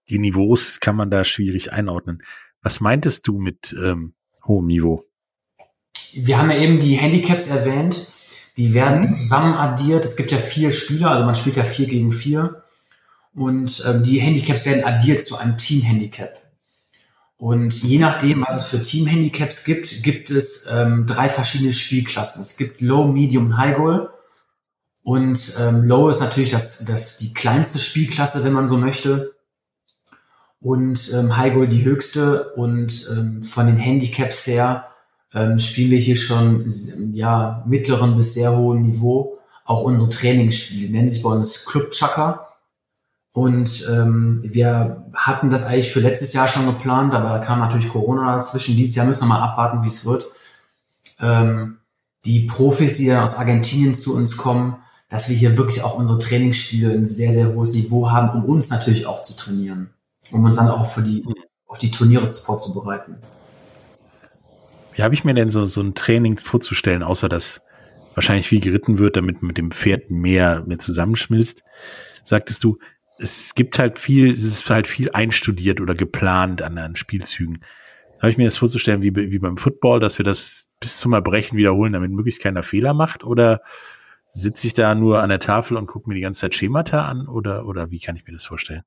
die 0.08 0.18
Niveaus 0.18 0.80
kann 0.80 0.96
man 0.96 1.10
da 1.10 1.24
schwierig 1.24 1.72
einordnen. 1.72 2.22
Was 2.62 2.80
meintest 2.80 3.26
du 3.26 3.38
mit 3.38 3.74
ähm, 3.82 4.14
hohem 4.44 4.66
Niveau? 4.66 5.02
Wir 6.12 6.38
haben 6.38 6.50
ja 6.50 6.58
eben 6.58 6.80
die 6.80 6.94
Handicaps 6.94 7.48
erwähnt. 7.48 8.10
Die 8.56 8.72
werden 8.72 9.00
mhm. 9.00 9.08
zusammen 9.08 9.54
addiert. 9.54 10.04
Es 10.04 10.16
gibt 10.16 10.30
ja 10.30 10.38
vier 10.38 10.70
Spieler, 10.70 11.10
also 11.10 11.24
man 11.24 11.34
spielt 11.34 11.56
ja 11.56 11.64
vier 11.64 11.86
gegen 11.86 12.12
vier. 12.12 12.62
Und 13.34 13.84
ähm, 13.88 14.02
die 14.02 14.20
Handicaps 14.20 14.64
werden 14.66 14.84
addiert 14.84 15.24
zu 15.24 15.36
einem 15.36 15.58
Team-Handicap. 15.58 16.43
Und 17.36 17.82
je 17.82 17.98
nachdem, 17.98 18.44
was 18.46 18.56
es 18.56 18.66
für 18.66 18.80
Team-Handicaps 18.80 19.64
gibt, 19.64 20.02
gibt 20.02 20.30
es 20.30 20.68
ähm, 20.72 21.04
drei 21.06 21.28
verschiedene 21.28 21.72
Spielklassen. 21.72 22.42
Es 22.42 22.56
gibt 22.56 22.80
Low, 22.80 23.06
Medium, 23.06 23.56
High 23.56 23.76
Goal. 23.76 24.10
Und 25.02 25.56
ähm, 25.60 25.82
Low 25.82 26.08
ist 26.08 26.20
natürlich 26.20 26.52
das, 26.52 26.84
das 26.84 27.18
die 27.18 27.34
kleinste 27.34 27.78
Spielklasse, 27.78 28.44
wenn 28.44 28.52
man 28.52 28.68
so 28.68 28.78
möchte. 28.78 29.34
Und 30.60 31.12
ähm, 31.12 31.36
High 31.36 31.54
Goal 31.54 31.68
die 31.68 31.84
höchste. 31.84 32.52
Und 32.54 33.08
ähm, 33.10 33.42
von 33.42 33.66
den 33.66 33.76
Handicaps 33.76 34.46
her 34.46 34.86
ähm, 35.34 35.58
spielen 35.58 35.90
wir 35.90 35.98
hier 35.98 36.16
schon 36.16 36.72
ja 37.12 37.64
mittleren 37.66 38.16
bis 38.16 38.34
sehr 38.34 38.56
hohen 38.56 38.82
Niveau. 38.82 39.38
Auch 39.64 39.82
unsere 39.82 40.08
Trainingsspiele 40.08 40.90
nennen 40.90 41.08
sich 41.08 41.22
bei 41.22 41.30
uns 41.30 41.66
Club 41.66 41.90
Chaka. 41.90 42.46
Und 43.34 43.88
ähm, 43.90 44.44
wir 44.44 45.08
hatten 45.12 45.50
das 45.50 45.66
eigentlich 45.66 45.90
für 45.92 45.98
letztes 45.98 46.32
Jahr 46.34 46.46
schon 46.46 46.66
geplant, 46.66 47.14
aber 47.14 47.30
da 47.30 47.38
kam 47.40 47.58
natürlich 47.58 47.88
Corona 47.88 48.36
dazwischen. 48.36 48.76
Dieses 48.76 48.94
Jahr 48.94 49.06
müssen 49.06 49.24
wir 49.24 49.34
mal 49.34 49.42
abwarten, 49.42 49.82
wie 49.82 49.88
es 49.88 50.04
wird. 50.04 50.26
Ähm, 51.18 51.78
die 52.26 52.46
Profis, 52.46 52.96
die 52.98 53.12
aus 53.12 53.34
Argentinien 53.34 53.96
zu 53.96 54.14
uns 54.14 54.36
kommen, 54.36 54.76
dass 55.08 55.28
wir 55.28 55.34
hier 55.34 55.58
wirklich 55.58 55.82
auch 55.82 55.98
unsere 55.98 56.20
Trainingsspiele 56.20 56.92
ein 56.92 57.06
sehr, 57.06 57.32
sehr 57.32 57.52
hohes 57.52 57.74
Niveau 57.74 58.08
haben, 58.12 58.40
um 58.40 58.44
uns 58.44 58.70
natürlich 58.70 59.06
auch 59.06 59.24
zu 59.24 59.34
trainieren, 59.34 59.90
um 60.30 60.44
uns 60.44 60.54
dann 60.54 60.68
auch 60.68 60.86
für 60.86 61.02
die, 61.02 61.26
auf 61.66 61.78
die 61.78 61.90
Turniere 61.90 62.32
vorzubereiten. 62.32 63.16
Wie 64.94 65.02
habe 65.02 65.12
ich 65.12 65.24
mir 65.24 65.34
denn 65.34 65.50
so, 65.50 65.66
so 65.66 65.80
ein 65.80 65.96
Training 65.96 66.38
vorzustellen, 66.38 67.02
außer 67.02 67.28
dass 67.28 67.62
wahrscheinlich 68.14 68.46
viel 68.46 68.60
geritten 68.60 68.98
wird, 68.98 69.16
damit 69.16 69.42
mit 69.42 69.58
dem 69.58 69.72
Pferd 69.72 70.12
mehr, 70.12 70.62
mehr 70.66 70.78
zusammenschmilzt? 70.78 71.62
Sagtest 72.22 72.62
du, 72.62 72.76
es 73.18 73.54
gibt 73.54 73.78
halt 73.78 73.98
viel, 73.98 74.30
es 74.30 74.42
ist 74.42 74.68
halt 74.68 74.86
viel 74.86 75.10
einstudiert 75.12 75.80
oder 75.80 75.94
geplant 75.94 76.62
an, 76.62 76.78
an 76.78 76.96
Spielzügen. 76.96 77.64
Habe 78.20 78.30
ich 78.30 78.38
mir 78.38 78.46
das 78.46 78.56
vorzustellen 78.56 79.02
wie, 79.02 79.14
wie 79.14 79.38
beim 79.38 79.56
Football, 79.56 80.00
dass 80.00 80.18
wir 80.18 80.24
das 80.24 80.68
bis 80.80 80.98
zum 80.98 81.12
Erbrechen 81.12 81.58
wiederholen, 81.58 81.92
damit 81.92 82.10
möglichst 82.10 82.42
keiner 82.42 82.62
Fehler 82.62 82.94
macht? 82.94 83.22
Oder 83.22 83.60
sitze 84.26 84.66
ich 84.66 84.74
da 84.74 84.94
nur 84.94 85.22
an 85.22 85.28
der 85.28 85.40
Tafel 85.40 85.76
und 85.76 85.86
gucke 85.86 86.08
mir 86.08 86.14
die 86.14 86.22
ganze 86.22 86.42
Zeit 86.42 86.54
Schemata 86.54 87.04
an? 87.04 87.28
Oder, 87.28 87.66
oder 87.66 87.90
wie 87.90 88.00
kann 88.00 88.16
ich 88.16 88.26
mir 88.26 88.32
das 88.32 88.46
vorstellen? 88.46 88.82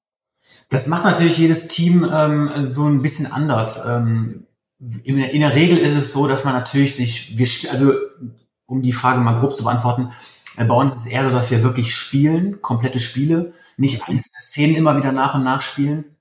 Das 0.70 0.88
macht 0.88 1.06
natürlich 1.06 1.38
jedes 1.38 1.68
Team 1.68 2.08
ähm, 2.12 2.50
so 2.64 2.86
ein 2.86 3.02
bisschen 3.02 3.32
anders. 3.32 3.86
Ähm, 3.86 4.48
in, 4.80 5.20
in, 5.20 5.42
der 5.42 5.56
Regel 5.56 5.78
ist 5.78 5.96
es 5.96 6.12
so, 6.12 6.28
dass 6.28 6.44
man 6.44 6.54
natürlich 6.54 6.96
sich, 6.96 7.38
wir, 7.38 7.48
also 7.72 7.94
um 8.66 8.82
die 8.82 8.94
Frage 8.94 9.22
mal 9.22 9.38
grob 9.38 9.56
zu 9.56 9.64
beantworten, 9.64 10.12
äh, 10.58 10.66
bei 10.66 10.76
uns 10.76 10.96
ist 10.96 11.06
es 11.06 11.12
eher 11.12 11.24
so, 11.24 11.32
dass 11.32 11.52
wir 11.52 11.64
wirklich 11.64 11.94
spielen, 11.96 12.62
komplette 12.62 13.00
Spiele 13.00 13.54
nicht 13.78 14.08
einzelne 14.08 14.40
Szenen 14.40 14.76
immer 14.76 14.98
wieder 14.98 15.12
nach 15.12 15.36
und 15.36 15.44
nach 15.44 15.62
spielen. 15.62 16.18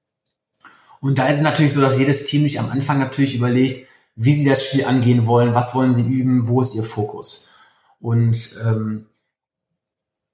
Und 1.00 1.18
da 1.18 1.26
ist 1.26 1.36
es 1.36 1.42
natürlich 1.42 1.72
so, 1.72 1.80
dass 1.80 1.98
jedes 1.98 2.24
Team 2.26 2.42
sich 2.42 2.60
am 2.60 2.70
Anfang 2.70 2.98
natürlich 2.98 3.34
überlegt, 3.34 3.88
wie 4.14 4.34
sie 4.34 4.48
das 4.48 4.64
Spiel 4.66 4.84
angehen 4.84 5.26
wollen, 5.26 5.54
was 5.54 5.74
wollen 5.74 5.94
sie 5.94 6.06
üben, 6.06 6.48
wo 6.48 6.62
ist 6.62 6.74
ihr 6.74 6.84
Fokus. 6.84 7.48
Und 8.00 8.56
ähm, 8.66 9.06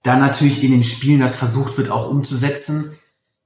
dann 0.03 0.20
natürlich 0.20 0.62
in 0.64 0.73
den 0.73 0.83
Spielen 0.85 1.20
das 1.20 1.37
versucht 1.37 1.79
wird 1.79 1.91
auch 1.91 2.11
umzusetzen. 2.11 2.97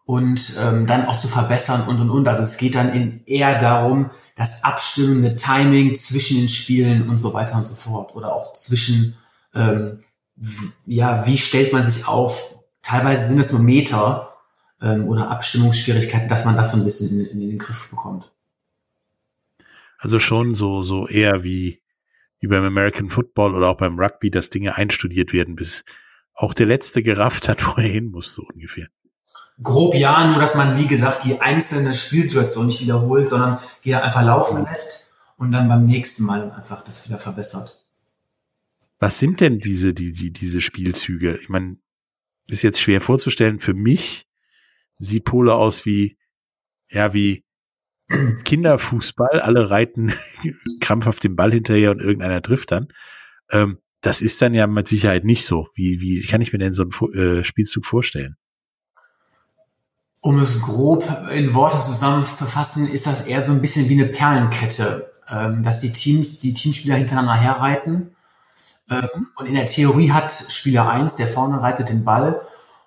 und 0.05 0.55
ähm, 0.63 0.87
dann 0.87 1.07
auch 1.07 1.19
zu 1.21 1.29
verbessern 1.29 1.89
und 1.89 2.01
und 2.01 2.11
und. 2.11 2.29
Also 2.29 2.43
es 2.43 2.57
geht 2.59 2.77
dann 2.77 2.93
in 2.95 3.25
eher 3.27 3.59
darum, 3.59 4.11
das 4.37 4.63
abstimmende 4.65 5.35
Timing 5.37 5.97
zwischen 5.97 6.39
den 6.39 6.49
Spielen 6.49 7.09
und 7.11 7.19
so 7.19 7.35
weiter 7.35 7.57
und 7.57 7.67
so 7.67 7.75
fort. 7.75 8.15
Oder 8.15 8.33
auch 8.33 8.53
zwischen, 8.55 9.17
ähm, 9.55 10.01
ja, 10.87 11.27
wie 11.27 11.39
stellt 11.39 11.73
man 11.73 11.91
sich 11.91 12.07
auf? 12.07 12.56
Teilweise 12.87 13.27
sind 13.27 13.41
es 13.41 13.51
nur 13.51 13.61
Meter 13.61 14.37
ähm, 14.81 15.09
oder 15.09 15.29
Abstimmungsschwierigkeiten, 15.29 16.29
dass 16.29 16.45
man 16.45 16.57
das 16.57 16.71
so 16.71 16.79
ein 16.79 16.85
bisschen 16.85 17.19
in, 17.19 17.41
in 17.41 17.51
den 17.51 17.59
Griff 17.59 17.91
bekommt. 17.91 18.31
Also 19.99 20.21
schon 20.21 20.55
so, 20.55 20.83
so 20.83 21.09
eher 21.09 21.43
wie, 21.43 21.83
wie 22.39 22.47
beim 22.47 22.63
American 22.63 23.09
Football 23.09 23.57
oder 23.57 23.71
auch 23.71 23.77
beim 23.77 23.99
Rugby, 23.99 24.31
dass 24.31 24.51
Dinge 24.51 24.77
einstudiert 24.77 25.33
werden, 25.33 25.57
bis 25.57 25.85
auch 26.33 26.55
der 26.55 26.67
Letzte 26.67 27.03
gerafft 27.03 27.49
hat, 27.49 27.67
wo 27.67 27.73
er 27.73 27.89
hin 27.89 28.13
muss, 28.13 28.35
so 28.35 28.45
ungefähr. 28.55 28.87
Grob 29.61 29.97
ja, 29.97 30.25
nur 30.31 30.39
dass 30.39 30.55
man, 30.55 30.79
wie 30.79 30.87
gesagt, 30.87 31.25
die 31.25 31.41
einzelne 31.41 31.93
Spielsituation 31.93 32.69
nicht 32.69 32.83
wiederholt, 32.83 33.29
sondern 33.29 33.59
jeder 33.83 34.05
einfach 34.05 34.23
laufen 34.23 34.65
lässt 34.65 35.13
und 35.39 35.51
dann 35.51 35.69
beim 35.69 35.87
nächsten 35.87 36.25
Mal 36.25 36.53
einfach 36.53 36.85
das 36.85 37.09
wieder 37.09 37.19
verbessert. 37.19 37.85
Was 39.01 39.19
sind 39.19 39.41
denn 39.41 39.59
diese, 39.59 39.93
die, 39.93 40.13
die, 40.13 40.33
diese 40.33 40.61
Spielzüge? 40.61 41.37
Ich 41.43 41.49
meine, 41.49 41.79
ist 42.49 42.63
jetzt 42.63 42.81
schwer 42.81 43.01
vorzustellen. 43.01 43.59
Für 43.59 43.75
mich 43.75 44.27
sieht 44.93 45.25
Pole 45.25 45.55
aus 45.55 45.85
wie, 45.87 46.17
ja, 46.91 47.13
wie 47.13 47.45
Kinderfußball. 48.45 49.41
Alle 49.41 49.71
reiten 49.71 50.13
krampfhaft 50.81 51.25
den 51.25 51.37
Ball 51.37 51.53
hinterher 51.53 51.91
und 51.91 52.01
irgendeiner 52.01 52.43
trifft 52.43 52.73
dann. 52.73 52.89
Ähm, 53.51 53.79
das 54.01 54.21
ist 54.21 54.41
dann 54.41 54.55
ja 54.55 54.67
mit 54.67 54.89
Sicherheit 54.89 55.25
nicht 55.25 55.45
so. 55.45 55.69
Wie, 55.75 56.01
wie 56.01 56.21
kann 56.23 56.41
ich 56.41 56.53
mir 56.53 56.59
denn 56.59 56.73
so 56.73 56.85
einen 56.85 57.41
äh, 57.41 57.45
Spielzug 57.45 57.87
vorstellen? 57.87 58.37
Um 60.21 60.39
es 60.41 60.61
grob 60.61 61.05
in 61.33 61.55
Worte 61.55 61.81
zusammenzufassen, 61.81 62.89
ist 62.89 63.07
das 63.07 63.27
eher 63.27 63.43
so 63.43 63.53
ein 63.53 63.61
bisschen 63.61 63.89
wie 63.89 64.01
eine 64.01 64.07
Perlenkette, 64.07 65.13
ähm, 65.29 65.63
dass 65.63 65.81
die 65.81 65.93
Teams, 65.93 66.41
die 66.41 66.55
Teamspieler 66.55 66.97
hintereinander 66.97 67.35
herreiten. 67.35 68.16
Ähm, 68.91 69.29
und 69.37 69.47
in 69.47 69.55
der 69.55 69.67
Theorie 69.67 70.11
hat 70.11 70.33
Spieler 70.33 70.89
eins, 70.89 71.17
der 71.17 71.29
vorne 71.29 71.61
reitet 71.61 71.89
den 71.89 72.05
Ball. 72.05 72.41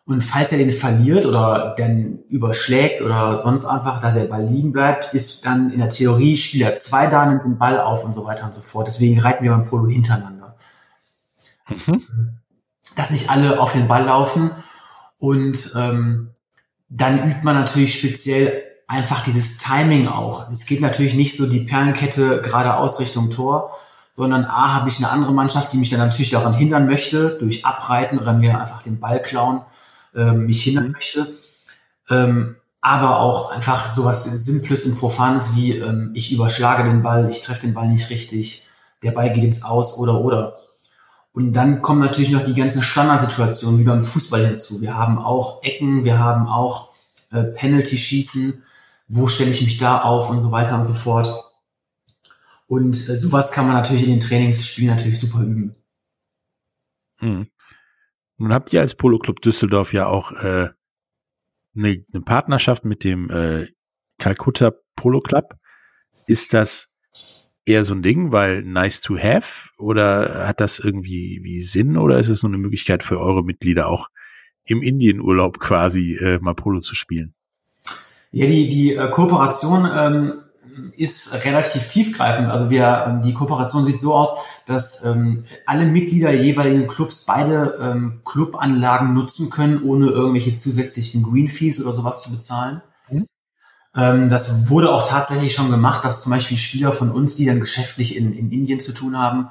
Und 0.06 0.22
falls 0.22 0.52
er 0.52 0.58
den 0.58 0.72
verliert 0.72 1.26
oder 1.26 1.76
dann 1.78 2.20
überschlägt 2.30 3.02
oder 3.04 3.38
sonst 3.38 3.66
einfach, 3.66 4.02
dass 4.02 4.16
der 4.16 4.26
Ball 4.26 4.44
liegen 4.44 4.72
bleibt, 4.72 5.14
ist 5.14 5.46
dann 5.46 5.70
in 5.70 5.80
der 5.80 5.90
Theorie 5.90 6.36
Spieler 6.36 6.76
zwei 6.78 7.08
da, 7.08 7.26
nimmt 7.26 7.44
den 7.44 7.60
Ball 7.60 7.80
auf 7.80 8.04
und 8.04 8.14
so 8.14 8.26
weiter 8.26 8.46
und 8.46 8.54
so 8.56 8.62
fort. 8.62 8.88
Deswegen 8.88 9.20
reiten 9.20 9.44
wir 9.44 9.52
beim 9.52 9.66
Polo 9.66 9.88
hintereinander. 9.88 10.56
Mhm. 11.68 12.40
Dass 12.96 13.12
nicht 13.12 13.30
alle 13.30 13.60
auf 13.60 13.74
den 13.74 13.88
Ball 13.88 14.04
laufen 14.04 14.50
und 15.20 15.74
ähm, 15.76 16.32
dann 16.90 17.20
übt 17.20 17.44
man 17.44 17.56
natürlich 17.56 17.94
speziell 17.94 18.64
einfach 18.88 19.24
dieses 19.24 19.60
Timing 19.60 20.08
auch. 20.08 20.50
Es 20.50 20.66
geht 20.66 20.82
natürlich 20.82 21.14
nicht 21.14 21.38
so 21.38 21.48
die 21.48 21.62
Perlenkette 21.62 22.42
geradeaus 22.42 23.00
Richtung 23.00 23.30
Tor, 23.30 23.78
sondern 24.20 24.44
A, 24.44 24.74
habe 24.74 24.90
ich 24.90 24.98
eine 24.98 25.10
andere 25.12 25.32
Mannschaft, 25.32 25.72
die 25.72 25.78
mich 25.78 25.92
dann 25.92 26.00
natürlich 26.00 26.32
daran 26.32 26.52
hindern 26.52 26.88
möchte, 26.88 27.38
durch 27.40 27.66
Abreiten 27.66 28.20
oder 28.20 28.34
mir 28.34 28.60
einfach 28.60 28.82
den 28.82 29.00
Ball 29.00 29.22
klauen, 29.22 29.62
ähm, 30.14 30.46
mich 30.46 30.62
hindern 30.62 30.88
mhm. 30.88 30.92
möchte. 30.92 31.28
Ähm, 32.10 32.58
aber 32.82 33.22
auch 33.22 33.54
einfach 33.54 33.88
sowas 33.88 34.26
Simples 34.26 34.86
und 34.86 35.00
Profanes 35.00 35.56
wie 35.56 35.78
ähm, 35.78 36.12
ich 36.16 36.34
überschlage 36.34 36.84
den 36.84 37.02
Ball, 37.02 37.30
ich 37.30 37.40
treffe 37.40 37.62
den 37.62 37.74
Ball 37.74 37.88
nicht 37.88 38.10
richtig, 38.10 38.68
der 39.04 39.12
Ball 39.12 39.32
geht 39.32 39.46
ins 39.46 39.64
Aus 39.64 39.98
oder 39.98 40.20
oder. 40.20 40.58
Und 41.32 41.54
dann 41.54 41.82
kommen 41.82 42.02
natürlich 42.02 42.32
noch 42.32 42.44
die 42.44 42.56
ganzen 42.56 42.82
Standardsituationen 42.82 43.80
wie 43.80 43.86
beim 43.86 44.02
Fußball 44.02 44.46
hinzu. 44.46 44.82
Wir 44.82 44.98
haben 44.98 45.18
auch 45.18 45.64
Ecken, 45.64 46.04
wir 46.04 46.20
haben 46.20 46.50
auch 46.50 46.90
äh, 47.32 47.44
Penalty-Schießen, 47.44 48.64
wo 49.08 49.28
stelle 49.28 49.52
ich 49.52 49.62
mich 49.62 49.78
da 49.78 50.02
auf 50.02 50.30
und 50.30 50.42
so 50.42 50.52
weiter 50.52 50.76
und 50.76 50.84
so 50.84 50.94
fort. 50.94 51.49
Und 52.70 52.96
äh, 53.10 53.18
sowas 53.18 53.52
kann 53.52 53.66
man 53.66 53.76
natürlich 53.76 54.04
in 54.04 54.12
den 54.12 54.20
Trainingsspielen 54.20 54.96
natürlich 54.96 55.20
super 55.20 55.42
üben. 55.42 55.76
Hm. 57.18 57.48
Nun 58.38 58.54
habt 58.54 58.72
ihr 58.72 58.82
als 58.82 58.94
Polo 58.94 59.18
Club 59.18 59.42
Düsseldorf 59.42 59.92
ja 59.92 60.06
auch 60.06 60.32
äh, 60.34 60.70
eine, 61.76 62.04
eine 62.14 62.24
Partnerschaft 62.24 62.86
mit 62.86 63.04
dem 63.04 63.32
äh, 63.32 63.68
Calcutta 64.20 64.74
Polo 64.96 65.20
Club. 65.20 65.56
Ist 66.28 66.54
das 66.54 66.94
eher 67.66 67.86
so 67.86 67.96
ein 67.96 68.04
Ding, 68.04 68.32
weil 68.32 68.62
nice 68.62 69.02
to 69.02 69.18
have? 69.18 69.70
Oder 69.80 70.48
hat 70.48 70.62
das 70.62 70.78
irgendwie 70.78 71.40
wie 71.42 71.64
Sinn? 71.64 71.98
Oder 71.98 72.20
ist 72.20 72.30
es 72.30 72.44
nur 72.44 72.52
eine 72.52 72.62
Möglichkeit 72.62 73.04
für 73.04 73.20
eure 73.20 73.44
Mitglieder 73.44 73.88
auch 73.88 74.10
im 74.66 74.84
Indienurlaub 74.84 75.60
quasi 75.60 76.18
äh, 76.18 76.38
mal 76.40 76.54
Polo 76.54 76.82
zu 76.82 76.94
spielen? 76.94 77.34
Ja, 78.32 78.46
die, 78.46 78.70
die 78.70 78.94
äh, 78.94 79.10
Kooperation 79.10 79.90
ähm, 79.92 80.34
ist 80.96 81.46
relativ 81.46 81.88
tiefgreifend. 81.88 82.50
Also 82.50 82.70
wir, 82.70 83.22
die 83.24 83.34
Kooperation 83.34 83.86
sieht 83.86 84.00
so 84.00 84.14
aus, 84.14 84.32
dass 84.66 85.04
ähm, 85.06 85.44
alle 85.66 85.86
Mitglieder 85.86 86.32
der 86.32 86.44
jeweiligen 86.44 86.88
Clubs 86.88 87.26
beide 87.26 87.78
ähm, 87.82 88.22
Clubanlagen 88.26 89.14
nutzen 89.14 89.50
können, 89.50 89.82
ohne 89.84 90.08
irgendwelche 90.08 90.56
zusätzlichen 90.56 91.24
Green 91.24 91.50
Fees 91.50 91.84
oder 91.84 91.96
sowas 91.96 92.24
zu 92.24 92.32
bezahlen. 92.32 92.82
Ähm, 93.96 94.30
das 94.30 94.70
wurde 94.70 94.92
auch 94.92 95.08
tatsächlich 95.08 95.54
schon 95.54 95.72
gemacht, 95.72 96.06
dass 96.06 96.24
zum 96.24 96.32
Beispiel 96.32 96.58
Spieler 96.58 96.94
von 96.94 97.12
uns, 97.12 97.36
die 97.36 97.46
dann 97.46 97.60
geschäftlich 97.60 98.16
in, 98.16 98.34
in 98.34 98.52
Indien 98.52 98.80
zu 98.80 98.94
tun 98.94 99.18
haben, 99.18 99.50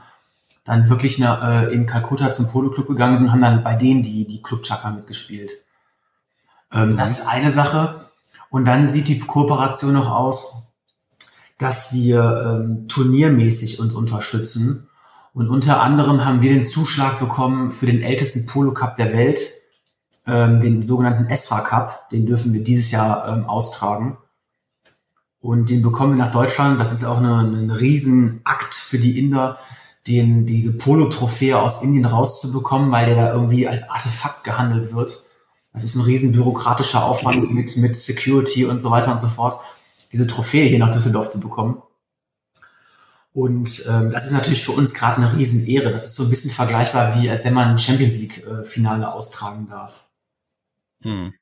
dann 0.64 0.88
wirklich 0.88 1.22
eine, 1.22 1.68
äh, 1.68 1.74
in 1.74 1.86
Kalkutta 1.86 2.30
zum 2.30 2.48
Polo-Club 2.48 2.88
gegangen 2.88 3.16
sind 3.16 3.26
und 3.26 3.32
haben 3.32 3.40
dann 3.40 3.64
bei 3.64 3.74
denen 3.74 4.02
die, 4.02 4.26
die 4.26 4.42
Club-Chaka 4.42 4.90
mitgespielt. 4.90 5.52
Ähm, 6.72 6.90
mhm. 6.90 6.96
Das 6.96 7.10
ist 7.10 7.26
eine 7.26 7.50
Sache. 7.50 8.06
Und 8.50 8.66
dann 8.66 8.90
sieht 8.90 9.08
die 9.08 9.18
Kooperation 9.18 9.94
noch 9.94 10.10
aus, 10.10 10.67
dass 11.58 11.92
wir 11.92 12.62
ähm, 12.62 12.88
turniermäßig 12.88 13.80
uns 13.80 13.94
unterstützen. 13.94 14.88
Und 15.34 15.48
unter 15.48 15.82
anderem 15.82 16.24
haben 16.24 16.40
wir 16.40 16.52
den 16.52 16.64
Zuschlag 16.64 17.18
bekommen 17.18 17.72
für 17.72 17.86
den 17.86 18.00
ältesten 18.00 18.46
Polo-Cup 18.46 18.96
der 18.96 19.12
Welt, 19.12 19.40
ähm, 20.26 20.60
den 20.60 20.82
sogenannten 20.82 21.26
Esra 21.26 21.60
Cup. 21.60 22.08
Den 22.10 22.26
dürfen 22.26 22.52
wir 22.52 22.62
dieses 22.62 22.90
Jahr 22.90 23.28
ähm, 23.28 23.44
austragen. 23.44 24.16
Und 25.40 25.70
den 25.70 25.82
bekommen 25.82 26.16
wir 26.16 26.24
nach 26.24 26.32
Deutschland. 26.32 26.80
Das 26.80 26.92
ist 26.92 27.04
auch 27.04 27.18
eine, 27.18 27.40
ein 27.40 27.70
Riesenakt 27.70 28.74
für 28.74 28.98
die 28.98 29.18
Inder, 29.18 29.58
den, 30.06 30.46
diese 30.46 30.78
Polo-Trophäe 30.78 31.60
aus 31.60 31.82
Indien 31.82 32.06
rauszubekommen, 32.06 32.90
weil 32.90 33.06
der 33.06 33.16
da 33.16 33.32
irgendwie 33.32 33.68
als 33.68 33.90
Artefakt 33.90 34.44
gehandelt 34.44 34.94
wird. 34.94 35.24
Das 35.72 35.84
ist 35.84 35.96
ein 35.96 36.02
riesen 36.02 36.32
bürokratischer 36.32 37.04
Aufwand 37.04 37.52
mit, 37.52 37.76
mit 37.76 37.94
Security 37.94 38.64
und 38.64 38.82
so 38.82 38.90
weiter 38.90 39.12
und 39.12 39.20
so 39.20 39.28
fort, 39.28 39.60
diese 40.12 40.26
Trophäe 40.26 40.68
hier 40.68 40.78
nach 40.78 40.92
Düsseldorf 40.92 41.28
zu 41.28 41.40
bekommen. 41.40 41.82
Und 43.32 43.86
ähm, 43.88 44.10
das 44.10 44.26
ist 44.26 44.32
natürlich 44.32 44.64
für 44.64 44.72
uns 44.72 44.94
gerade 44.94 45.18
eine 45.18 45.36
Riesenehre. 45.36 45.92
Das 45.92 46.04
ist 46.04 46.16
so 46.16 46.24
ein 46.24 46.30
bisschen 46.30 46.50
vergleichbar 46.50 47.20
wie, 47.20 47.30
als 47.30 47.44
wenn 47.44 47.54
man 47.54 47.68
ein 47.68 47.78
Champions 47.78 48.16
League-Finale 48.18 49.04
äh, 49.04 49.06
austragen 49.06 49.68
darf. 49.68 50.08
Hm. 51.02 51.32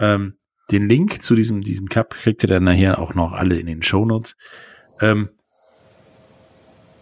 Ähm, 0.00 0.36
den 0.70 0.88
Link 0.88 1.22
zu 1.22 1.34
diesem, 1.34 1.62
diesem 1.62 1.88
Cup 1.88 2.10
kriegt 2.10 2.42
ihr 2.42 2.48
dann 2.48 2.64
nachher 2.64 2.98
auch 2.98 3.14
noch 3.14 3.32
alle 3.32 3.58
in 3.58 3.66
den 3.66 3.82
Shownotes. 3.82 4.36
Ähm, 5.00 5.30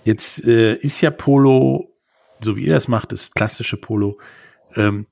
jetzt 0.05 0.45
äh, 0.45 0.75
ist 0.75 1.01
ja 1.01 1.11
Polo, 1.11 1.97
so 2.43 2.57
wie 2.57 2.67
ihr 2.67 2.75
das 2.75 2.89
macht, 2.89 3.13
das 3.13 3.31
klassische 3.31 3.77
Polo, 3.77 4.19
ähm, 4.75 5.07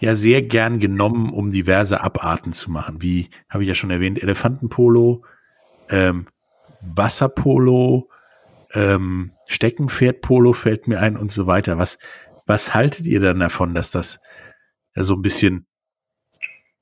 ja 0.00 0.16
sehr 0.16 0.42
gern 0.42 0.78
genommen, 0.78 1.30
um 1.30 1.50
diverse 1.50 2.02
Abarten 2.02 2.52
zu 2.52 2.70
machen. 2.70 3.02
Wie 3.02 3.30
habe 3.48 3.62
ich 3.62 3.68
ja 3.68 3.74
schon 3.74 3.90
erwähnt, 3.90 4.22
Elefantenpolo, 4.22 5.24
ähm, 5.88 6.26
Wasserpolo, 6.82 8.08
ähm, 8.72 9.32
Steckenpferdpolo 9.46 10.52
fällt 10.52 10.88
mir 10.88 11.00
ein 11.00 11.16
und 11.16 11.32
so 11.32 11.46
weiter. 11.46 11.78
Was, 11.78 11.98
was 12.46 12.74
haltet 12.74 13.06
ihr 13.06 13.20
dann 13.20 13.40
davon, 13.40 13.74
dass 13.74 13.90
das 13.90 14.20
ja 14.94 15.04
so 15.04 15.14
ein 15.14 15.22
bisschen 15.22 15.66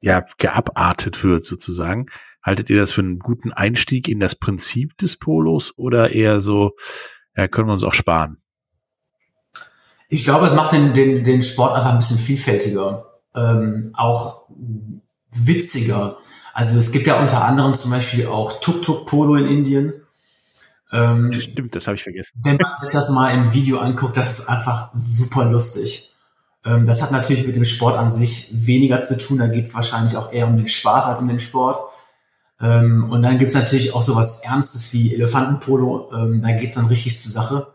ja, 0.05 0.23
geabartet 0.37 1.25
wird 1.25 1.47
sozusagen. 1.47 2.07
Haltet 2.43 2.69
ihr 2.69 2.77
das 2.77 2.93
für 2.93 3.01
einen 3.01 3.19
guten 3.19 3.53
Einstieg 3.53 4.07
in 4.07 4.21
das 4.21 4.35
Prinzip 4.35 4.99
des 4.99 5.17
Polos 5.17 5.73
oder 5.79 6.11
eher 6.11 6.43
so, 6.43 6.73
ja, 7.35 7.49
können 7.49 7.69
wir 7.69 7.73
uns 7.73 7.85
auch 7.85 7.95
sparen? 7.95 8.37
Ich 10.09 10.25
glaube, 10.25 10.47
es 10.47 10.55
macht 10.55 10.73
den, 10.73 10.95
den, 10.95 11.25
den 11.25 11.43
Sport 11.43 11.75
einfach 11.75 11.91
ein 11.91 11.99
bisschen 11.99 12.19
vielfältiger, 12.19 13.07
ähm, 13.35 13.93
auch 13.95 14.49
witziger. 15.31 16.19
Also 16.53 16.79
es 16.79 16.93
gibt 16.93 17.07
ja 17.07 17.21
unter 17.21 17.45
anderem 17.45 17.75
zum 17.75 17.91
Beispiel 17.91 18.27
auch 18.27 18.61
Tuk-Tuk-Polo 18.61 19.37
in 19.37 19.47
Indien. 19.47 19.93
Ähm, 20.93 21.33
Stimmt, 21.33 21.75
das 21.75 21.87
habe 21.89 21.97
ich 21.97 22.05
vergessen. 22.05 22.33
Wenn 22.43 22.57
man 22.57 22.73
sich 22.81 22.91
das 22.91 23.11
mal 23.11 23.35
im 23.35 23.53
Video 23.53 23.79
anguckt, 23.79 24.17
das 24.17 24.39
ist 24.39 24.49
einfach 24.49 24.91
super 24.95 25.47
lustig. 25.47 26.15
Ähm, 26.65 26.87
das 26.87 27.03
hat 27.03 27.11
natürlich 27.11 27.47
mit 27.47 27.57
dem 27.57 27.65
Sport 27.65 27.99
an 27.99 28.11
sich 28.11 28.67
weniger 28.67 29.03
zu 29.03 29.19
tun. 29.19 29.39
Da 29.39 29.49
geht 29.49 29.67
es 29.67 29.75
wahrscheinlich 29.75 30.17
auch 30.17 30.33
eher 30.33 30.47
um 30.47 30.55
den 30.55 30.69
Spaß 30.69 31.07
als 31.07 31.19
um 31.19 31.29
den 31.29 31.41
Sport. 31.41 31.81
Ähm, 32.61 33.11
und 33.11 33.23
dann 33.23 33.39
gibt 33.39 33.51
es 33.51 33.57
natürlich 33.57 33.93
auch 33.93 34.03
sowas 34.03 34.43
Ernstes 34.45 34.93
wie 34.93 35.13
Elefantenpolo. 35.13 36.13
Ähm, 36.13 36.43
da 36.43 36.53
geht 36.53 36.69
es 36.69 36.77
dann 36.77 36.87
richtig 36.87 37.19
zur 37.19 37.33
Sache. 37.33 37.74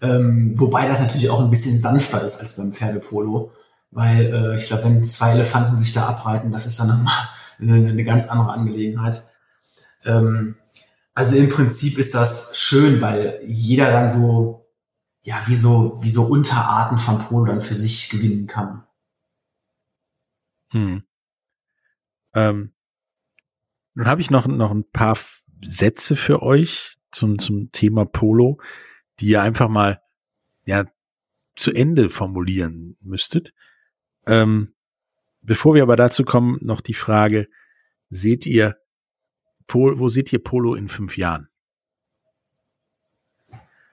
Wobei 0.00 0.86
das 0.86 1.00
natürlich 1.00 1.30
auch 1.30 1.42
ein 1.42 1.50
bisschen 1.50 1.78
sanfter 1.78 2.22
ist 2.22 2.40
als 2.40 2.56
beim 2.56 2.72
Pferdepolo. 2.72 3.52
weil 3.90 4.26
äh, 4.26 4.56
ich 4.56 4.66
glaube, 4.66 4.84
wenn 4.84 5.04
zwei 5.04 5.32
Elefanten 5.32 5.78
sich 5.78 5.94
da 5.94 6.06
abreiten, 6.06 6.52
das 6.52 6.66
ist 6.66 6.78
dann 6.78 6.88
nochmal 6.88 7.28
eine, 7.60 7.74
eine 7.74 8.04
ganz 8.04 8.28
andere 8.28 8.52
Angelegenheit. 8.52 9.22
Ähm, 10.04 10.56
also 11.14 11.36
im 11.36 11.48
Prinzip 11.48 11.98
ist 11.98 12.14
das 12.14 12.58
schön, 12.58 13.00
weil 13.00 13.40
jeder 13.46 13.90
dann 13.90 14.10
so, 14.10 14.66
ja, 15.22 15.40
wie 15.46 15.54
so, 15.54 15.98
wie 16.02 16.10
so 16.10 16.24
Unterarten 16.24 16.98
von 16.98 17.18
Polo 17.18 17.46
dann 17.46 17.62
für 17.62 17.74
sich 17.74 18.10
gewinnen 18.10 18.46
kann. 18.46 18.84
Hm. 20.72 21.02
Ähm, 22.34 22.74
nun 23.94 24.06
habe 24.06 24.20
ich 24.20 24.30
noch, 24.30 24.46
noch 24.46 24.72
ein 24.72 24.84
paar 24.90 25.16
Sätze 25.64 26.16
für 26.16 26.42
euch 26.42 26.96
zum, 27.12 27.38
zum 27.38 27.72
Thema 27.72 28.04
Polo, 28.04 28.58
die 29.20 29.28
ihr 29.28 29.42
einfach 29.42 29.68
mal 29.68 30.00
ja, 30.64 30.84
zu 31.54 31.72
Ende 31.72 32.10
formulieren 32.10 32.96
müsstet. 33.00 33.54
Ähm, 34.26 34.74
bevor 35.40 35.74
wir 35.74 35.82
aber 35.82 35.96
dazu 35.96 36.24
kommen, 36.24 36.58
noch 36.60 36.80
die 36.80 36.94
Frage, 36.94 37.48
seht 38.10 38.46
ihr, 38.46 38.76
Pol, 39.66 39.98
wo 39.98 40.08
seht 40.08 40.32
ihr 40.32 40.42
Polo 40.42 40.74
in 40.74 40.88
fünf 40.88 41.16
Jahren? 41.16 41.48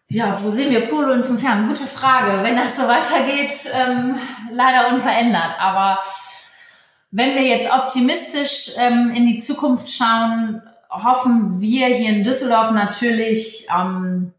Ja, 0.10 0.40
wo 0.40 0.52
sehen 0.52 0.72
wir 0.72 0.82
Polo 0.82 1.14
in 1.14 1.24
fünf 1.24 1.42
Jahren? 1.42 1.68
Gute 1.68 1.86
Frage. 1.86 2.44
Wenn 2.44 2.56
das 2.56 2.78
so 2.78 2.84
weitergeht, 2.84 3.52
ähm, 3.74 4.16
leider 4.52 4.94
unverändert. 4.94 5.60
Aber 5.60 6.00
wenn 7.10 7.36
wir 7.36 7.44
jetzt 7.44 7.72
optimistisch 7.72 8.74
ähm, 8.78 9.12
in 9.16 9.26
die 9.26 9.40
Zukunft 9.40 9.90
schauen, 9.90 10.62
hoffen 10.90 11.60
wir 11.62 11.88
hier 11.88 12.12
in 12.12 12.24
Düsseldorf 12.24 12.72
natürlich 12.72 13.68
ähm, 13.76 14.34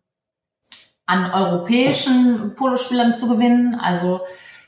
an 1.06 1.30
europäischen 1.32 2.54
Polospielern 2.54 3.14
zu 3.14 3.28
gewinnen. 3.28 3.78
Also 3.80 4.20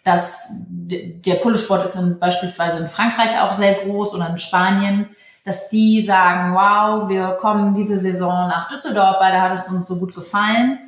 dass 0.07 0.51
der 0.68 1.34
Polosport 1.34 1.84
ist 1.84 1.97
in, 1.97 2.20
beispielsweise 2.20 2.78
in 2.78 2.89
Frankreich 2.89 3.41
auch 3.41 3.53
sehr 3.53 3.74
groß 3.74 4.14
oder 4.14 4.30
in 4.30 4.39
Spanien, 4.39 5.09
dass 5.45 5.68
die 5.68 6.01
sagen, 6.01 6.55
wow, 6.55 7.09
wir 7.09 7.37
kommen 7.41 7.74
diese 7.74 7.99
Saison 7.99 8.49
nach 8.49 8.68
Düsseldorf, 8.68 9.16
weil 9.20 9.32
da 9.32 9.43
hat 9.43 9.59
es 9.59 9.68
uns 9.68 9.89
so 9.89 9.99
gut 9.99 10.14
gefallen. 10.14 10.78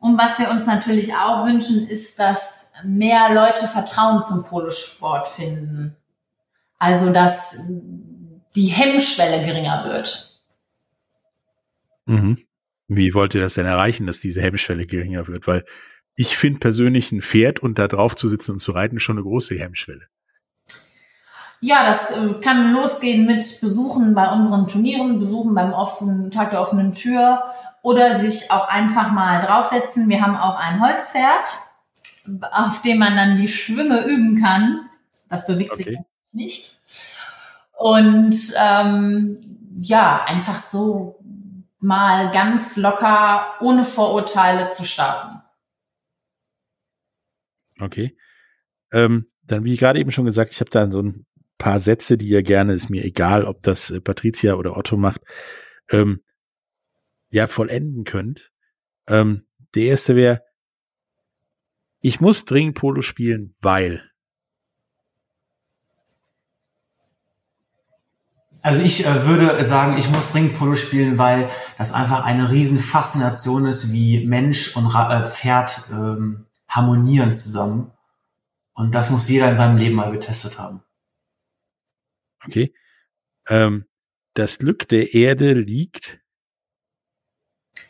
Und 0.00 0.18
was 0.18 0.40
wir 0.40 0.50
uns 0.50 0.66
natürlich 0.66 1.14
auch 1.14 1.46
wünschen, 1.46 1.86
ist, 1.88 2.18
dass 2.18 2.72
mehr 2.82 3.32
Leute 3.32 3.68
Vertrauen 3.68 4.22
zum 4.24 4.44
Polosport 4.44 5.28
finden. 5.28 5.96
Also, 6.80 7.12
dass 7.12 7.60
die 8.56 8.66
Hemmschwelle 8.66 9.46
geringer 9.46 9.84
wird. 9.84 10.40
Mhm. 12.06 12.43
Wie 12.88 13.14
wollt 13.14 13.34
ihr 13.34 13.40
das 13.40 13.54
denn 13.54 13.66
erreichen, 13.66 14.06
dass 14.06 14.20
diese 14.20 14.42
Hemmschwelle 14.42 14.86
geringer 14.86 15.26
wird? 15.26 15.46
Weil 15.46 15.64
ich 16.16 16.36
finde 16.36 16.60
persönlich 16.60 17.10
ein 17.12 17.22
Pferd 17.22 17.60
und 17.60 17.78
da 17.78 17.88
drauf 17.88 18.14
zu 18.14 18.28
sitzen 18.28 18.52
und 18.52 18.58
zu 18.58 18.72
reiten 18.72 19.00
schon 19.00 19.16
eine 19.16 19.24
große 19.24 19.56
Hemmschwelle. 19.56 20.06
Ja, 21.60 21.86
das 21.86 22.10
äh, 22.10 22.40
kann 22.42 22.72
losgehen 22.72 23.26
mit 23.26 23.60
Besuchen 23.60 24.14
bei 24.14 24.30
unseren 24.30 24.68
Turnieren, 24.68 25.18
Besuchen 25.18 25.54
beim 25.54 25.72
offenen, 25.72 26.30
Tag 26.30 26.50
der 26.50 26.60
offenen 26.60 26.92
Tür 26.92 27.42
oder 27.80 28.18
sich 28.18 28.50
auch 28.50 28.68
einfach 28.68 29.12
mal 29.12 29.40
draufsetzen. 29.40 30.08
Wir 30.08 30.20
haben 30.20 30.36
auch 30.36 30.58
ein 30.58 30.80
Holzpferd, 30.80 31.48
auf 32.52 32.82
dem 32.82 32.98
man 32.98 33.16
dann 33.16 33.36
die 33.36 33.48
Schwünge 33.48 34.04
üben 34.04 34.42
kann. 34.42 34.80
Das 35.30 35.46
bewegt 35.46 35.72
okay. 35.72 35.84
sich 35.84 35.98
nicht. 36.34 36.78
Und 37.78 38.36
ähm, 38.62 39.38
ja, 39.76 40.24
einfach 40.26 40.60
so 40.60 41.18
mal 41.84 42.30
ganz 42.32 42.76
locker, 42.76 43.54
ohne 43.60 43.84
Vorurteile 43.84 44.70
zu 44.70 44.84
starten. 44.84 45.42
Okay. 47.78 48.16
Ähm, 48.92 49.26
dann, 49.42 49.64
wie 49.64 49.76
gerade 49.76 49.98
eben 49.98 50.12
schon 50.12 50.24
gesagt, 50.24 50.52
ich 50.52 50.60
habe 50.60 50.70
da 50.70 50.90
so 50.90 51.02
ein 51.02 51.26
paar 51.58 51.78
Sätze, 51.78 52.16
die 52.16 52.28
ihr 52.28 52.42
gerne, 52.42 52.72
ist 52.72 52.90
mir 52.90 53.04
egal, 53.04 53.44
ob 53.44 53.62
das 53.62 53.90
äh, 53.90 54.00
Patricia 54.00 54.54
oder 54.54 54.76
Otto 54.76 54.96
macht, 54.96 55.20
ähm, 55.90 56.22
ja, 57.30 57.46
vollenden 57.46 58.04
könnt. 58.04 58.50
Ähm, 59.08 59.46
der 59.74 59.84
erste 59.84 60.16
wäre, 60.16 60.42
ich 62.00 62.20
muss 62.20 62.44
dringend 62.44 62.76
Polo 62.76 63.02
spielen, 63.02 63.56
weil. 63.60 64.10
Also 68.64 68.80
ich 68.80 69.04
äh, 69.04 69.26
würde 69.26 69.62
sagen, 69.62 69.98
ich 69.98 70.08
muss 70.08 70.32
dringend 70.32 70.56
Polo 70.56 70.74
spielen, 70.74 71.18
weil 71.18 71.50
das 71.76 71.92
einfach 71.92 72.24
eine 72.24 72.50
riesen 72.50 72.78
Faszination 72.78 73.66
ist, 73.66 73.92
wie 73.92 74.26
Mensch 74.26 74.74
und 74.74 74.86
Ra 74.86 75.20
äh, 75.20 75.28
Pferd 75.28 75.90
ähm, 75.90 76.46
harmonieren 76.66 77.30
zusammen. 77.30 77.92
Und 78.72 78.94
das 78.94 79.10
muss 79.10 79.28
jeder 79.28 79.50
in 79.50 79.56
seinem 79.58 79.76
Leben 79.76 79.96
mal 79.96 80.10
getestet 80.10 80.58
haben. 80.58 80.82
Okay. 82.46 82.74
Ähm, 83.48 83.84
das 84.32 84.58
Glück 84.58 84.88
der 84.88 85.12
Erde 85.12 85.52
liegt 85.52 86.22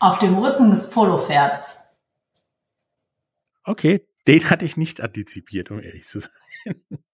auf 0.00 0.18
dem 0.18 0.36
Rücken 0.36 0.72
des 0.72 0.90
Polopferds. 0.90 1.84
Okay, 3.62 4.08
den 4.26 4.50
hatte 4.50 4.64
ich 4.64 4.76
nicht 4.76 5.00
antizipiert, 5.00 5.70
um 5.70 5.80
ehrlich 5.80 6.08
zu 6.08 6.18
sein. 6.18 6.32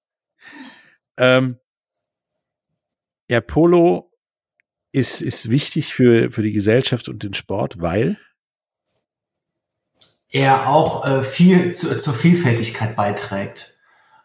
ähm, 1.19 1.61
ja, 3.31 3.41
Polo 3.41 4.13
ist, 4.91 5.23
ist 5.23 5.51
wichtig 5.51 5.95
für, 5.95 6.33
für 6.33 6.43
die 6.43 6.51
Gesellschaft 6.51 7.09
und 7.09 7.23
den 7.23 7.33
Sport, 7.33 7.81
weil 7.81 8.19
er 10.31 10.69
auch 10.69 11.07
äh, 11.07 11.23
viel 11.23 11.71
zu, 11.71 11.97
zur 11.97 12.13
Vielfältigkeit 12.13 12.97
beiträgt. 12.97 13.79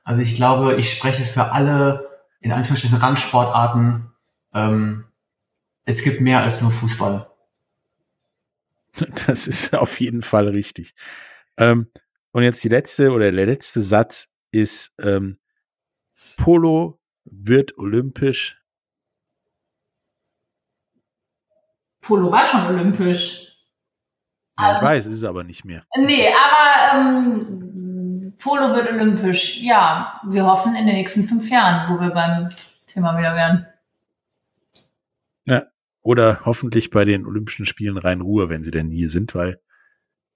Also 0.04 0.24
ich 0.24 0.36
glaube, 0.36 0.78
ich 0.78 0.92
spreche 0.92 1.24
für 1.24 1.52
alle 1.52 2.10
in 2.40 2.52
Anführungsstrichen 2.52 2.98
Randsportarten. 2.98 4.12
Ähm, 4.56 5.06
es 5.84 6.02
gibt 6.02 6.20
mehr 6.20 6.42
als 6.42 6.62
nur 6.62 6.72
Fußball. 6.72 7.30
Das 9.28 9.46
ist 9.46 9.76
auf 9.76 10.00
jeden 10.00 10.22
Fall 10.24 10.48
richtig. 10.48 10.96
Ähm, 11.58 11.92
und 12.32 12.42
jetzt 12.42 12.64
die 12.64 12.70
letzte 12.70 13.12
oder 13.12 13.32
der 13.32 13.46
letzte 13.46 13.82
Satz 13.82 14.30
ist 14.52 14.94
ähm, 15.00 15.38
Polo 16.38 17.00
wird 17.26 17.78
olympisch 17.78 18.65
Polo 22.06 22.32
war 22.32 22.46
schon 22.46 22.68
olympisch. 22.68 23.58
Ja, 24.60 24.66
also, 24.66 24.80
ich 24.80 24.88
weiß, 24.88 25.06
ist 25.08 25.18
es 25.18 25.24
aber 25.24 25.44
nicht 25.44 25.66
mehr. 25.66 25.84
Nee, 25.98 26.28
aber 26.30 27.00
ähm, 27.00 28.34
Polo 28.38 28.76
wird 28.76 28.92
olympisch. 28.92 29.62
Ja, 29.62 30.22
wir 30.28 30.46
hoffen 30.46 30.76
in 30.76 30.86
den 30.86 30.96
nächsten 30.96 31.24
fünf 31.24 31.50
Jahren, 31.50 31.90
wo 31.90 32.00
wir 32.00 32.12
beim 32.12 32.50
Thema 32.86 33.18
wieder 33.18 33.36
werden. 33.36 33.66
Ja, 35.46 35.64
oder 36.02 36.42
hoffentlich 36.46 36.92
bei 36.92 37.06
den 37.06 37.26
Olympischen 37.26 37.66
Spielen 37.66 37.98
Rhein-Ruhr, 37.98 38.50
wenn 38.50 38.64
sie 38.64 38.72
denn 38.72 38.92
hier 38.92 39.10
sind, 39.10 39.34
weil 39.34 39.60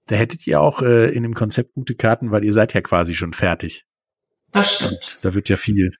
da 0.06 0.16
hättet 0.16 0.46
ihr 0.48 0.60
auch 0.60 0.82
äh, 0.82 1.10
in 1.10 1.22
dem 1.22 1.34
Konzept 1.34 1.74
gute 1.74 1.94
Karten, 1.94 2.32
weil 2.32 2.44
ihr 2.44 2.52
seid 2.52 2.74
ja 2.74 2.80
quasi 2.80 3.14
schon 3.14 3.32
fertig. 3.32 3.86
Das 4.50 4.74
stimmt. 4.74 4.92
Und 4.92 5.24
da 5.24 5.34
wird 5.34 5.48
ja 5.48 5.56
viel 5.56 5.92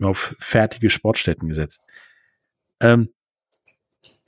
auf 0.00 0.34
fertige 0.38 0.88
Sportstätten 0.88 1.48
gesetzt. 1.48 1.90
Ähm, 2.80 3.10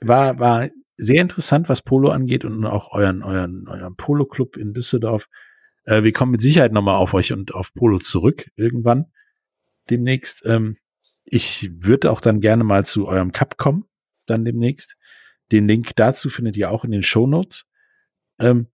war, 0.07 0.39
war 0.39 0.69
sehr 0.97 1.21
interessant, 1.21 1.69
was 1.69 1.81
Polo 1.81 2.09
angeht 2.09 2.45
und 2.45 2.65
auch 2.65 2.91
euren, 2.91 3.23
euren, 3.23 3.67
euren 3.67 3.95
Polo-Club 3.95 4.57
in 4.57 4.73
Düsseldorf. 4.73 5.27
Äh, 5.83 6.03
wir 6.03 6.13
kommen 6.13 6.31
mit 6.31 6.41
Sicherheit 6.41 6.71
nochmal 6.71 6.95
auf 6.95 7.13
euch 7.13 7.33
und 7.33 7.53
auf 7.53 7.73
Polo 7.73 7.99
zurück 7.99 8.49
irgendwann 8.55 9.11
demnächst. 9.89 10.43
Ähm, 10.45 10.77
ich 11.25 11.71
würde 11.79 12.11
auch 12.11 12.21
dann 12.21 12.39
gerne 12.39 12.63
mal 12.63 12.85
zu 12.85 13.07
eurem 13.07 13.31
Cup 13.31 13.57
kommen, 13.57 13.85
dann 14.25 14.45
demnächst. 14.45 14.95
Den 15.51 15.67
Link 15.67 15.95
dazu 15.95 16.29
findet 16.29 16.57
ihr 16.57 16.71
auch 16.71 16.85
in 16.85 16.91
den 16.91 17.03
Show 17.03 17.27
Notes. 17.27 17.65
Ähm, 18.39 18.67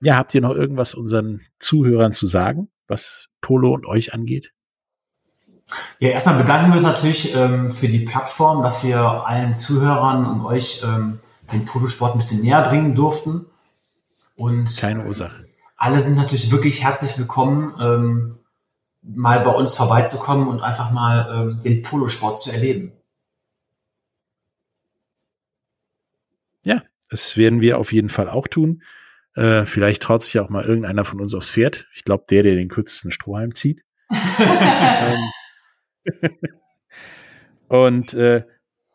ja, 0.00 0.16
habt 0.16 0.34
ihr 0.34 0.40
noch 0.40 0.54
irgendwas 0.54 0.94
unseren 0.94 1.40
Zuhörern 1.58 2.12
zu 2.12 2.26
sagen, 2.26 2.70
was 2.86 3.28
Polo 3.40 3.72
und 3.72 3.86
euch 3.86 4.14
angeht? 4.14 4.52
Ja, 5.98 6.10
erstmal 6.10 6.38
bedanken 6.38 6.70
wir 6.70 6.76
uns 6.76 6.84
natürlich 6.84 7.34
ähm, 7.34 7.70
für 7.70 7.88
die 7.88 8.00
Plattform, 8.00 8.62
dass 8.62 8.84
wir 8.84 9.00
allen 9.00 9.54
Zuhörern 9.54 10.24
und 10.24 10.44
euch 10.44 10.82
ähm, 10.84 11.20
den 11.52 11.64
Polosport 11.64 12.14
ein 12.14 12.18
bisschen 12.18 12.40
näher 12.40 12.62
bringen 12.62 12.94
durften. 12.94 13.46
Und 14.36 14.74
keine 14.78 15.04
Ursache. 15.04 15.44
Alle 15.76 16.00
sind 16.00 16.16
natürlich 16.16 16.50
wirklich 16.50 16.82
herzlich 16.82 17.18
willkommen, 17.18 17.74
ähm, 17.80 18.38
mal 19.02 19.40
bei 19.40 19.50
uns 19.50 19.74
vorbeizukommen 19.74 20.48
und 20.48 20.60
einfach 20.60 20.90
mal 20.90 21.28
ähm, 21.32 21.62
den 21.62 21.82
Polosport 21.82 22.38
zu 22.38 22.50
erleben. 22.50 22.92
Ja, 26.64 26.82
das 27.10 27.36
werden 27.36 27.60
wir 27.60 27.78
auf 27.78 27.92
jeden 27.92 28.08
Fall 28.08 28.28
auch 28.28 28.48
tun. 28.48 28.82
Äh, 29.34 29.66
vielleicht 29.66 30.02
traut 30.02 30.24
sich 30.24 30.38
auch 30.40 30.48
mal 30.48 30.64
irgendeiner 30.64 31.04
von 31.04 31.20
uns 31.20 31.34
aufs 31.34 31.50
Pferd. 31.50 31.88
Ich 31.94 32.04
glaube, 32.04 32.24
der, 32.28 32.42
der 32.42 32.56
den 32.56 32.68
kürzesten 32.68 33.12
Strohhalm 33.12 33.54
zieht. 33.54 33.84
ähm, 34.10 35.18
und 37.68 38.14
äh, 38.14 38.42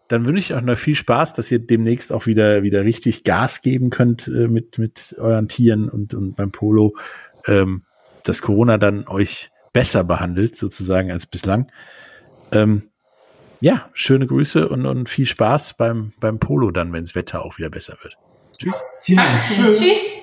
dann 0.07 0.25
wünsche 0.25 0.39
ich 0.39 0.53
euch 0.53 0.61
noch 0.61 0.77
viel 0.77 0.95
Spaß, 0.95 1.33
dass 1.33 1.51
ihr 1.51 1.59
demnächst 1.59 2.11
auch 2.11 2.27
wieder 2.27 2.63
wieder 2.63 2.83
richtig 2.83 3.23
Gas 3.23 3.61
geben 3.61 3.89
könnt 3.89 4.27
äh, 4.27 4.47
mit 4.47 4.77
mit 4.77 5.15
euren 5.17 5.47
Tieren 5.47 5.89
und 5.89 6.13
und 6.13 6.35
beim 6.35 6.51
Polo, 6.51 6.95
ähm, 7.47 7.83
dass 8.23 8.41
Corona 8.41 8.77
dann 8.77 9.07
euch 9.07 9.49
besser 9.73 10.03
behandelt, 10.03 10.55
sozusagen, 10.55 11.11
als 11.11 11.25
bislang. 11.25 11.71
Ähm, 12.51 12.89
ja, 13.59 13.89
schöne 13.93 14.27
Grüße 14.27 14.69
und, 14.69 14.85
und 14.85 15.09
viel 15.09 15.25
Spaß 15.25 15.75
beim, 15.75 16.13
beim 16.19 16.39
Polo 16.39 16.71
dann, 16.71 16.93
wenn 16.93 17.03
das 17.03 17.15
Wetter 17.15 17.43
auch 17.43 17.57
wieder 17.57 17.69
besser 17.69 17.97
wird. 18.03 18.17
Tschüss. 18.57 18.83
Vielen 19.01 19.17
Dank. 19.17 19.39
Tschüss. 19.39 19.79
Tschüss. 19.79 20.22